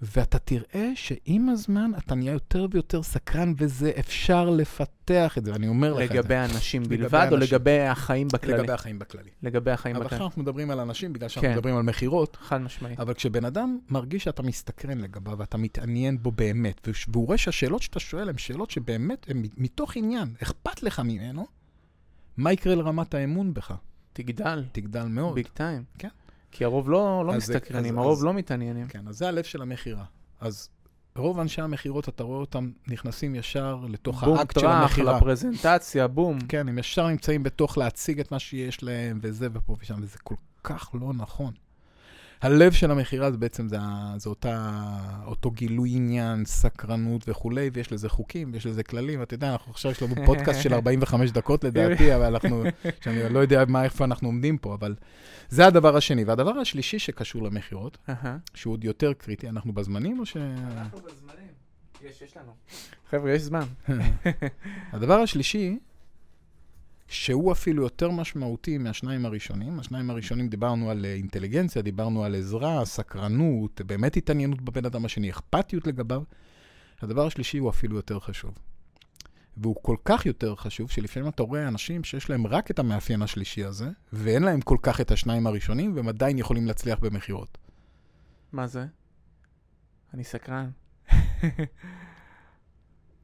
ואתה 0.01 0.39
תראה 0.39 0.91
שעם 0.95 1.49
הזמן 1.49 1.91
אתה 1.97 2.15
נהיה 2.15 2.31
יותר 2.31 2.67
ויותר 2.71 3.03
סקרן, 3.03 3.53
וזה 3.57 3.91
אפשר 3.99 4.49
לפתח 4.49 5.37
את 5.37 5.45
זה, 5.45 5.53
ואני 5.53 5.67
אומר 5.67 5.93
לך 5.93 6.01
את 6.01 6.07
זה. 6.07 6.13
לגבי 6.13 6.35
האנשים 6.35 6.81
לגבי 6.81 6.97
בלבד, 6.97 7.27
או 7.31 7.37
אנשים. 7.37 7.55
לגבי 7.55 7.79
החיים 7.79 8.27
בכללי? 8.27 8.57
לגבי 8.57 8.73
החיים 8.73 8.99
בכללי. 8.99 9.29
לגבי 9.43 9.71
החיים 9.71 9.95
אבל 9.95 10.05
בכללי. 10.05 10.15
עכשיו 10.15 10.27
אנחנו 10.27 10.41
מדברים 10.41 10.71
על 10.71 10.79
אנשים, 10.79 11.13
בגלל 11.13 11.29
שאנחנו 11.29 11.49
כן. 11.49 11.55
מדברים 11.55 11.75
על 11.75 11.83
מכירות, 11.83 12.37
חד 12.41 12.61
משמעית. 12.61 12.99
אבל 12.99 13.13
כשבן 13.13 13.45
אדם 13.45 13.79
מרגיש 13.89 14.23
שאתה 14.23 14.43
מסתקרן 14.43 14.97
לגביו 14.97 15.37
ואתה 15.37 15.57
מתעניין 15.57 16.23
בו 16.23 16.31
באמת, 16.31 16.87
והוא 17.07 17.27
רואה 17.27 17.37
שהשאלות 17.37 17.81
שאתה 17.81 17.99
שואל 17.99 18.29
הן 18.29 18.37
שאלות 18.37 18.71
שבאמת 18.71 19.25
הן 19.29 19.43
מתוך 19.57 19.97
עניין, 19.97 20.33
אכפת 20.43 20.83
לך 20.83 20.99
ממנו, 20.99 21.45
מה 22.37 22.53
יקרה 22.53 22.75
לרמת 22.75 23.13
האמון 23.13 23.53
בך? 23.53 23.73
תגדל, 24.13 24.63
תגדל 24.71 25.05
מאוד. 25.05 25.35
ביג 25.35 25.47
טיים. 25.53 25.83
כן. 25.97 26.09
כי 26.51 26.63
הרוב 26.65 26.89
לא 26.89 27.23
לא 27.27 27.33
מסתקרנים, 27.33 27.93
אז- 27.99 28.05
הרוב 28.05 28.17
אז- 28.17 28.23
לא 28.25 28.33
מתעניינים. 28.33 28.87
כן, 28.87 29.07
אז 29.07 29.17
זה 29.17 29.27
הלב 29.27 29.43
של 29.43 29.61
המכירה. 29.61 30.03
אז 30.41 30.69
רוב 31.15 31.39
אנשי 31.39 31.61
המכירות, 31.61 32.09
אתה 32.09 32.23
רואה 32.23 32.39
אותם 32.39 32.71
נכנסים 32.87 33.35
ישר 33.35 33.77
לתוך 33.89 34.23
בום, 34.23 34.37
האקט 34.37 34.53
של 34.53 34.61
טראח, 34.61 34.81
המכירה. 34.81 35.17
לפרזנטציה, 35.17 36.07
בום. 36.07 36.39
כן, 36.41 36.69
הם 36.69 36.79
ישר 36.79 37.07
נמצאים 37.07 37.43
בתוך 37.43 37.77
להציג 37.77 38.19
את 38.19 38.31
מה 38.31 38.39
שיש 38.39 38.83
להם, 38.83 39.19
וזה 39.21 39.47
ופה 39.53 39.75
ושם, 39.81 39.95
וזה 40.01 40.17
כל 40.23 40.35
כך 40.63 40.89
לא 40.93 41.13
נכון. 41.13 41.53
הלב 42.41 42.71
של 42.71 42.91
המכירה 42.91 43.31
זה 43.31 43.37
בעצם, 43.37 43.67
זה, 43.67 43.77
זה 44.17 44.29
אותה, 44.29 44.83
אותו 45.25 45.51
גילוי 45.51 45.91
עניין, 45.95 46.45
סקרנות 46.45 47.29
וכולי, 47.29 47.69
ויש 47.73 47.91
לזה 47.91 48.09
חוקים, 48.09 48.49
ויש 48.53 48.65
לזה 48.65 48.83
כללים. 48.83 49.21
אתה 49.21 49.33
יודע, 49.33 49.51
אנחנו 49.51 49.71
עכשיו, 49.71 49.91
יש 49.91 50.03
לנו 50.03 50.15
פודקאסט 50.25 50.61
של 50.61 50.73
45 50.79 51.31
דקות 51.31 51.63
לדעתי, 51.63 52.11
אבל 52.15 52.25
אנחנו, 52.25 52.63
שאני 53.01 53.33
לא 53.33 53.39
יודע 53.39 53.63
מה, 53.67 53.83
איפה 53.83 54.05
אנחנו 54.05 54.27
עומדים 54.27 54.57
פה, 54.57 54.73
אבל 54.73 54.95
זה 55.49 55.67
הדבר 55.67 55.97
השני. 55.97 56.23
והדבר 56.23 56.59
השלישי 56.59 56.99
שקשור 56.99 57.43
למכירות. 57.43 57.97
שהוא 58.53 58.73
עוד 58.73 58.83
יותר 58.83 59.13
קריטי, 59.13 59.49
אנחנו 59.49 59.73
בזמנים 59.73 60.19
או 60.19 60.25
ש... 60.25 60.37
אנחנו 60.37 60.99
בזמנים. 60.99 61.49
יש, 62.01 62.21
יש 62.21 62.37
לנו. 62.37 62.51
חבר'ה, 63.09 63.31
יש 63.31 63.41
זמן. 63.41 63.63
הדבר 64.93 65.19
השלישי, 65.19 65.79
שהוא 67.09 67.51
אפילו 67.51 67.83
יותר 67.83 68.11
משמעותי 68.11 68.77
מהשניים 68.77 69.25
הראשונים, 69.25 69.79
השניים 69.79 70.09
הראשונים 70.09 70.49
דיברנו 70.49 70.89
על 70.89 71.05
אה, 71.05 71.13
אינטליגנציה, 71.13 71.81
דיברנו 71.81 72.23
על 72.23 72.35
עזרה, 72.35 72.85
סקרנות, 72.85 73.81
באמת 73.81 74.17
התעניינות 74.17 74.61
בבן 74.61 74.85
אדם 74.85 75.05
השני, 75.05 75.29
אכפתיות 75.29 75.87
לגביו. 75.87 76.23
הדבר 77.01 77.27
השלישי 77.27 77.57
הוא 77.57 77.69
אפילו 77.69 77.95
יותר 77.95 78.19
חשוב. 78.19 78.57
והוא 79.57 79.75
כל 79.81 79.95
כך 80.05 80.25
יותר 80.25 80.55
חשוב, 80.55 80.91
שלפעמים 80.91 81.29
אתה 81.29 81.43
רואה 81.43 81.67
אנשים 81.67 82.03
שיש 82.03 82.29
להם 82.29 82.47
רק 82.47 82.71
את 82.71 82.79
המאפיין 82.79 83.21
השלישי 83.21 83.63
הזה, 83.63 83.89
ואין 84.13 84.43
להם 84.43 84.61
כל 84.61 84.77
כך 84.81 85.01
את 85.01 85.11
השניים 85.11 85.47
הראשונים, 85.47 85.95
והם 85.95 86.07
עדיין 86.07 86.37
יכולים 86.37 86.67
להצליח 86.67 86.99
במכירות. 86.99 87.57
מה 88.51 88.67
זה? 88.67 88.85
אני 90.13 90.23
סקרן. 90.23 90.69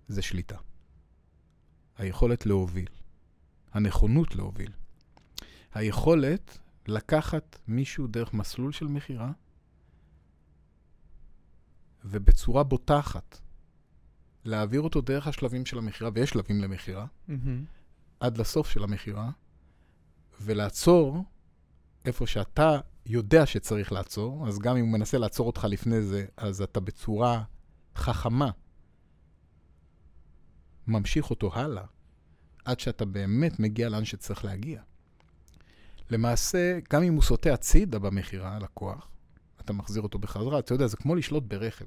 זה 0.07 0.21
שליטה. 0.21 0.55
היכולת 1.97 2.45
להוביל. 2.45 3.04
הנכונות 3.75 4.35
להוביל. 4.35 4.71
היכולת 5.73 6.57
לקחת 6.87 7.59
מישהו 7.67 8.07
דרך 8.07 8.33
מסלול 8.33 8.71
של 8.71 8.87
מכירה, 8.87 9.31
ובצורה 12.05 12.63
בוטחת, 12.63 13.39
להעביר 14.45 14.81
אותו 14.81 15.01
דרך 15.01 15.27
השלבים 15.27 15.65
של 15.65 15.77
המכירה, 15.77 16.09
ויש 16.13 16.29
שלבים 16.29 16.61
למכירה, 16.61 17.05
מהמם. 17.27 17.65
עד 18.19 18.37
לסוף 18.37 18.69
של 18.69 18.83
המכירה, 18.83 19.29
ולעצור 20.41 21.23
איפה 22.05 22.27
שאתה 22.27 22.79
יודע 23.05 23.45
שצריך 23.45 23.91
לעצור, 23.91 24.47
אז 24.47 24.59
גם 24.59 24.77
אם 24.77 24.85
הוא 24.85 24.93
מנסה 24.93 25.17
לעצור 25.17 25.47
אותך 25.47 25.67
לפני 25.69 26.01
זה, 26.01 26.25
אז 26.37 26.61
אתה 26.61 26.79
בצורה 26.79 27.43
חכמה 27.95 28.49
ממשיך 30.87 31.29
אותו 31.29 31.55
הלאה, 31.55 31.85
עד 32.65 32.79
שאתה 32.79 33.05
באמת 33.05 33.59
מגיע 33.59 33.89
לאן 33.89 34.05
שצריך 34.05 34.45
להגיע. 34.45 34.81
למעשה, 36.11 36.79
גם 36.93 37.03
אם 37.03 37.13
הוא 37.13 37.21
סוטה 37.21 37.53
הצידה 37.53 37.99
במכירה, 37.99 38.55
הלקוח, 38.55 39.07
אתה 39.61 39.73
מחזיר 39.73 40.03
אותו 40.03 40.19
בחזרה. 40.19 40.59
אתה 40.59 40.73
יודע, 40.73 40.87
זה 40.87 40.97
כמו 40.97 41.15
לשלוט 41.15 41.43
ברכב. 41.43 41.85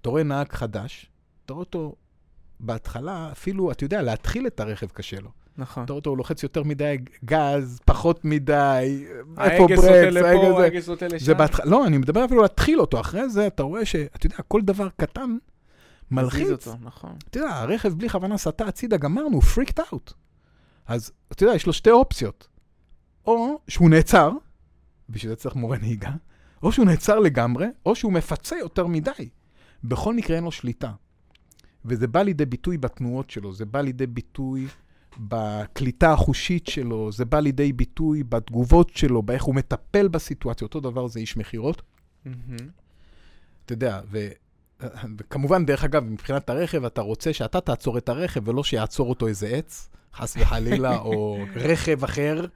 אתה 0.00 0.08
רואה 0.08 0.22
נהג 0.22 0.52
חדש, 0.52 1.10
אתה 1.44 1.52
רואה 1.52 1.64
אותו 1.64 1.94
בהתחלה, 2.60 3.32
אפילו, 3.32 3.72
אתה 3.72 3.84
יודע, 3.84 4.02
להתחיל 4.02 4.46
את 4.46 4.60
הרכב 4.60 4.86
קשה 4.86 5.20
לו. 5.20 5.30
נכון. 5.56 5.84
אתה 5.84 5.92
רואה 5.92 5.98
אותו, 5.98 6.10
הוא 6.10 6.18
לוחץ 6.18 6.42
יותר 6.42 6.62
מדי 6.62 6.96
גז, 7.24 7.80
פחות 7.84 8.24
מדי, 8.24 9.06
איפה 9.40 9.62
ההגה 9.62 9.76
סוטה 9.76 9.88
ברקס, 9.88 10.14
לפה, 10.14 10.62
ההגה 10.62 10.80
סוטה 10.80 11.06
לשם. 11.06 11.24
זה 11.26 11.34
בהתחלה, 11.34 11.66
לא, 11.66 11.86
אני 11.86 11.98
מדבר 11.98 12.24
אפילו 12.24 12.42
להתחיל 12.42 12.80
אותו. 12.80 13.00
אחרי 13.00 13.28
זה 13.28 13.46
אתה 13.46 13.62
רואה 13.62 13.84
שאתה 13.84 14.26
יודע, 14.26 14.36
כל 14.48 14.62
דבר 14.62 14.88
קטן 14.96 15.36
מלחיץ. 16.10 16.50
אותו, 16.50 16.74
נכון. 16.82 17.16
אתה 17.30 17.38
יודע, 17.38 17.50
הרכב 17.50 17.88
בלי 17.88 18.08
כוונה 18.08 18.38
סטה 18.38 18.66
הצידה, 18.66 18.96
גמרנו, 18.96 19.40
פריקט 19.40 19.80
אאוט. 19.80 20.12
אז 20.86 21.12
אתה 21.32 21.44
יודע, 21.44 21.54
יש 21.54 21.66
לו 21.66 21.72
שתי 21.72 21.90
אופציות. 21.90 22.48
או 23.26 23.60
שהוא 23.68 23.90
נעצר, 23.90 24.30
בשביל 25.08 25.30
זה 25.30 25.36
צריך 25.36 25.56
מורה 25.56 25.78
נהיגה, 25.78 26.12
או 26.62 26.72
שהוא 26.72 26.86
נעצר 26.86 27.18
לגמרי, 27.18 27.66
או 27.86 27.94
שהוא 27.94 28.12
מפצה 28.12 28.56
יותר 28.56 28.86
מדי. 28.86 29.28
בכל 29.84 30.14
מקרה 30.14 30.36
אין 30.36 30.44
לו 30.44 30.52
שליטה. 30.52 30.92
וזה 31.84 32.06
בא 32.06 32.22
לידי 32.22 32.46
ביטוי 32.46 32.78
בתנועות 32.78 33.30
שלו, 33.30 33.52
זה 33.52 33.66
בא 33.66 33.80
לידי 33.80 34.06
ביטוי 34.06 34.66
בקליטה 35.18 36.12
החושית 36.12 36.66
שלו, 36.66 37.12
זה 37.12 37.24
בא 37.24 37.40
לידי 37.40 37.72
ביטוי 37.72 38.22
בתגובות 38.22 38.96
שלו, 38.96 39.22
באיך 39.22 39.42
הוא 39.42 39.54
מטפל 39.54 40.08
בסיטואציה. 40.08 40.66
אותו 40.66 40.80
דבר 40.80 41.06
זה 41.06 41.20
איש 41.20 41.36
מכירות. 41.36 41.82
מהמם. 42.24 42.68
אתה 43.64 43.72
יודע, 43.72 44.00
ו... 44.10 44.28
וכמובן, 45.18 45.66
דרך 45.66 45.84
אגב, 45.84 46.04
מבחינת 46.04 46.50
הרכב, 46.50 46.84
אתה 46.84 47.00
רוצה 47.00 47.32
שאתה 47.32 47.60
תעצור 47.60 47.98
את 47.98 48.08
הרכב 48.08 48.48
ולא 48.48 48.64
שיעצור 48.64 49.08
אותו 49.08 49.26
איזה 49.26 49.46
עץ, 49.46 49.88
חס 50.14 50.36
וחלילה, 50.40 50.96
או 50.98 51.38
רכב 51.56 52.04
אחר, 52.04 52.46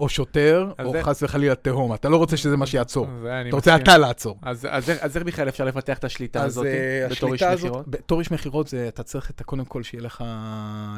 או 0.00 0.08
שוטר, 0.08 0.72
אז 0.78 0.86
או 0.86 0.92
זה- 0.92 1.02
חס 1.02 1.22
וחלילה 1.22 1.54
תהום. 1.54 1.94
אתה 1.94 2.08
לא 2.08 2.16
רוצה 2.16 2.36
שזה 2.36 2.56
מה 2.56 2.66
שיעצור. 2.66 3.06
אתה 3.06 3.56
רוצה 3.56 3.70
מסכים. 3.70 3.82
אתה 3.82 3.98
לעצור. 3.98 4.38
אז, 4.42 4.66
אז, 4.70 4.92
אז 5.00 5.16
איך 5.16 5.26
בכלל 5.26 5.48
אפשר 5.48 5.64
לפתח 5.64 5.98
את 5.98 6.04
השליטה 6.04 6.42
הזאת 6.42 6.66
אה, 6.66 7.06
בתור 7.10 7.32
איש 7.32 7.42
מכירות? 7.42 7.88
בתור 7.88 8.18
איש 8.20 8.30
מכירות, 8.30 8.74
אתה 8.88 9.02
צריך 9.02 9.30
את, 9.30 9.42
קודם 9.42 9.64
כל 9.64 9.82
שיהיה 9.82 10.02
לך 10.02 10.24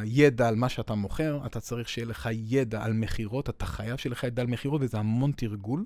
ידע 0.04 0.48
על 0.48 0.54
מה 0.56 0.68
שאתה 0.68 0.94
מוכר, 0.94 1.38
אתה 1.46 1.60
צריך 1.60 1.88
שיהיה 1.88 2.06
לך 2.08 2.28
ידע 2.32 2.82
על 2.84 2.92
מכירות, 2.92 3.48
אתה 3.50 3.66
חייב 3.66 3.96
שיהיה 3.96 4.12
לך 4.12 4.24
ידע 4.24 4.42
על 4.42 4.48
מכירות, 4.48 4.80
וזה 4.84 4.98
המון 4.98 5.32
תרגול. 5.36 5.84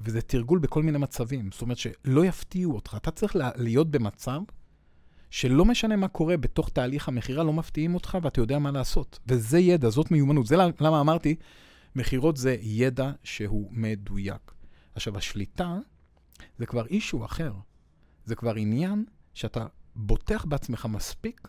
וזה 0.00 0.20
תרגול 0.22 0.58
בכל 0.58 0.82
מיני 0.82 0.98
מצבים. 0.98 1.50
זאת 1.52 1.62
אומרת 1.62 1.78
שלא 1.78 2.24
יפתיעו 2.24 2.74
אותך. 2.74 2.94
אתה 2.96 3.10
צריך 3.10 3.36
לה- 3.36 3.50
להיות 3.56 3.90
במצב 3.90 4.40
שלא 5.30 5.64
משנה 5.64 5.96
מה 5.96 6.08
קורה 6.08 6.36
בתוך 6.36 6.68
תהליך 6.68 7.08
המכירה, 7.08 7.44
לא 7.44 7.52
מפתיעים 7.52 7.94
אותך 7.94 8.18
ואתה 8.22 8.40
יודע 8.40 8.58
מה 8.58 8.70
לעשות. 8.70 9.18
וזה 9.26 9.58
ידע, 9.58 9.88
זאת 9.88 10.10
מיומנות. 10.10 10.46
זה 10.46 10.56
למ- 10.56 10.70
למה 10.80 11.00
אמרתי, 11.00 11.34
מכירות 11.96 12.36
זה 12.36 12.56
ידע 12.60 13.12
שהוא 13.24 13.68
מדויק. 13.72 14.52
עכשיו, 14.94 15.16
השליטה 15.18 15.76
זה 16.58 16.66
כבר 16.66 16.86
אישו 16.86 17.24
אחר. 17.24 17.52
זה 18.24 18.34
כבר 18.34 18.54
עניין 18.54 19.04
שאתה 19.34 19.66
בוטח 19.96 20.44
בעצמך 20.44 20.86
מספיק, 20.86 21.48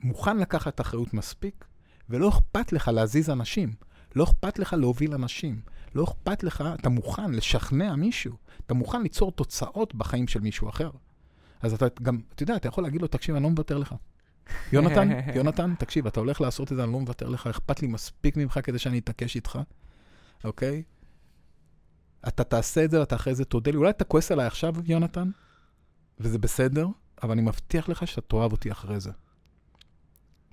מוכן 0.00 0.38
לקחת 0.38 0.80
אחריות 0.80 1.14
מספיק, 1.14 1.64
ולא 2.08 2.28
אכפת 2.28 2.72
לך 2.72 2.88
להזיז 2.88 3.30
אנשים. 3.30 3.72
לא 4.16 4.24
אכפת 4.24 4.58
לך 4.58 4.72
להוביל 4.72 5.14
אנשים. 5.14 5.60
לא 5.94 6.04
אכפת 6.04 6.42
לך, 6.42 6.64
אתה 6.74 6.88
מוכן 6.88 7.30
לשכנע 7.30 7.96
מישהו. 7.96 8.36
אתה 8.66 8.74
מוכן 8.74 9.02
ליצור 9.02 9.32
תוצאות 9.32 9.94
בחיים 9.94 10.28
של 10.28 10.40
מישהו 10.40 10.68
אחר. 10.68 10.90
אז 11.62 11.74
אתה 11.74 11.86
גם, 12.02 12.20
אתה 12.34 12.42
יודע, 12.42 12.56
אתה 12.56 12.68
יכול 12.68 12.84
להגיד 12.84 13.02
לו, 13.02 13.08
תקשיב, 13.08 13.34
אני 13.34 13.44
לא 13.44 13.50
מוותר 13.50 13.78
לך. 13.78 13.94
יונתן, 14.72 15.08
יונתן, 15.36 15.74
תקשיב, 15.78 16.06
אתה 16.06 16.20
הולך 16.20 16.40
לעשות 16.40 16.72
את 16.72 16.76
זה, 16.76 16.84
אני 16.84 16.92
לא 16.92 17.00
מוותר 17.00 17.28
לך, 17.28 17.46
אכפת 17.46 17.82
לי 17.82 17.88
מספיק 17.88 18.36
ממך 18.36 18.60
כדי 18.62 18.78
שאני 18.78 18.98
אתעקש 18.98 19.36
איתך, 19.36 19.58
אוקיי? 20.44 20.82
אתה 22.28 22.44
תעשה 22.44 22.84
את 22.84 22.90
זה 22.90 23.00
ואתה 23.00 23.14
אחרי 23.14 23.34
זה 23.34 23.44
תודה 23.44 23.70
לי. 23.70 23.76
אולי 23.76 23.90
אתה 23.90 24.04
כועס 24.04 24.32
עליי 24.32 24.46
עכשיו, 24.46 24.74
יונתן, 24.84 25.30
וזה 26.20 26.38
בסדר, 26.38 26.86
אבל 27.22 27.32
אני 27.32 27.42
מבטיח 27.42 27.88
לך 27.88 28.06
שאתה 28.06 28.20
תאהב 28.20 28.52
אותי 28.52 28.72
אחרי 28.72 29.00
זה. 29.00 29.10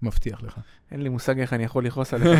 מבטיח 0.01 0.43
לך. 0.43 0.59
אין 0.91 1.01
לי 1.01 1.09
מושג 1.09 1.39
איך 1.39 1.53
אני 1.53 1.63
יכול 1.63 1.85
לכעוס 1.85 2.13
עליך. 2.13 2.39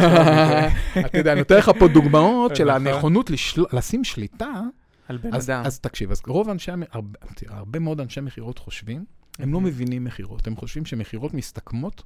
אתה 1.06 1.18
יודע, 1.18 1.32
אני 1.32 1.40
נותן 1.40 1.58
לך 1.58 1.72
פה 1.80 1.88
דוגמאות 1.88 2.56
של 2.56 2.66
נכון. 2.66 2.88
הנכונות 2.88 3.32
לשים 3.74 4.04
שליטה. 4.04 4.62
על 5.08 5.18
בן 5.18 5.34
אדם. 5.34 5.62
אז 5.66 5.80
תקשיב, 5.80 6.12
אז 6.12 6.22
רוב 6.28 6.50
אנשי, 6.50 6.72
הרבה, 6.92 7.20
תראה, 7.36 7.58
הרבה 7.58 7.80
מאוד 7.80 8.02
אנשי 8.02 8.22
מכירות 8.22 8.60
חושבים, 8.60 9.06
הם 9.40 9.54
לא 9.54 9.60
מהמם. 9.60 9.66
מבינים 9.66 10.04
מכירות, 10.04 10.48
הם 10.48 10.56
חושבים 10.56 10.86
שמכירות 10.86 11.34
מסתכמות 11.34 12.04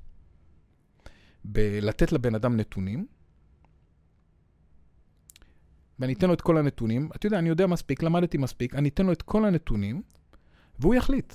בלתת 1.43 2.11
לבן 2.11 2.35
אדם 2.35 2.57
נתונים, 2.57 3.05
ואני 5.99 6.13
אתן 6.13 6.27
לו 6.27 6.33
את 6.33 6.41
כל 6.41 6.57
הנתונים, 6.57 7.09
אתה 7.15 7.27
יודע, 7.27 7.39
אני 7.39 7.49
יודע 7.49 7.67
מספיק, 7.67 8.03
למדתי 8.03 8.37
מספיק, 8.37 8.75
אני 8.75 8.89
אתן 8.89 9.05
לו 9.05 9.11
את 9.11 9.21
כל 9.21 9.45
הנתונים, 9.45 10.01
והוא 10.79 10.95
יחליט. 10.95 11.33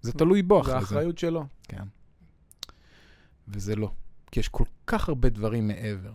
זה 0.00 0.12
תלוי 0.12 0.42
בו 0.42 0.64
זה 0.64 0.70
אחרי 0.70 0.86
זה. 0.86 0.94
האחריות 0.94 1.18
שלו. 1.18 1.46
כן. 1.68 1.84
וזה 3.52 3.76
לא. 3.76 3.90
כי 4.30 4.40
יש 4.40 4.48
כל 4.48 4.64
כך 4.86 5.08
הרבה 5.08 5.28
דברים 5.28 5.68
מעבר. 5.68 6.12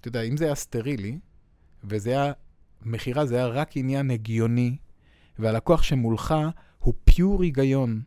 אתה 0.00 0.08
יודע, 0.08 0.22
אם 0.22 0.36
זה 0.36 0.44
היה 0.44 0.54
סטרילי, 0.54 1.18
וזה 1.84 2.10
היה, 2.10 2.32
מכירה 2.82 3.26
זה 3.26 3.36
היה 3.36 3.46
רק 3.46 3.76
עניין 3.76 4.10
הגיוני, 4.10 4.76
והלקוח 5.38 5.82
שמולך 5.82 6.34
הוא 6.78 6.94
פיור 7.04 7.42
היגיון, 7.42 8.02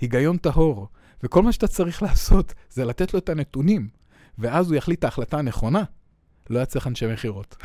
היגיון 0.00 0.36
טהור, 0.36 0.88
וכל 1.22 1.42
מה 1.42 1.52
שאתה 1.52 1.66
צריך 1.66 2.02
לעשות 2.06 2.54
זה 2.70 2.84
לתת 2.84 3.14
לו 3.14 3.18
את 3.18 3.28
הנתונים, 3.28 3.88
ואז 4.38 4.70
הוא 4.70 4.76
יחליט 4.76 4.98
את 4.98 5.04
ההחלטה 5.04 5.38
הנכונה. 5.38 5.84
לא 6.50 6.58
היה 6.58 6.66
צריך 6.66 6.86
אנשי 6.86 7.06
מכירות. 7.06 7.56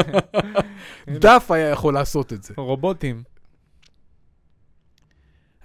דף 1.22 1.50
היה 1.50 1.68
יכול 1.68 1.94
לעשות 1.94 2.32
את 2.32 2.42
זה. 2.42 2.54
רובוטים. 2.56 3.22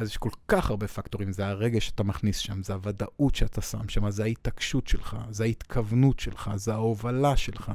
אז 0.01 0.07
יש 0.07 0.17
כל 0.17 0.29
כך 0.47 0.69
הרבה 0.69 0.87
פקטורים, 0.87 1.33
זה 1.33 1.47
הרגש 1.47 1.87
שאתה 1.87 2.03
מכניס 2.03 2.37
שם, 2.37 2.63
זה 2.63 2.73
הוודאות 2.73 3.35
שאתה 3.35 3.61
שם 3.61 3.89
שם, 3.89 4.09
זה 4.09 4.23
ההתעקשות 4.23 4.87
שלך, 4.87 5.17
זה 5.29 5.43
ההתכוונות 5.43 6.19
שלך, 6.19 6.51
זה 6.55 6.73
ההובלה 6.73 7.37
שלך, 7.37 7.71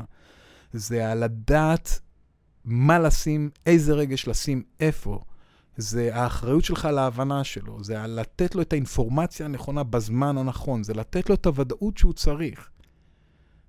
זה 0.73 1.11
הלדעת 1.11 2.01
מה 2.65 2.99
לשים, 2.99 3.51
איזה 3.67 3.95
רגש 3.95 4.29
לשים, 4.29 4.63
איפה. 4.81 5.21
זה 5.77 6.11
האחריות 6.15 6.65
שלך 6.65 6.85
להבנה 6.85 7.45
שלו, 7.45 7.85
זה 7.85 8.07
לתת 8.07 8.55
לו 8.55 8.63
את 8.63 8.73
האינפורמציה 8.73 9.47
הנכונה 9.47 9.83
בזמן 9.83 10.39
הנכון, 10.39 10.83
זה 10.83 10.95
לתת 10.95 11.29
לו 11.29 11.35
את 11.35 11.47
הוודאות 11.47 11.99
שהוא 11.99 12.13
צריך. 12.13 12.71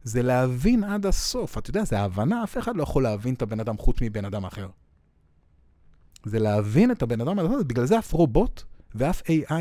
זה 0.03 0.21
להבין 0.21 0.83
עד 0.83 1.05
הסוף. 1.05 1.57
אתה 1.57 1.69
יודע, 1.69 1.83
זה 1.83 1.99
ההבנה, 1.99 2.43
אף 2.43 2.57
אחד 2.57 2.75
לא 2.75 2.83
יכול 2.83 3.03
להבין 3.03 3.33
את 3.33 3.41
הבן 3.41 3.59
אדם 3.59 3.77
חוץ 3.77 3.97
מבן 4.01 4.25
אדם 4.25 4.45
אחר. 4.45 4.67
זה 6.26 6.39
להבין 6.39 6.91
את 6.91 7.01
הבן 7.01 7.22
אדם 7.22 7.39
הזה, 7.39 7.63
בגלל 7.63 7.86
זה 7.86 7.99
אף 7.99 8.13
רובוט 8.13 8.63
ואף 8.95 9.22
AI 9.22 9.53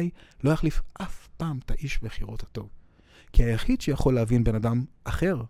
לא 0.45 0.51
יחליף 0.51 0.83
אף 1.03 1.29
פעם 1.37 1.59
את 1.65 1.71
האיש 1.71 2.03
מכירות 2.03 2.43
הטוב. 2.43 2.69
כי 3.33 3.45
היחיד 3.45 3.81
שיכול 3.81 4.15
להבין 4.15 4.45
בן 4.45 4.55
אדם 4.55 4.85
אחר, 5.05 5.43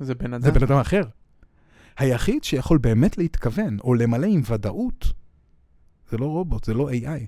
זה 0.00 0.14
בן 0.14 0.40
זה 0.40 0.48
אדם. 0.48 0.58
בן 0.58 0.62
אדם 0.62 0.78
אחר. 0.78 1.02
היחיד 1.96 2.44
שיכול 2.44 2.78
באמת 2.78 3.18
להתכוון, 3.18 3.78
או 3.80 3.94
למלא 3.94 4.26
עם 4.26 4.42
ודאות, 4.48 5.12
זה 6.10 6.18
לא 6.18 6.26
רובוט, 6.26 6.64
זה 6.64 6.74
לא 6.74 6.90
AI. 6.90 7.26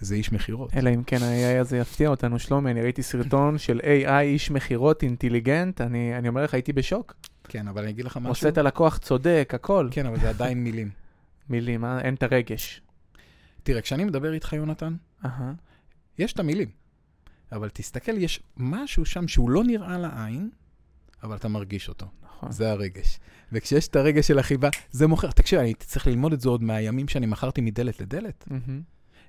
זה 0.00 0.14
איש 0.14 0.32
מכירות. 0.32 0.74
אלא 0.74 0.90
אם 0.94 1.02
כן 1.02 1.22
ה-AI 1.22 1.60
הזה 1.60 1.78
יפתיע 1.78 2.08
אותנו, 2.08 2.38
שלומי, 2.38 2.70
אני 2.70 2.82
ראיתי 2.82 3.02
סרטון 3.02 3.58
של 3.58 3.80
AI, 3.82 4.20
איש 4.22 4.50
מכירות 4.50 5.02
אינטליגנט, 5.02 5.80
אני, 5.80 6.18
אני 6.18 6.28
אומר 6.28 6.44
לך, 6.44 6.54
הייתי 6.54 6.72
בשוק. 6.72 7.14
כן, 7.44 7.68
אבל 7.68 7.82
אני 7.82 7.90
אגיד 7.90 8.04
לך 8.04 8.16
משהו. 8.16 8.28
עושה 8.28 8.48
את 8.48 8.58
הלקוח 8.58 8.98
צודק, 8.98 9.52
הכל. 9.54 9.88
כן, 9.90 10.06
אבל 10.06 10.20
זה 10.20 10.28
עדיין 10.28 10.64
מילים. 10.64 11.05
מילים, 11.48 11.84
אה? 11.84 12.00
אין 12.00 12.14
את 12.14 12.22
הרגש. 12.22 12.80
תראה, 13.62 13.82
כשאני 13.82 14.04
מדבר 14.04 14.32
איתך, 14.32 14.52
יונתן, 14.52 14.96
אהה. 15.24 15.52
יש 16.18 16.32
את 16.32 16.38
המילים. 16.38 16.68
אבל 17.52 17.68
תסתכל, 17.68 18.18
יש 18.18 18.42
משהו 18.56 19.04
שם 19.04 19.28
שהוא 19.28 19.50
לא 19.50 19.64
נראה 19.64 19.98
לעין, 19.98 20.50
אבל 21.22 21.36
אתה 21.36 21.48
מרגיש 21.48 21.88
אותו. 21.88 22.06
נכון. 22.24 22.52
זה 22.52 22.70
הרגש. 22.70 23.18
וכשיש 23.52 23.88
את 23.88 23.96
הרגש 23.96 24.28
של 24.28 24.38
החיבה, 24.38 24.68
זה 24.90 25.06
מוכר. 25.06 25.30
תקשיב, 25.30 25.58
אני 25.58 25.74
צריך 25.74 26.06
ללמוד 26.06 26.32
את 26.32 26.40
זה 26.40 26.48
עוד 26.48 26.62
מהימים 26.62 27.08
שאני 27.08 27.26
מכרתי 27.26 27.60
מדלת 27.60 28.00
לדלת. 28.00 28.44
מהמם. 28.46 28.82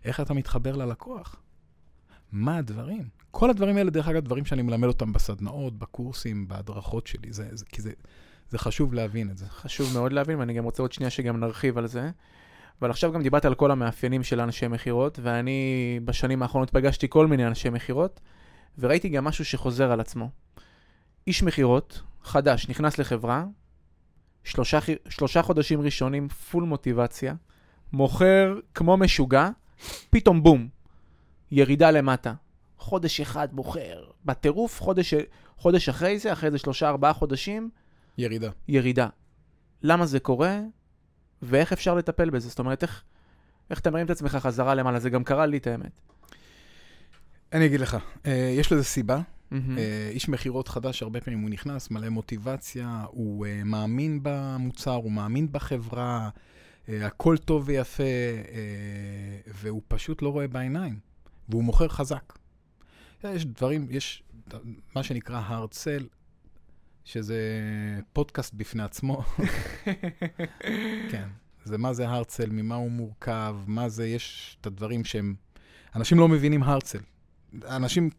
איך 0.05 0.20
אתה 0.20 0.34
מתחבר 0.34 0.76
ללקוח? 0.76 1.36
מה 2.32 2.57
הדברים? 2.57 3.09
כל 3.32 3.49
הדברים 3.49 3.78
האלה, 3.78 3.89
דרך 3.89 4.07
אגב, 4.07 4.24
דברים 4.24 4.45
שאני 4.45 4.61
מלמד 4.61 4.88
אותם 4.88 5.13
בסדנאות, 5.13 5.80
בקורסים, 5.80 6.47
בהדרכות 6.47 7.07
שלי. 7.07 7.34
זה, 7.34 7.49
זה, 7.51 7.65
כי 7.65 7.82
זה, 7.82 7.91
זה 8.50 8.58
חשוב 8.58 8.93
להבין 8.93 9.30
את 9.30 9.38
זה. 9.38 9.45
חשוב 9.50 9.93
מאוד 9.93 10.14
להבין, 10.14 10.39
ואני 10.39 10.54
גם 10.54 10.64
רוצה 10.64 10.84
עוד 10.84 10.91
שנייה 10.91 11.10
שגם 11.10 11.39
נרחיב 11.39 11.78
על 11.78 11.88
זה. 11.88 12.10
אבל 12.82 12.89
עכשיו 12.89 13.12
גם 13.12 13.24
דיברת 13.24 13.45
על 13.45 13.56
כל 13.56 13.72
המאפיינים 13.72 14.24
של 14.24 14.41
אנשי 14.41 14.68
מכירות, 14.68 15.20
ואני 15.22 16.00
בשנים 16.06 16.41
האחרונות 16.41 16.70
פגשתי 16.70 17.08
כל 17.10 17.28
מיני 17.28 17.48
אנשי 17.48 17.70
מכירות, 17.70 18.20
וראיתי 18.78 19.10
גם 19.10 19.24
משהו 19.24 19.45
שחוזר 19.45 19.91
על 19.91 20.00
עצמו. 20.00 20.30
איש 21.28 21.43
מכירות, 21.43 22.02
חדש, 22.24 22.70
נכנס 22.70 22.98
לחברה, 22.98 23.45
שלושה, 24.43 24.80
שלושה 25.10 25.41
חודשים 25.41 25.82
ראשונים, 25.82 26.30
פול 26.30 26.64
מוטיבציה, 26.64 27.34
מוכר 27.93 28.60
כמו 28.74 28.98
משוגע, 28.98 29.50
פתאום 30.10 30.43
בום, 30.43 30.68
ירידה 31.52 31.91
למטה. 31.91 32.34
חודש 32.78 33.22
אחד 33.22 33.54
מוכר, 33.54 34.04
בטירוף, 34.26 34.82
חודש, 34.82 35.14
חודש 35.58 35.89
אחרי 35.89 36.20
זה, 36.20 36.34
אחרי 36.34 36.52
זה 36.52 36.58
שלושה 36.58 36.89
ארבעה 36.89 37.14
חודשים, 37.14 37.70
ירידה. 38.18 38.49
ירידה. 38.68 39.07
למה 39.82 40.05
זה 40.05 40.20
קורה, 40.20 40.59
ואיך 41.41 41.74
אפשר 41.74 41.95
לטפל 41.95 42.30
בזה? 42.30 42.49
זאת 42.49 42.59
אומרת, 42.59 42.84
איך, 42.84 43.03
איך 43.70 43.80
אתה 43.80 43.91
מרים 43.91 44.05
את 44.05 44.11
עצמך 44.11 44.36
חזרה 44.36 44.76
למעלה? 44.76 44.99
זה 44.99 45.09
גם 45.09 45.24
קרה 45.24 45.45
לי, 45.45 45.57
את 45.57 45.68
האמת. 45.68 46.01
אני 47.53 47.65
אגיד 47.65 47.80
לך, 47.80 47.97
אה, 48.26 48.53
יש 48.57 48.72
לזה 48.72 48.84
סיבה. 48.84 49.22
אה, 49.51 50.09
איש 50.11 50.30
מכירות 50.30 50.68
חדש, 50.68 51.03
הרבה 51.03 51.22
פעמים 51.22 51.39
הוא 51.39 51.49
נכנס, 51.49 51.91
מלא 51.91 52.09
מוטיבציה, 52.09 53.05
הוא 53.07 53.45
אה, 53.45 53.61
מאמין 53.65 54.20
במוצר, 54.24 54.93
הוא 54.93 55.11
מאמין 55.11 55.47
בחברה, 55.51 56.30
הכל 56.88 57.38
טוב 57.38 57.63
ויפה, 57.65 58.03
והוא 59.47 59.82
פשוט 59.88 60.22
לא 60.22 60.30
רואה 60.30 60.47
בעיניים, 60.47 60.99
והוא 61.49 61.63
מוכר 61.63 61.88
חזק. 61.88 62.34
יש 63.24 63.45
דברים, 63.45 63.88
יש 63.89 64.24
מה 64.95 65.03
שנקרא 65.03 65.41
hard 65.49 65.74
sell, 65.74 66.16
שזה 67.08 67.39
פודקאסט 68.14 68.53
בפני 68.53 68.84
עצמו. 68.84 69.24
כן, 71.12 71.28
זה 71.64 71.78
מה 71.78 71.93
זה 71.93 72.05
sell, 72.08 72.49
ממה 72.51 72.76
הוא 72.76 72.91
מורכב, 72.91 73.55
מה 73.68 73.89
זה, 73.89 74.08
יש 74.08 74.58
את 74.62 74.68
הדברים 74.68 75.03
שהם... 75.03 75.36
אנשים 75.95 76.20
לא 76.20 76.28
מבינים 76.28 76.64
sell. 76.64 77.03
אנשים, 77.68 78.10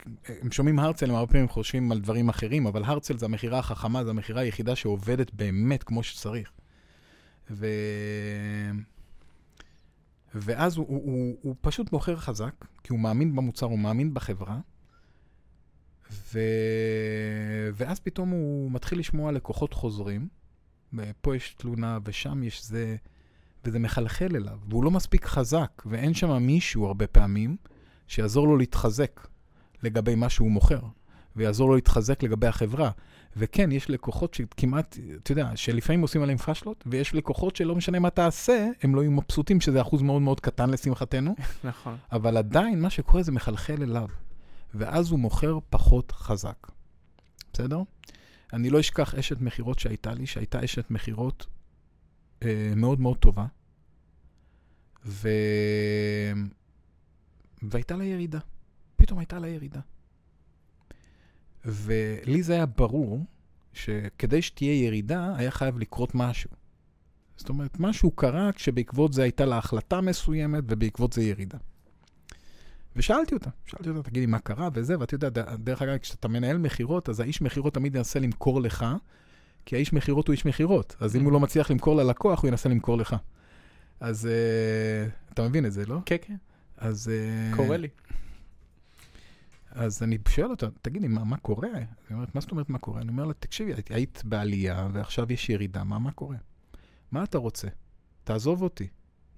הם 0.43 0.53
שומעים 0.53 0.78
הרצל, 0.78 1.11
הם 1.11 1.16
הרבה 1.16 1.32
פעמים 1.32 1.49
חושבים 1.49 1.93
על 1.93 2.01
דברים 2.01 2.28
אחרים, 2.28 2.66
אבל 2.66 2.84
הרצל 2.84 3.18
זה 3.18 3.26
המכירה 3.26 3.59
החכמה, 3.59 4.05
זה 4.05 4.11
המכירה 4.11 4.41
היחידה 4.41 4.76
שעובדת 4.76 5.34
באמת 5.34 5.82
כמו 5.82 6.03
שצריך. 6.03 6.53
ו... 7.51 7.66
ואז 10.34 10.76
הוא, 10.76 10.86
הוא, 10.89 11.03
הוא, 11.05 11.36
הוא 11.43 11.55
פשוט 11.61 11.93
מוכר 11.93 12.16
חזק, 12.16 12.64
כי 12.82 12.93
הוא 12.93 13.01
מאמין 13.01 13.36
במוצר, 13.36 13.66
הוא 13.66 13.78
מאמין 13.78 14.14
בחברה, 14.14 14.59
ו... 16.11 16.38
ואז 17.74 18.00
פתאום 18.00 18.30
הוא 18.30 18.70
מתחיל 18.70 18.98
לשמוע 18.98 19.32
לקוחות 19.32 19.72
חוזרים, 19.72 20.28
ופה 20.94 21.36
יש 21.36 21.54
תלונה 21.59 21.98
ושם 22.04 22.42
יש 22.42 22.64
זה, 22.64 22.96
וזה 23.64 23.78
מחלחל 23.78 24.36
אליו, 24.36 24.59
והוא 24.68 24.84
לא 24.84 24.90
מספיק 24.90 25.24
חזק, 25.24 25.82
ואין 25.86 26.14
שם 26.14 26.42
מישהו 26.42 26.86
הרבה 26.86 27.06
פעמים 27.06 27.56
שיעזור 28.06 28.46
לו 28.46 28.56
להתחזק 28.56 29.26
לגבי 29.82 30.14
מה 30.14 30.28
שהוא 30.28 30.50
מוכר, 30.50 30.80
ויעזור 31.36 31.68
לו 31.68 31.74
להתחזק 31.74 32.22
לגבי 32.22 32.46
החברה. 32.46 32.90
וכן, 33.36 33.72
יש 33.72 33.90
לקוחות 33.90 34.34
שכמעט, 34.34 34.98
אתה 35.22 35.32
יודע, 35.32 35.50
שלפעמים 35.54 36.00
עושים 36.02 36.22
עליהם 36.22 36.38
פאשלות, 36.38 36.84
ויש 36.86 37.14
לקוחות 37.14 37.56
שלא 37.56 37.74
משנה 37.74 37.98
מה 37.98 38.11
תעשה, 38.11 38.68
הם 38.82 38.94
לא 38.94 39.00
יהיו 39.00 39.11
מבסוטים, 39.11 39.61
שזה 39.61 39.80
אחוז 39.80 40.02
מאוד 40.02 40.22
מאוד 40.22 40.40
קטן 40.40 40.70
לשמחתנו, 40.70 41.34
נכון. 41.64 41.96
אבל 42.12 42.36
עדיין 42.36 42.80
מה 42.80 42.90
שקורה 42.90 43.22
זה 43.22 43.32
מחלחל 43.32 43.82
אליו, 43.82 44.09
ואז 44.75 45.11
הוא 45.11 45.19
מוכר 45.19 45.59
פחות 45.71 46.12
חזק. 46.12 46.66
בסדר? 47.53 47.83
אני 48.53 48.71
לא 48.71 48.81
אשכח 48.81 49.14
אשת 49.14 49.41
מכירות 49.41 49.79
שהייתה 49.79 50.14
לי, 50.14 50.27
שהייתה 50.27 50.64
אשת 50.64 50.91
מכירות 50.91 51.47
אה, 52.43 52.73
מאוד 52.77 53.01
מאוד 53.01 53.19
טובה, 53.19 53.47
ו... 55.07 55.29
והייתה 57.62 57.97
לה 57.97 58.05
ירידה. 58.05 58.39
פתאום 58.97 59.19
הייתה 59.19 59.39
לה 59.39 59.49
ירידה. 59.49 59.81
ולי 61.64 62.43
זה 62.43 62.53
היה 62.53 62.66
ברור 62.66 63.25
שכדי 63.73 64.43
שתהיה 64.43 64.87
ירידה, 64.87 65.37
היה 65.37 65.51
חייב 65.51 65.79
לקרות 65.79 66.14
משהו. 66.14 66.51
זאת 67.37 67.49
אומרת, 67.49 67.81
משהו 67.81 68.11
קרה 68.11 68.53
כשבעקבות 68.53 69.12
זה 69.12 69.23
הייתה 69.23 69.45
לה 69.45 69.59
החלטה 69.59 70.01
מסוימת, 70.01 70.64
ובעקבות 70.66 71.12
זה 71.12 71.23
ירידה. 71.23 71.59
ושאלתי 72.99 73.34
אותה, 73.34 73.51
שאלתי 73.66 73.88
אותה, 73.90 74.03
תגידי 74.11 74.26
מה 74.26 74.38
קרה 74.38 74.68
וזה, 74.74 74.99
ואתה 74.99 75.14
יודע, 75.14 75.28
ד- 75.28 75.64
דרך 75.64 75.82
אגב, 75.82 75.99
כשאתה 75.99 76.28
מנהל 76.28 76.59
מכירות, 76.59 77.09
אז 77.09 77.20
האיש 77.20 77.42
מכירות 77.42 77.74
תמיד 77.74 77.94
ינסה 77.94 78.18
למכור 78.18 78.61
לך, 78.61 78.86
כי 79.64 79.76
האיש 79.76 79.92
מכירות 79.92 80.28
הוא 80.28 80.32
איש 80.32 80.46
מכירות. 80.46 80.96
אז 81.01 81.16
אם 81.16 81.24
הוא 81.24 81.32
לא 81.32 81.40
מצליח 81.40 81.70
למכור 81.70 81.96
ללקוח, 81.96 82.42
הוא 82.42 82.49
ינסה 82.49 82.68
למכור 82.68 82.96
לך. 82.99 83.16
אז 84.01 84.26
אה, 84.26 85.09
אתה 85.32 85.49
מבין 85.49 85.66
את 85.66 85.72
זה, 85.72 85.86
לא? 85.86 85.99
כן, 86.07 86.16
כן, 86.22 86.36
אז... 86.76 87.09
אה, 87.09 87.57
קורה 87.57 87.76
לי. 87.76 87.88
אז 89.70 90.03
אני 90.03 90.18
שואל 90.28 90.51
אותה, 90.51 90.66
תגידי, 90.82 91.09
מה, 91.09 91.24
מה 91.24 91.36
קורה? 91.36 91.68
היא 91.74 91.84
אומרת, 92.14 92.34
מה 92.34 92.40
זאת 92.40 92.51
אומרת 92.51 92.70
מה 92.70 92.78
קורה? 92.78 93.01
אני 93.01 93.09
אומר 93.09 93.24
לה, 93.24 93.32
תקשיבי, 93.34 93.72
היית 93.90 94.22
בעלייה 94.24 94.88
ועכשיו 94.92 95.32
יש 95.32 95.51
ירידה, 95.51 95.84
מה, 95.84 95.99
מה 95.99 96.12
קורה? 96.12 96.36
מה 97.12 97.24
אתה 97.24 97.38
רוצה? 97.38 97.68
תעזוב 98.24 98.62
אותי. 98.62 98.88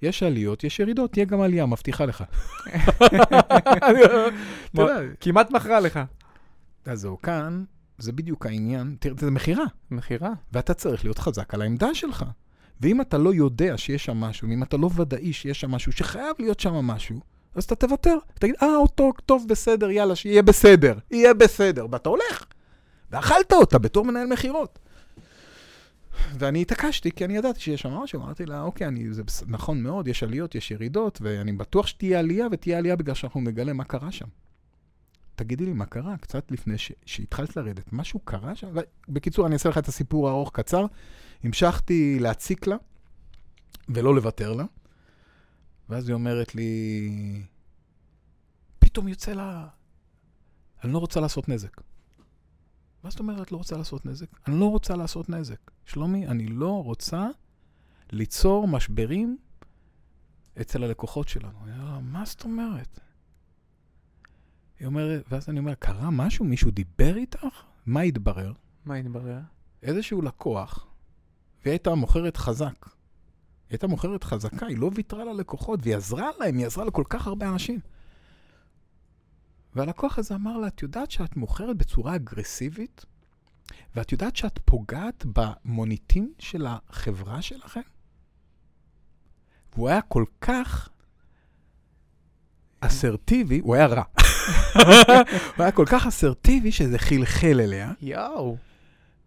יש 0.02 0.22
עליות, 0.22 0.64
יש 0.64 0.80
ירידות, 0.80 1.12
תהיה 1.12 1.24
גם 1.24 1.40
עלייה, 1.40 1.66
מבטיחה 1.66 2.04
לך. 2.04 2.24
כמעט 5.20 5.50
מכרה 5.50 5.80
לך. 5.80 6.00
אז 6.84 7.00
זהו, 7.00 7.22
כאן, 7.22 7.64
זה 7.98 8.12
בדיוק 8.12 8.46
העניין, 8.46 8.96
תראה, 9.00 9.14
זה 9.18 9.30
מכירה, 9.30 9.64
מכירה. 9.90 10.30
ואתה 10.52 10.74
צריך 10.74 11.04
להיות 11.04 11.18
חזק 11.18 11.54
על 11.54 11.62
העמדה 11.62 11.94
שלך. 11.94 12.24
ואם 12.80 13.00
אתה 13.00 13.18
לא 13.18 13.34
יודע 13.34 13.78
שיש 13.78 14.04
שם 14.04 14.16
משהו, 14.16 14.48
ואם 14.48 14.62
אתה 14.62 14.76
לא 14.76 14.90
ודאי 14.96 15.32
שיש 15.32 15.60
שם 15.60 15.70
משהו, 15.70 15.92
שחייב 15.92 16.36
להיות 16.38 16.60
שם 16.60 16.74
משהו, 16.74 17.20
אז 17.54 17.64
אתה 17.64 17.74
תוותר. 17.74 18.16
תגיד, 18.34 18.54
אה, 18.62 18.76
אותו, 18.76 19.12
טוב, 19.26 19.46
בסדר, 19.48 19.90
יאללה, 19.90 20.16
שיהיה 20.16 20.42
בסדר. 20.42 20.98
יהיה 21.10 21.34
בסדר. 21.34 21.86
ואתה 21.90 22.08
הולך. 22.08 22.44
ואכלת 23.10 23.52
אותה 23.52 23.78
בתור 23.78 24.04
מנהל 24.04 24.26
מכירות. 24.26 24.78
ואני 26.38 26.62
התעקשתי, 26.62 27.12
כי 27.12 27.24
אני 27.24 27.36
ידעתי 27.36 27.60
שיש 27.60 27.80
שם 27.80 27.90
משהו, 27.90 28.20
אמרתי 28.22 28.46
לה, 28.46 28.62
אוקיי, 28.62 28.86
אני, 28.86 29.12
זה 29.12 29.22
נכון 29.46 29.82
מאוד, 29.82 30.08
יש 30.08 30.22
עליות, 30.22 30.54
יש 30.54 30.70
ירידות, 30.70 31.18
ואני 31.22 31.52
בטוח 31.52 31.86
שתהיה 31.86 32.18
עלייה, 32.18 32.46
ותהיה 32.52 32.78
עלייה 32.78 32.96
בגלל 32.96 33.14
שאנחנו 33.14 33.40
נגלה 33.40 33.72
מה 33.72 33.84
קרה 33.84 34.12
שם. 34.12 34.26
תגידי 35.34 35.64
לי, 35.64 35.72
מה 35.72 35.86
קרה? 35.86 36.16
קצת 36.16 36.50
לפני 36.50 36.78
ש... 36.78 36.92
שהתחלת 37.06 37.56
לרדת, 37.56 37.92
משהו 37.92 38.20
קרה 38.20 38.54
שם? 38.54 38.68
בקיצור, 39.08 39.46
אני 39.46 39.54
אעשה 39.54 39.68
לך 39.68 39.78
את 39.78 39.88
הסיפור 39.88 40.28
הארוך 40.28 40.50
קצר. 40.52 40.86
המשכתי 41.44 42.18
להציק 42.20 42.66
לה, 42.66 42.76
ולא 43.88 44.14
לוותר 44.14 44.52
לה, 44.52 44.64
ואז 45.88 46.08
היא 46.08 46.14
אומרת 46.14 46.54
לי, 46.54 47.42
פתאום 48.78 49.08
יוצא 49.08 49.32
לה, 49.32 49.66
אני 50.84 50.92
לא 50.92 50.98
רוצה 50.98 51.20
לעשות 51.20 51.48
נזק. 51.48 51.80
מה 53.04 53.10
זאת 53.10 53.20
אומרת 53.20 53.52
לא 53.52 53.56
רוצה 53.56 53.76
לעשות 53.76 54.06
נזק? 54.06 54.48
אני 54.48 54.60
לא 54.60 54.70
רוצה 54.70 54.96
לעשות 54.96 55.28
נזק. 55.28 55.70
שלומי, 55.84 56.26
אני 56.26 56.46
לא 56.46 56.82
רוצה 56.84 57.28
ליצור 58.12 58.68
משברים 58.68 59.38
אצל 60.60 60.84
הלקוחות 60.84 61.28
שלנו. 61.28 61.58
אני 61.64 61.72
אומר 61.72 61.84
לה, 61.84 62.00
מה 62.00 62.24
זאת 62.24 62.44
אומרת? 62.44 63.00
היא 64.78 64.86
אומרת, 64.86 65.24
ואז 65.30 65.48
אני 65.48 65.58
אומר, 65.58 65.74
קרה 65.74 66.10
משהו? 66.10 66.44
מישהו 66.44 66.70
דיבר 66.70 67.16
איתך? 67.16 67.46
מה 67.86 68.00
התברר? 68.00 68.52
מה 68.84 68.94
התברר? 68.94 69.40
איזשהו 69.82 70.22
לקוח, 70.22 70.86
והיא 71.62 71.72
הייתה 71.72 71.94
מוכרת 71.94 72.36
חזק. 72.36 72.84
היא 72.84 72.90
הייתה 73.70 73.86
מוכרת 73.86 74.24
חזקה, 74.24 74.66
היא 74.66 74.78
לא 74.78 74.90
ויתרה 74.94 75.24
ללקוחות, 75.24 75.80
והיא 75.82 75.96
עזרה 75.96 76.30
להם, 76.40 76.56
היא 76.58 76.66
עזרה 76.66 76.84
לכל 76.84 77.04
כך 77.08 77.26
הרבה 77.26 77.48
אנשים. 77.48 77.80
והלקוח 79.74 80.18
הזה 80.18 80.34
אמר 80.34 80.56
לה, 80.56 80.66
את 80.66 80.82
יודעת 80.82 81.10
שאת 81.10 81.36
מוכרת 81.36 81.76
בצורה 81.76 82.14
אגרסיבית, 82.14 83.04
ואת 83.96 84.12
יודעת 84.12 84.36
שאת 84.36 84.58
פוגעת 84.64 85.24
במוניטין 85.34 86.32
של 86.38 86.66
החברה 86.68 87.42
שלכם? 87.42 87.80
והוא 89.74 89.88
היה 89.88 90.02
כל 90.02 90.24
כך 90.40 90.88
אסרטיבי, 92.80 93.58
הוא 93.58 93.74
היה 93.74 93.86
רע. 93.86 94.02
הוא 95.56 95.62
היה 95.62 95.72
כל 95.72 95.86
כך 95.86 96.06
אסרטיבי 96.06 96.72
שזה 96.72 96.98
חלחל 96.98 97.60
אליה. 97.60 97.92
יואו. 98.02 98.56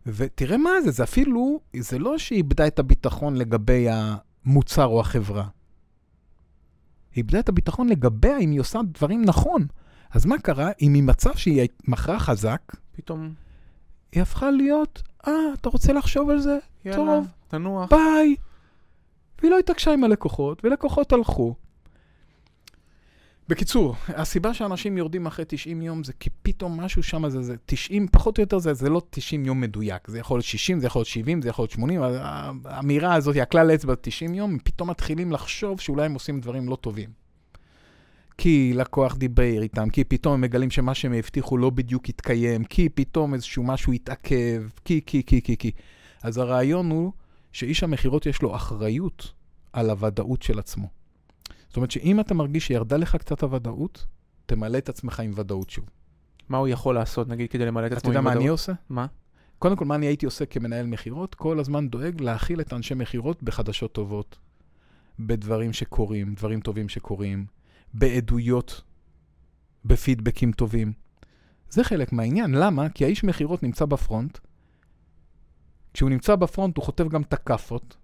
ותראה 0.06 0.58
מה 0.58 0.70
זה, 0.84 0.92
זה 0.92 1.04
אפילו, 1.04 1.60
זה 1.80 2.00
לא 2.00 2.18
שהיא 2.18 2.38
איבדה 2.38 2.68
את 2.68 2.80
הביטחון 2.80 3.36
לגבי 3.36 3.88
המוצר 3.90 4.86
או 4.86 5.00
החברה. 5.00 5.44
היא 5.44 7.18
איבדה 7.18 7.40
את 7.40 7.50
הביטחון 7.50 7.90
לגבי 7.90 8.34
אם 8.40 8.52
היא 8.52 8.60
עושה 8.60 8.80
דברים 8.94 9.26
נכון. 9.26 9.68
אז 10.14 10.26
מה 10.26 10.38
קרה? 10.38 10.72
אם 10.82 10.94
ממצב 10.94 11.36
שהיא 11.36 11.68
מכרה 11.88 12.20
חזק, 12.20 12.62
פתאום, 12.92 13.34
היא 14.12 14.22
הפכה 14.22 14.52
להיות, 14.52 15.02
אה, 15.28 15.32
אתה 15.54 15.70
רוצה 15.70 15.94
לחשוב 15.94 16.30
על 16.30 16.40
זה? 16.40 16.58
יאללה, 16.86 16.98
טוב, 16.98 17.28
תנוח. 17.48 17.90
ביי. 17.90 18.36
והיא 19.42 19.52
לא 19.52 19.60
התעקשה 19.60 19.94
עם 19.94 20.04
הלקוחות, 20.04 20.66
ולקוחות 20.66 21.14
הלכו. 21.14 21.56
בקיצור, 23.48 23.96
הסיבה 24.08 24.54
שאנשים 24.54 24.98
יורדים 24.98 25.26
אחרי 25.26 25.46
90 25.48 25.82
יום 25.82 26.04
זה 26.04 26.14
כי 26.20 26.30
פתאום 26.44 26.82
משהו 26.82 27.04
שם 27.04 27.30
זה, 27.30 27.42
זה 27.42 27.56
90, 27.66 28.08
פחות 28.12 28.38
או 28.38 28.44
יותר 28.44 28.60
זה, 28.60 28.74
זה 28.74 28.90
לא 28.90 29.02
90 29.10 29.46
יום 29.46 29.62
מדויק. 29.62 30.08
זה 30.08 30.20
יכול 30.20 30.36
להיות 30.38 30.46
60, 30.46 30.80
זה 30.80 30.88
יכול 30.88 31.00
להיות 31.00 31.08
70, 31.08 31.42
זה 31.42 31.50
יכול 31.50 31.64
להיות 31.64 31.72
80. 31.72 32.02
אבל 32.02 32.18
ה- 32.18 32.52
האמירה 32.66 33.14
הזאת, 33.16 33.36
הכלל 33.38 33.72
אצבע 33.72 33.94
90 34.02 34.34
יום, 34.34 34.58
פתאום 34.64 34.90
מתחילים 34.90 35.32
לחשוב 35.32 35.80
שאולי 35.80 36.06
הם 36.06 36.14
עושים 36.14 36.40
דברים 36.42 36.70
לא 36.70 36.76
טובים. 36.76 37.23
כי 38.38 38.74
לקוח 38.76 39.16
דיבר 39.16 39.62
איתם, 39.62 39.90
כי 39.90 40.04
פתאום 40.04 40.34
הם 40.34 40.42
מגלים 40.42 40.72
שמה 40.72 40.94
שהם 40.94 41.14
הבטיחו 41.14 41.58
לא 41.58 41.70
בדיוק 41.70 42.10
התקיים, 42.10 42.64
כי 42.64 42.90
פתאום 42.90 43.34
איזשהו 43.34 43.64
משהו 43.64 43.94
התעכב, 43.94 44.64
כי, 44.86 45.02
כי, 45.06 45.24
כי, 45.26 45.42
כי, 45.42 45.58
כי. 45.58 45.72
אז 46.24 46.38
הרעיון 46.38 46.90
הוא 46.90 47.12
שאיש 47.52 47.84
המכירות 47.84 48.26
יש 48.26 48.42
לו 48.42 48.56
אחריות 48.56 49.34
על 49.74 49.90
הוודאות 49.90 50.42
של 50.42 50.60
עצמו. 50.60 50.88
זאת 51.68 51.78
אומרת 51.78 51.92
שאם 51.92 52.20
אתה 52.20 52.34
מרגיש 52.34 52.68
שירדה 52.68 52.98
לך 52.98 53.16
קצת 53.16 53.44
הוודאות, 53.44 54.06
תמלא 54.46 54.78
את 54.78 54.90
עצמך 54.90 55.20
עם 55.20 55.32
ודאות 55.36 55.70
שוב. 55.70 55.86
מה 56.50 56.58
הוא 56.58 56.68
יכול 56.68 56.96
לעשות, 56.96 57.28
נגיד, 57.28 57.50
כדי 57.50 57.66
למלא 57.66 57.86
את 57.86 57.92
אתה 57.92 57.98
עצמו 57.98 58.10
יודע 58.10 58.20
עם 58.20 58.26
מה 58.26 58.32
אני 58.32 58.40
ודאות? 58.40 58.52
עושה? 58.52 58.74
מה? 58.90 59.06
קודם 59.60 59.76
כל, 59.76 59.86
מה 59.86 59.96
אני 59.96 60.06
הייתי 60.06 60.26
עושה 60.26 60.46
כמנהל 60.46 60.86
מכירות? 60.86 61.36
כל 61.36 61.60
הזמן 61.60 61.90
דואג 61.90 62.22
להכיל 62.22 62.62
את 62.62 62.74
אנשי 62.74 62.94
מכירות 62.94 63.44
בחדשות 63.44 63.92
טובות, 63.92 64.38
בדברים 65.20 65.74
שקורים, 65.74 66.34
דברים 66.34 66.60
טובים 66.60 66.90
שקורים, 66.90 67.46
בעדויות, 67.94 68.82
בפידבקים 69.86 70.52
טובים. 70.52 70.94
זה 71.70 71.84
חלק 71.84 72.14
מהעניין. 72.14 72.52
למה? 72.52 72.90
כי 72.90 73.06
האיש 73.06 73.24
מכירות 73.24 73.64
נמצא 73.64 73.86
בפרונט. 73.86 74.38
כשהוא 75.94 76.10
נמצא 76.10 76.36
בפרונט 76.36 76.78
הוא 76.78 76.86
חוטף 76.86 77.08
גם 77.08 77.22
את 77.22 77.34
הכאפות. 77.34 77.98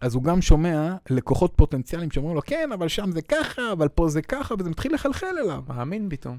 אז 0.00 0.14
הוא 0.14 0.22
גם 0.22 0.42
שומע 0.42 0.96
לקוחות 1.10 1.52
פוטנציאליים 1.56 2.10
שאומרים 2.10 2.34
לו, 2.34 2.42
כן, 2.46 2.70
אבל 2.74 2.88
שם 2.88 3.10
זה 3.12 3.22
ככה, 3.22 3.72
אבל 3.72 3.88
פה 3.88 4.08
זה 4.08 4.22
ככה, 4.22 4.54
וזה 4.58 4.70
מתחיל 4.70 4.94
לחלחל 4.94 5.26
אליו. 5.44 5.62
מאמין 5.68 6.08
פתאום. 6.10 6.38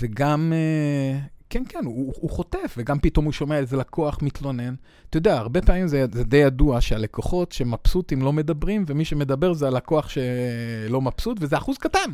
וגם, 0.00 0.52
אה, 0.52 1.18
כן, 1.54 1.62
כן, 1.68 1.84
הוא, 1.84 2.12
הוא 2.16 2.30
חוטף, 2.30 2.74
וגם 2.78 2.98
פתאום 2.98 3.24
הוא 3.24 3.32
שומע 3.32 3.58
איזה 3.58 3.76
לקוח 3.76 4.18
מתלונן. 4.22 4.74
אתה 5.10 5.16
יודע, 5.16 5.38
הרבה 5.38 5.62
פעמים 5.62 5.88
זה, 5.88 6.06
זה 6.12 6.24
די 6.24 6.36
ידוע 6.36 6.80
שהלקוחות 6.80 7.52
שמבסוטים 7.52 8.22
לא 8.22 8.32
מדברים, 8.32 8.84
ומי 8.88 9.04
שמדבר 9.04 9.52
זה 9.52 9.66
הלקוח 9.66 10.08
שלא 10.08 11.00
מבסוט, 11.00 11.38
וזה 11.40 11.56
אחוז 11.56 11.78
קטן. 11.78 12.10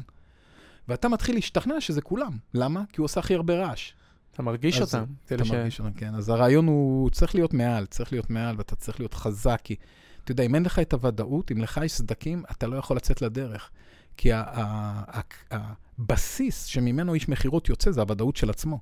ואתה 0.88 1.08
מתחיל 1.08 1.34
להשתכנע 1.34 1.80
שזה 1.80 2.00
כולם. 2.02 2.38
למה? 2.54 2.82
כי 2.92 3.00
הוא 3.00 3.04
עושה 3.04 3.20
הכי 3.20 3.34
הרבה 3.34 3.54
רעש. 3.54 3.92
אתה 4.34 4.42
מרגיש 4.42 4.80
אז 4.80 4.94
אותם. 4.94 5.04
אתה 5.26 5.44
ש- 5.44 5.50
מרגיש 5.50 5.80
אותם, 5.80 5.92
כן. 5.92 6.14
אז 6.14 6.28
הרעיון 6.28 6.66
הוא 6.66 7.10
צריך 7.10 7.34
להיות 7.34 7.54
מעל, 7.54 7.86
צריך 7.86 8.12
להיות 8.12 8.30
מעל, 8.30 8.54
ואתה 8.58 8.76
צריך 8.76 9.00
להיות 9.00 9.14
חזק, 9.14 9.60
כי 9.64 9.76
אתה 10.24 10.32
יודע, 10.32 10.44
אם 10.44 10.54
אין 10.54 10.62
לך 10.62 10.78
את 10.78 10.92
הוודאות, 10.92 11.52
אם 11.52 11.58
לך 11.58 11.80
יש 11.84 11.92
סדקים, 11.92 12.42
אתה 12.50 12.66
לא 12.66 12.76
יכול 12.76 12.96
לצאת 12.96 13.22
לדרך. 13.22 13.70
כי 14.16 14.30
הבסיס 15.50 16.64
שממנו 16.64 17.14
איש 17.14 17.28
מכירות 17.28 17.68
יוצא 17.68 17.90
זה 17.90 18.00
הוודאות 18.00 18.36
של 18.36 18.50
עצמו. 18.50 18.78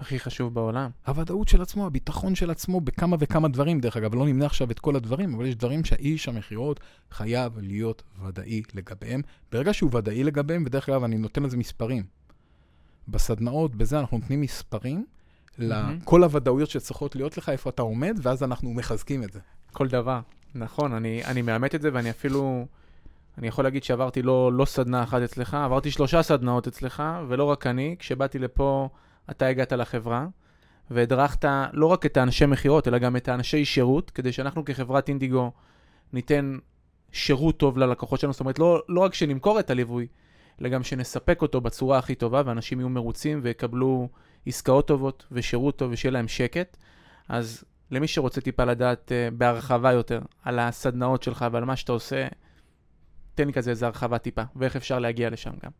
הכי 0.00 0.18
חשוב 0.18 0.54
בעולם. 0.54 0.90
הוודאות 1.06 1.48
של 1.48 1.62
עצמו, 1.62 1.86
הביטחון 1.86 2.34
של 2.34 2.50
עצמו 2.50 2.80
בכמה 2.80 3.16
וכמה 3.20 3.48
דברים, 3.48 3.80
דרך 3.80 3.96
אגב, 3.96 4.14
לא 4.14 4.26
נמנה 4.26 4.46
עכשיו 4.46 4.70
את 4.70 4.78
כל 4.78 4.96
הדברים, 4.96 5.34
אבל 5.34 5.46
יש 5.46 5.56
דברים 5.56 5.84
שהאיש 5.84 6.28
המכירות 6.28 6.80
חייב 7.10 7.58
להיות 7.58 8.02
ודאי 8.26 8.62
לגביהם. 8.74 9.20
ברגע 9.52 9.74
שהוא 9.74 9.90
ודאי 9.92 10.24
לגביהם, 10.24 10.62
ודרך 10.66 10.88
אגב, 10.88 11.04
אני 11.04 11.18
נותן 11.18 11.42
לזה 11.42 11.56
מספרים. 11.56 12.04
בסדנאות, 13.08 13.74
בזה 13.74 14.00
אנחנו 14.00 14.18
נותנים 14.18 14.40
מספרים 14.40 15.04
מהמם. 15.58 15.98
לכל 16.02 16.24
הוודאויות 16.24 16.70
שצריכות 16.70 17.16
להיות 17.16 17.38
לך, 17.38 17.48
איפה 17.48 17.70
אתה 17.70 17.82
עומד, 17.82 18.18
ואז 18.22 18.42
אנחנו 18.42 18.74
מחזקים 18.74 19.22
את 19.22 19.32
זה. 19.32 19.40
כל 19.72 19.88
דבר. 19.88 20.20
נכון, 20.54 20.92
אני, 20.92 21.24
אני 21.24 21.42
מאמת 21.42 21.74
את 21.74 21.82
זה, 21.82 21.90
ואני 21.92 22.10
אפילו, 22.10 22.66
אני 23.38 23.48
יכול 23.48 23.64
להגיד 23.64 23.84
שעברתי 23.84 24.22
לא, 24.22 24.52
לא 24.52 24.64
סדנה 24.64 25.02
אחת 25.02 25.22
אצלך, 25.22 25.54
עברתי 25.54 25.90
שלושה 25.90 26.22
סדנאות 26.22 26.66
אצלך, 26.66 27.02
ולא 27.28 27.44
רק 27.44 27.66
אני, 27.66 27.96
כשבאתי 27.98 28.38
לפה, 28.38 28.88
אתה 29.30 29.46
הגעת 29.46 29.72
לחברה, 29.72 30.26
והדרכת 30.90 31.44
לא 31.72 31.86
רק 31.86 32.06
את 32.06 32.16
האנשי 32.16 32.46
מכירות, 32.46 32.88
אלא 32.88 32.98
גם 32.98 33.16
את 33.16 33.28
האנשי 33.28 33.64
שירות, 33.64 34.10
כדי 34.10 34.32
שאנחנו 34.32 34.64
כחברת 34.64 35.08
אינדיגו 35.08 35.52
ניתן 36.12 36.58
שירות 37.12 37.58
טוב 37.58 37.78
ללקוחות 37.78 38.20
שלנו, 38.20 38.32
זאת 38.32 38.40
אומרת, 38.40 38.58
לא, 38.58 38.82
לא 38.88 39.00
רק 39.00 39.14
שנמכור 39.14 39.60
את 39.60 39.70
הליווי, 39.70 40.06
אלא 40.60 40.68
גם 40.68 40.82
שנספק 40.82 41.42
אותו 41.42 41.60
בצורה 41.60 41.98
הכי 41.98 42.14
טובה, 42.14 42.42
ואנשים 42.46 42.80
יהיו 42.80 42.88
מרוצים 42.88 43.40
ויקבלו 43.42 44.08
עסקאות 44.46 44.88
טובות 44.88 45.26
ושירות 45.32 45.76
טוב 45.76 45.92
ושיהיה 45.92 46.12
להם 46.12 46.28
שקט. 46.28 46.76
אז 47.28 47.64
למי 47.90 48.08
שרוצה 48.08 48.40
טיפה 48.40 48.64
לדעת 48.64 49.12
uh, 49.12 49.34
בהרחבה 49.34 49.92
יותר 49.92 50.20
על 50.42 50.58
הסדנאות 50.58 51.22
שלך 51.22 51.46
ועל 51.52 51.64
מה 51.64 51.76
שאתה 51.76 51.92
עושה, 51.92 52.26
תן 53.34 53.46
לי 53.46 53.52
כזה 53.52 53.70
איזה 53.70 53.86
הרחבה 53.86 54.18
טיפה, 54.18 54.42
ואיך 54.56 54.76
אפשר 54.76 54.98
להגיע 54.98 55.30
לשם 55.30 55.52
גם. 55.64 55.70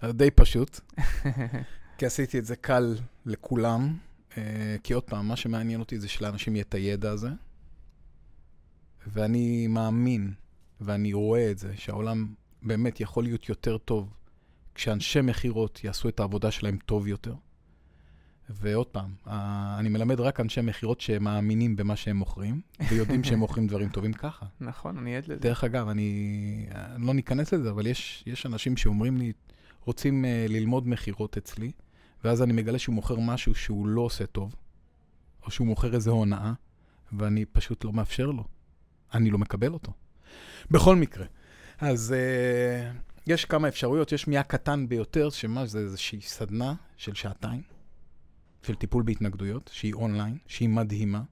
אז 0.00 0.14
די 0.14 0.30
פשוט, 0.30 0.80
כי 1.98 2.06
עשיתי 2.06 2.38
את 2.38 2.44
זה 2.44 2.56
קל 2.56 2.96
לכולם. 3.26 3.96
אה, 4.38 4.76
כי 4.82 4.92
עוד 4.92 5.04
פעם, 5.04 5.28
מה 5.28 5.36
שמעניין 5.36 5.80
אותי 5.80 5.98
זה 5.98 6.08
שלאנשים 6.08 6.56
יהיה 6.56 6.64
את 6.68 6.74
הידע 6.74 7.10
הזה, 7.10 7.28
ואני 9.06 9.66
מאמין, 9.66 10.32
ואני 10.80 11.12
רואה 11.12 11.50
את 11.50 11.58
זה, 11.58 11.72
שהעולם 11.76 12.34
באמת 12.62 13.00
יכול 13.00 13.24
להיות 13.24 13.48
יותר 13.48 13.78
טוב 13.78 14.14
כשאנשי 14.74 15.20
מכירות 15.20 15.84
יעשו 15.84 16.08
את 16.08 16.20
העבודה 16.20 16.50
שלהם 16.50 16.78
טוב 16.86 17.08
יותר. 17.08 17.34
ועוד 18.48 18.86
פעם, 18.86 19.14
אני 19.78 19.88
מלמד 19.88 20.20
רק 20.20 20.40
אנשי 20.40 20.60
מכירות 20.60 21.00
שמאמינים 21.00 21.76
במה 21.76 21.96
שהם 21.96 22.16
מוכרים, 22.16 22.60
ויודעים 22.90 23.24
שהם 23.24 23.38
מוכרים 23.38 23.66
דברים 23.66 23.88
טובים 23.88 24.12
ככה. 24.12 24.46
נכון, 24.60 24.98
אני 24.98 25.16
עד 25.16 25.24
לזה. 25.24 25.36
דרך 25.36 25.64
אגב, 25.64 25.88
אני 25.88 26.66
לא 26.98 27.14
ניכנס 27.14 27.52
לזה, 27.52 27.70
אבל 27.70 27.86
יש, 27.86 28.24
יש 28.26 28.46
אנשים 28.46 28.76
שאומרים 28.76 29.16
לי, 29.16 29.32
רוצים 29.84 30.24
uh, 30.24 30.52
ללמוד 30.52 30.88
מכירות 30.88 31.36
אצלי, 31.36 31.72
ואז 32.24 32.42
אני 32.42 32.52
מגלה 32.52 32.78
שהוא 32.78 32.94
מוכר 32.94 33.20
משהו 33.20 33.54
שהוא 33.54 33.86
לא 33.86 34.00
עושה 34.00 34.26
טוב, 34.26 34.54
או 35.46 35.50
שהוא 35.50 35.66
מוכר 35.66 35.94
איזו 35.94 36.10
הונאה, 36.10 36.52
ואני 37.12 37.44
פשוט 37.44 37.84
לא 37.84 37.92
מאפשר 37.92 38.26
לו. 38.26 38.44
אני 39.14 39.30
לא 39.30 39.38
מקבל 39.38 39.72
אותו. 39.72 39.92
בכל 40.70 40.96
מקרה, 40.96 41.26
אז 41.78 42.14
uh, 42.14 42.96
יש 43.26 43.44
כמה 43.44 43.68
אפשרויות, 43.68 44.12
יש 44.12 44.28
מהקטן 44.28 44.88
ביותר, 44.88 45.30
שמה 45.30 45.66
זה 45.66 45.78
איזושהי 45.78 46.20
סדנה 46.20 46.74
של 46.96 47.14
שעתיים, 47.14 47.62
של 48.62 48.74
טיפול 48.74 49.02
בהתנגדויות, 49.02 49.70
שהיא 49.72 49.94
אונליין, 49.94 50.38
שהיא 50.46 50.68
מדהימה, 50.68 51.22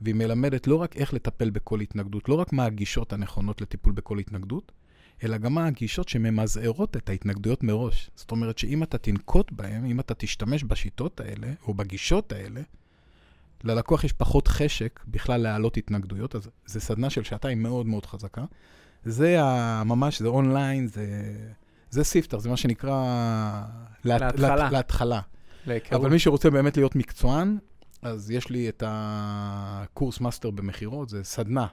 והיא 0.00 0.14
מלמדת 0.14 0.66
לא 0.66 0.76
רק 0.76 0.96
איך 0.96 1.14
לטפל 1.14 1.50
בכל 1.50 1.80
התנגדות, 1.80 2.28
לא 2.28 2.34
רק 2.34 2.52
מה 2.52 2.64
הגישות 2.64 3.12
הנכונות 3.12 3.60
לטיפול 3.60 3.92
בכל 3.92 4.18
התנגדות, 4.18 4.72
אלא 5.24 5.36
גם 5.36 5.58
הגישות 5.58 6.08
שממזערות 6.08 6.96
את 6.96 7.08
ההתנגדויות 7.08 7.62
מראש. 7.62 8.10
זאת 8.14 8.30
אומרת 8.30 8.58
שאם 8.58 8.82
אתה 8.82 8.98
תנקוט 8.98 9.52
בהן, 9.52 9.84
אם 9.84 10.00
אתה 10.00 10.14
תשתמש 10.14 10.64
בשיטות 10.64 11.20
האלה, 11.20 11.48
או 11.66 11.74
בגישות 11.74 12.32
האלה, 12.32 12.60
ללקוח 13.64 14.04
יש 14.04 14.12
פחות 14.12 14.48
חשק 14.48 15.00
בכלל 15.08 15.40
להעלות 15.40 15.76
התנגדויות, 15.76 16.34
אז 16.34 16.50
זו 16.66 16.80
סדנה 16.80 17.10
של 17.10 17.22
שעתיים 17.22 17.62
מאוד 17.62 17.86
מאוד 17.86 18.06
חזקה. 18.06 18.44
זה 19.04 19.36
ממש, 19.84 20.22
זה 20.22 20.28
אונליין, 20.28 20.86
זה, 20.86 21.06
זה 21.90 22.04
starter, 22.04 22.38
זה 22.38 22.48
מה 22.48 22.56
שנקרא... 22.56 23.62
להתחלה. 24.04 24.56
לה, 24.56 24.70
להתחלה. 24.70 25.20
להיכרות. 25.66 26.00
אבל 26.00 26.10
מי 26.10 26.18
שרוצה 26.18 26.50
באמת 26.50 26.76
להיות 26.76 26.96
מקצוען, 26.96 27.58
אז 28.02 28.30
יש 28.30 28.48
לי 28.50 28.68
את 28.68 28.82
הקורס 28.86 30.20
מאסטר 30.20 30.50
במכירות, 30.50 31.08
זה 31.08 31.24
סדנה. 31.24 31.66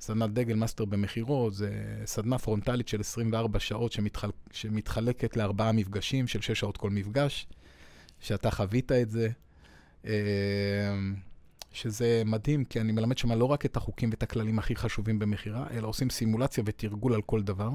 סדנת 0.00 0.30
דגל 0.30 0.54
מאסטר 0.54 0.84
במכירות, 0.84 1.54
זה 1.54 1.70
סדנה 2.04 2.38
פרונטלית 2.38 2.88
של 2.88 3.00
24 3.00 3.58
שעות 3.58 3.92
שמתחל... 3.92 4.30
שמתחלקת 4.52 5.36
לארבעה 5.36 5.72
מפגשים 5.72 6.26
של 6.26 6.40
6 6.40 6.60
שעות 6.60 6.76
כל 6.76 6.90
מפגש, 6.90 7.46
שאתה 8.20 8.50
חווית 8.50 8.92
את 8.92 9.10
זה. 9.10 9.28
אה, 10.06 10.12
שזה 11.72 12.22
מדהים, 12.26 12.64
כי 12.64 12.80
אני 12.80 12.92
מלמד 12.92 13.18
שם 13.18 13.32
לא 13.32 13.44
רק 13.44 13.66
את 13.66 13.76
החוקים 13.76 14.10
ואת 14.10 14.22
הכללים 14.22 14.58
הכי 14.58 14.76
חשובים 14.76 15.18
במכירה, 15.18 15.66
אלא 15.70 15.88
עושים 15.88 16.10
סימולציה 16.10 16.64
ותרגול 16.66 17.14
על 17.14 17.22
כל 17.22 17.42
דבר. 17.42 17.70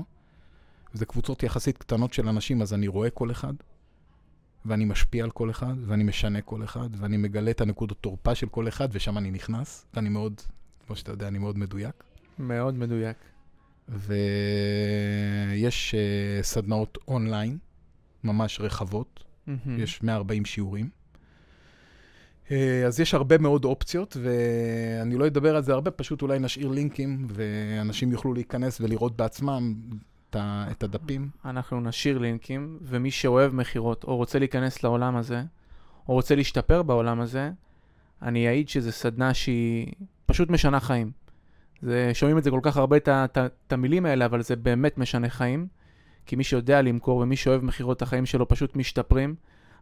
זה 0.93 1.05
קבוצות 1.05 1.43
יחסית 1.43 1.77
קטנות 1.77 2.13
של 2.13 2.27
אנשים, 2.27 2.61
אז 2.61 2.73
אני 2.73 2.87
רואה 2.87 3.09
כל 3.09 3.31
אחד. 3.31 3.53
ואני 4.65 4.85
משפיע 4.85 5.23
על 5.23 5.31
כל 5.31 5.49
אחד, 5.49 5.73
ואני 5.85 6.03
משנה 6.03 6.41
כל 6.41 6.63
אחד, 6.63 6.89
ואני 6.97 7.17
מגלה 7.17 7.51
את 7.51 7.61
הנקודות 7.61 7.97
תורפה 8.01 8.35
של 8.35 8.47
כל 8.47 8.67
אחד, 8.67 8.87
ושם 8.91 9.17
אני 9.17 9.31
נכנס, 9.31 9.85
ואני 9.93 10.09
מאוד, 10.09 10.41
כמו 10.87 10.95
שאתה 10.95 11.11
יודע, 11.11 11.27
אני 11.27 11.37
מאוד 11.39 11.57
מדויק. 11.57 12.03
מאוד 12.39 12.77
מדויק. 12.77 13.17
ויש 13.89 15.95
uh, 15.95 16.43
סדנאות 16.43 16.97
אונליין, 17.07 17.57
ממש 18.23 18.59
רחבות, 18.61 19.23
mm-hmm. 19.47 19.51
יש 19.77 20.03
140 20.03 20.45
שיעורים. 20.45 20.89
Uh, 22.47 22.51
אז 22.87 22.99
יש 22.99 23.13
הרבה 23.13 23.37
מאוד 23.37 23.65
אופציות, 23.65 24.17
ואני 24.23 25.17
לא 25.17 25.27
אדבר 25.27 25.55
על 25.55 25.63
זה 25.63 25.73
הרבה, 25.73 25.91
פשוט 25.91 26.21
אולי 26.21 26.39
נשאיר 26.39 26.67
לינקים, 26.67 27.27
ואנשים 27.29 28.11
יוכלו 28.11 28.33
להיכנס 28.33 28.81
ולראות 28.81 29.17
בעצמם 29.17 29.73
את 30.71 30.83
הדפים. 30.83 31.29
אנחנו 31.45 31.81
נשאיר 31.81 32.17
לינקים, 32.17 32.79
ומי 32.81 33.11
שאוהב 33.11 33.55
מכירות, 33.55 34.03
או 34.03 34.15
רוצה 34.15 34.39
להיכנס 34.39 34.83
לעולם 34.83 35.15
הזה, 35.15 35.43
או 36.07 36.13
רוצה 36.13 36.35
להשתפר 36.35 36.83
בעולם 36.83 37.21
הזה, 37.21 37.51
אני 38.21 38.47
אעיד 38.47 38.69
שזו 38.69 38.91
סדנה 38.91 39.33
שהיא 39.33 39.93
פשוט 40.25 40.49
משנה 40.49 40.79
חיים. 40.79 41.11
זה, 41.83 42.11
שומעים 42.13 42.37
את 42.37 42.43
זה 42.43 42.51
כל 42.51 42.59
כך 42.63 42.77
הרבה, 42.77 42.97
את 42.97 43.73
המילים 43.73 44.05
האלה, 44.05 44.25
אבל 44.25 44.41
זה 44.41 44.55
באמת 44.55 44.97
משנה 44.97 45.29
חיים. 45.29 45.67
כי 46.25 46.35
מי 46.35 46.43
שיודע 46.43 46.81
למכור 46.81 47.17
ומי 47.17 47.35
שאוהב 47.35 47.63
מכירות, 47.63 48.01
החיים 48.01 48.25
שלו 48.25 48.47
פשוט 48.47 48.75
משתפרים. 48.75 49.35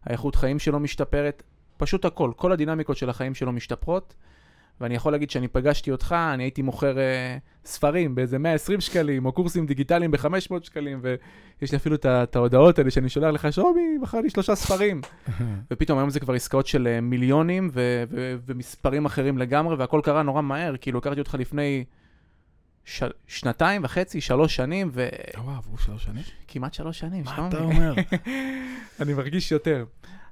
האיכות 0.04 0.36
חיים 0.36 0.58
שלו 0.58 0.80
משתפרת, 0.80 1.42
פשוט 1.76 2.04
הכל. 2.04 2.32
כל 2.36 2.52
הדינמיקות 2.52 2.96
של 2.96 3.10
החיים 3.10 3.34
שלו 3.34 3.52
משתפרות. 3.52 4.14
ואני 4.80 4.94
יכול 4.94 5.12
להגיד 5.12 5.30
שאני 5.30 5.48
פגשתי 5.48 5.90
אותך, 5.90 6.16
אני 6.34 6.42
הייתי 6.42 6.62
מוכר 6.62 6.94
uh, 6.94 7.68
ספרים 7.68 8.14
באיזה 8.14 8.38
120 8.38 8.80
שקלים, 8.80 9.26
או 9.26 9.32
קורסים 9.32 9.66
דיגיטליים 9.66 10.10
ב-500 10.10 10.62
שקלים, 10.62 11.00
ויש 11.02 11.72
לי 11.72 11.76
אפילו 11.76 11.96
את 12.04 12.36
ההודעות 12.36 12.78
האלה 12.78 12.90
שאני 12.90 13.08
שולח 13.08 13.34
לך, 13.34 13.52
שומי, 13.52 13.98
מכרתי 14.02 14.30
שלושה 14.30 14.54
ספרים. 14.54 15.00
ופתאום 15.70 15.98
היום 15.98 16.10
זה 16.10 16.20
כבר 16.20 16.34
עסקאות 16.34 16.66
של 16.66 16.88
uh, 16.98 17.00
מיליונים 17.00 17.70
ו- 17.72 18.04
ו- 18.10 18.36
ומספרים 18.46 19.04
אחרים 19.04 19.38
לגמרי, 19.38 19.76
והכל 19.76 20.00
קרה 20.04 20.22
נורא 20.22 20.42
מהר, 20.42 20.76
כאילו 20.80 20.98
הכרתי 20.98 21.20
אותך 21.20 21.34
לפני 21.38 21.84
ש- 22.84 23.02
שנתיים 23.26 23.84
וחצי, 23.84 24.20
שלוש 24.20 24.56
שנים, 24.56 24.90
ו... 24.92 25.08
וואו, 25.38 25.56
עברו 25.56 25.78
שלוש 25.78 26.04
שנים? 26.04 26.22
כמעט 26.48 26.74
שלוש 26.74 26.98
שנים, 26.98 27.24
מה 27.24 27.48
אתה 27.48 27.60
אומר? 27.62 27.94
אני 29.00 29.14
מרגיש 29.14 29.52
יותר. 29.52 29.84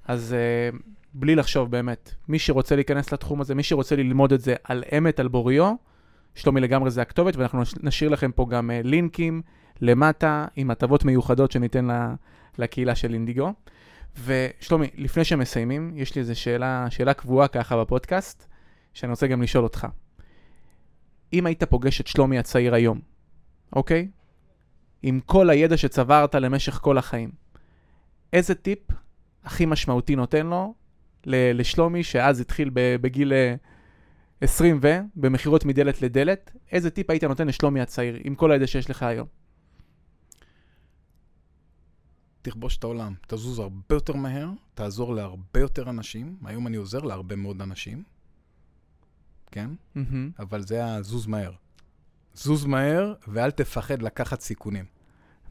אז... 0.09 0.34
Uh, 0.72 0.76
בלי 1.14 1.34
לחשוב 1.34 1.70
באמת. 1.70 2.14
מי 2.28 2.38
שרוצה 2.38 2.74
להיכנס 2.74 3.12
לתחום 3.12 3.40
הזה, 3.40 3.54
מי 3.54 3.62
שרוצה 3.62 3.96
ללמוד 3.96 4.32
את 4.32 4.40
זה 4.40 4.54
על 4.64 4.84
אמת, 4.98 5.20
על 5.20 5.28
בוריו, 5.28 5.74
שלומי 6.34 6.61
לגמרי 6.61 6.90
זה 6.90 7.02
הכתובת, 7.02 7.36
ואנחנו 7.36 7.62
נשאיר 7.82 8.11
לכם 8.11 8.32
פה 8.32 8.46
גם 8.50 8.70
uh, 8.70 8.86
לינקים 8.86 9.42
למטה 9.80 10.46
עם 10.56 10.70
הטבות 10.70 11.04
מיוחדות 11.04 11.50
שניתן 11.50 11.84
לה, 11.84 12.14
לקהילה 12.58 12.94
של 12.94 13.14
אינדיגו. 13.14 13.52
ושלומי, 14.24 14.86
לפני 14.94 15.24
שמסיימים, 15.24 15.92
יש 15.96 16.14
לי 16.14 16.20
איזו 16.20 16.40
שאלה, 16.40 16.86
שאלה 16.90 17.14
קבועה 17.14 17.48
ככה 17.48 17.80
בפודקאסט, 17.80 18.46
שאני 18.94 19.11
רוצה 19.11 19.26
גם 19.26 19.42
לשאול 19.42 19.64
אותך. 19.64 19.86
אם 21.32 21.46
היית 21.46 21.64
פוגש 21.64 22.00
את 22.00 22.06
שלומי 22.06 22.38
הצעיר 22.38 22.74
היום, 22.74 23.00
אוקיי? 23.76 24.08
עם 25.02 25.20
כל 25.26 25.50
הידע 25.50 25.76
שצברת 25.76 26.34
למשך 26.34 26.78
כל 26.82 26.98
החיים, 26.98 27.30
איזה 28.32 28.54
טיפ 28.54 28.78
הכי 29.44 29.66
משמעותי 29.66 30.16
נותן 30.16 30.46
לו 30.46 30.74
לשלומי, 31.27 32.03
שאז 32.03 32.41
התחיל 32.41 32.71
בגיל 32.75 33.33
20 34.41 34.79
ו, 34.83 34.89
במכירות 35.16 35.64
מדלת 35.64 36.03
לדלת, 36.03 36.53
איזה 36.73 36.91
טיפ 36.91 37.11
היית 37.11 37.25
נותן 37.25 37.47
לשלומי 37.47 37.81
הצעיר, 37.81 38.18
עם 38.25 38.35
כל 38.35 38.53
הידע 38.53 38.66
שיש 38.66 38.91
לך 38.91 39.03
היום? 39.03 39.27
תכבוש 42.43 42.77
את 42.77 42.85
העולם, 42.85 43.14
תזוז 43.27 43.59
הרבה 43.59 43.95
יותר 43.95 44.16
מהר, 44.16 44.51
תעזור 44.75 45.14
להרבה 45.14 45.61
יותר 45.61 45.91
אנשים. 45.91 46.37
היום 46.45 46.66
אני 46.66 46.77
עוזר 46.77 46.99
להרבה 46.99 47.37
מאוד 47.37 47.62
אנשים, 47.62 48.03
כן? 49.51 49.71
Mm-hmm. 49.97 50.01
אבל 50.39 50.62
זה 50.62 50.95
הזוז 50.95 51.27
מהר. 51.27 51.53
זוז 52.35 52.64
מהר, 52.64 53.14
ואל 53.29 53.51
תפחד 53.51 54.03
לקחת 54.03 54.41
סיכונים. 54.41 54.85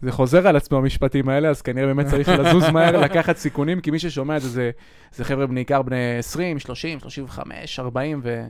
זה 0.02 0.12
חוזר 0.12 0.48
על 0.48 0.56
עצמו 0.56 0.78
המשפטים 0.78 1.30
האלה, 1.30 1.50
אז 1.50 1.62
כנראה 1.62 1.88
באמת 1.88 2.06
צריך 2.06 2.30
לזוז 2.30 2.70
מהר, 2.70 2.98
לקחת 3.06 3.38
סיכונים, 3.38 3.82
כי 3.82 3.92
מי 3.92 4.00
ששומע 4.00 4.38
את 4.38 4.42
זה, 4.42 4.50
זה, 4.50 4.72
זה 5.12 5.24
חבר'ה 5.24 5.48
בעיקר 5.48 5.82
בני 5.82 6.18
20, 6.18 6.60
30, 6.60 7.00
35, 7.00 7.80
40, 7.80 8.20
ו, 8.24 8.46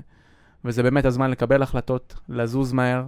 וזה 0.65 0.83
באמת 0.83 1.05
הזמן 1.05 1.31
לקבל 1.31 1.63
החלטות, 1.63 2.15
לזוז 2.29 2.73
מהר. 2.73 3.03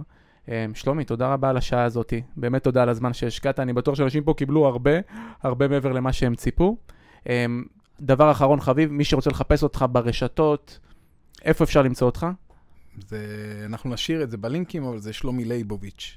אמ, 0.48 0.74
שלומי, 0.74 1.04
תודה 1.04 1.32
רבה 1.32 1.50
על 1.50 1.56
השעה 1.56 1.84
הזאת, 1.84 2.12
באמת 2.36 2.64
תודה 2.64 2.82
על 2.82 2.88
הזמן 2.88 3.12
שהשקעת, 3.12 3.60
אני 3.60 3.72
בטוח 3.72 3.94
שאנשים 3.94 4.24
פה 4.24 4.34
קיבלו 4.36 4.66
הרבה, 4.66 4.90
הרבה 5.42 5.68
מעבר 5.68 5.92
למה 5.92 6.12
שהם 6.12 6.34
ציפו. 6.34 6.76
אמ, 7.28 7.64
דבר 8.00 8.30
אחרון 8.30 8.60
חביב, 8.60 8.92
מי 8.92 9.04
שרוצה 9.04 9.30
לחפש 9.30 9.62
אותך 9.62 9.84
ברשתות, 9.92 10.78
איפה 11.44 11.64
אפשר 11.64 11.82
למצוא 11.82 12.06
אותך? 12.06 12.26
זה, 13.06 13.26
אנחנו 13.66 13.90
נשאיר 13.90 14.22
את 14.22 14.30
זה 14.30 14.36
בלינקים, 14.36 14.84
אבל 14.84 14.98
זה 14.98 15.12
שלומי 15.12 15.44
לייבוביץ'. 15.44 16.16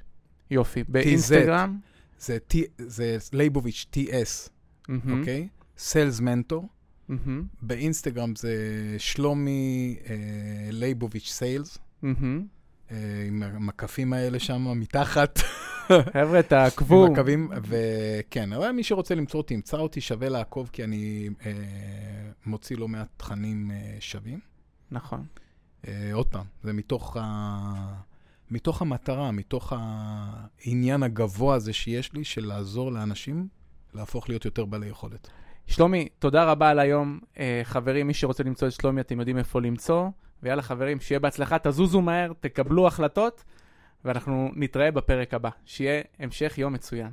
יופי. 0.52 0.84
באינסטגרם? 0.88 1.78
זה, 2.20 2.38
T, 2.54 2.56
זה 2.78 3.18
לייבוביץ' 3.34 3.86
TS, 3.96 4.50
אוקיי? 5.12 5.48
sales 5.78 6.20
mentor. 6.20 6.70
באינסטגרם 7.62 8.36
זה 8.36 8.56
שלומי 8.98 9.96
אה, 10.10 10.16
לייבוביץ' 10.72 11.32
סיילס. 11.32 11.78
אה, 12.92 13.24
עם 13.28 13.44
המקפים 13.44 14.14
האלה 14.14 14.40
שם 14.40 14.80
מתחת. 14.80 15.40
חבר'ה, 15.88 16.44
תעקבו. 16.50 17.08
מקבים, 17.12 17.50
וכן, 17.64 18.54
אבל 18.54 18.72
מי 18.72 18.84
שרוצה 18.84 19.16
למצוא 19.16 19.40
אותי, 19.40 19.54
ימצא 19.54 19.78
אותי, 19.78 20.02
שווה 20.02 20.30
לעקוב, 20.30 20.70
כי 20.74 20.84
אני 20.84 21.30
אה, 21.46 21.52
מוציא 22.46 22.78
לא 22.78 22.88
מעט 22.88 23.08
תכנים 23.18 23.72
אה, 23.72 23.98
שווים. 24.00 24.40
נכון. 24.92 25.26
אה, 25.88 26.10
עוד 26.14 26.28
פעם, 26.28 26.46
זה 26.64 26.74
מתוך 26.74 27.18
ה... 27.20 28.02
מתוך 28.52 28.82
המטרה, 28.82 29.32
מתוך 29.32 29.74
העניין 29.76 31.04
הגבוה 31.04 31.56
הזה 31.56 31.74
שיש 31.74 32.14
לי, 32.14 32.24
של 32.24 32.46
לעזור 32.46 32.92
לאנשים 32.92 33.48
להפוך 33.94 34.30
להיות 34.30 34.46
יותר 34.46 34.66
בעלי 34.66 34.88
יכולת. 34.88 35.30
שלומי, 35.68 36.08
תודה 36.20 36.44
רבה 36.44 36.70
על 36.70 36.80
היום. 36.80 37.20
אה, 37.40 37.62
חברים, 37.64 38.08
מי 38.08 38.14
שרוצה 38.14 38.44
למצוא 38.44 38.68
את 38.68 38.74
שלומי, 38.74 39.02
אתם 39.02 39.20
יודעים 39.20 39.38
איפה 39.38 39.62
למצוא. 39.62 40.10
ויאללה 40.44 40.62
חברים, 40.62 41.00
שיהיה 41.00 41.20
בהצלחה, 41.20 41.58
תזוזו 41.60 42.02
מהר, 42.02 42.32
תקבלו 42.40 42.88
החלטות, 42.88 43.44
ואנחנו 44.06 44.52
נתראה 44.56 44.92
בפרק 44.92 45.34
הבא. 45.34 45.50
שיהיה 45.66 46.02
המשך 46.20 46.58
יום 46.58 46.74
מצוין. 46.74 47.12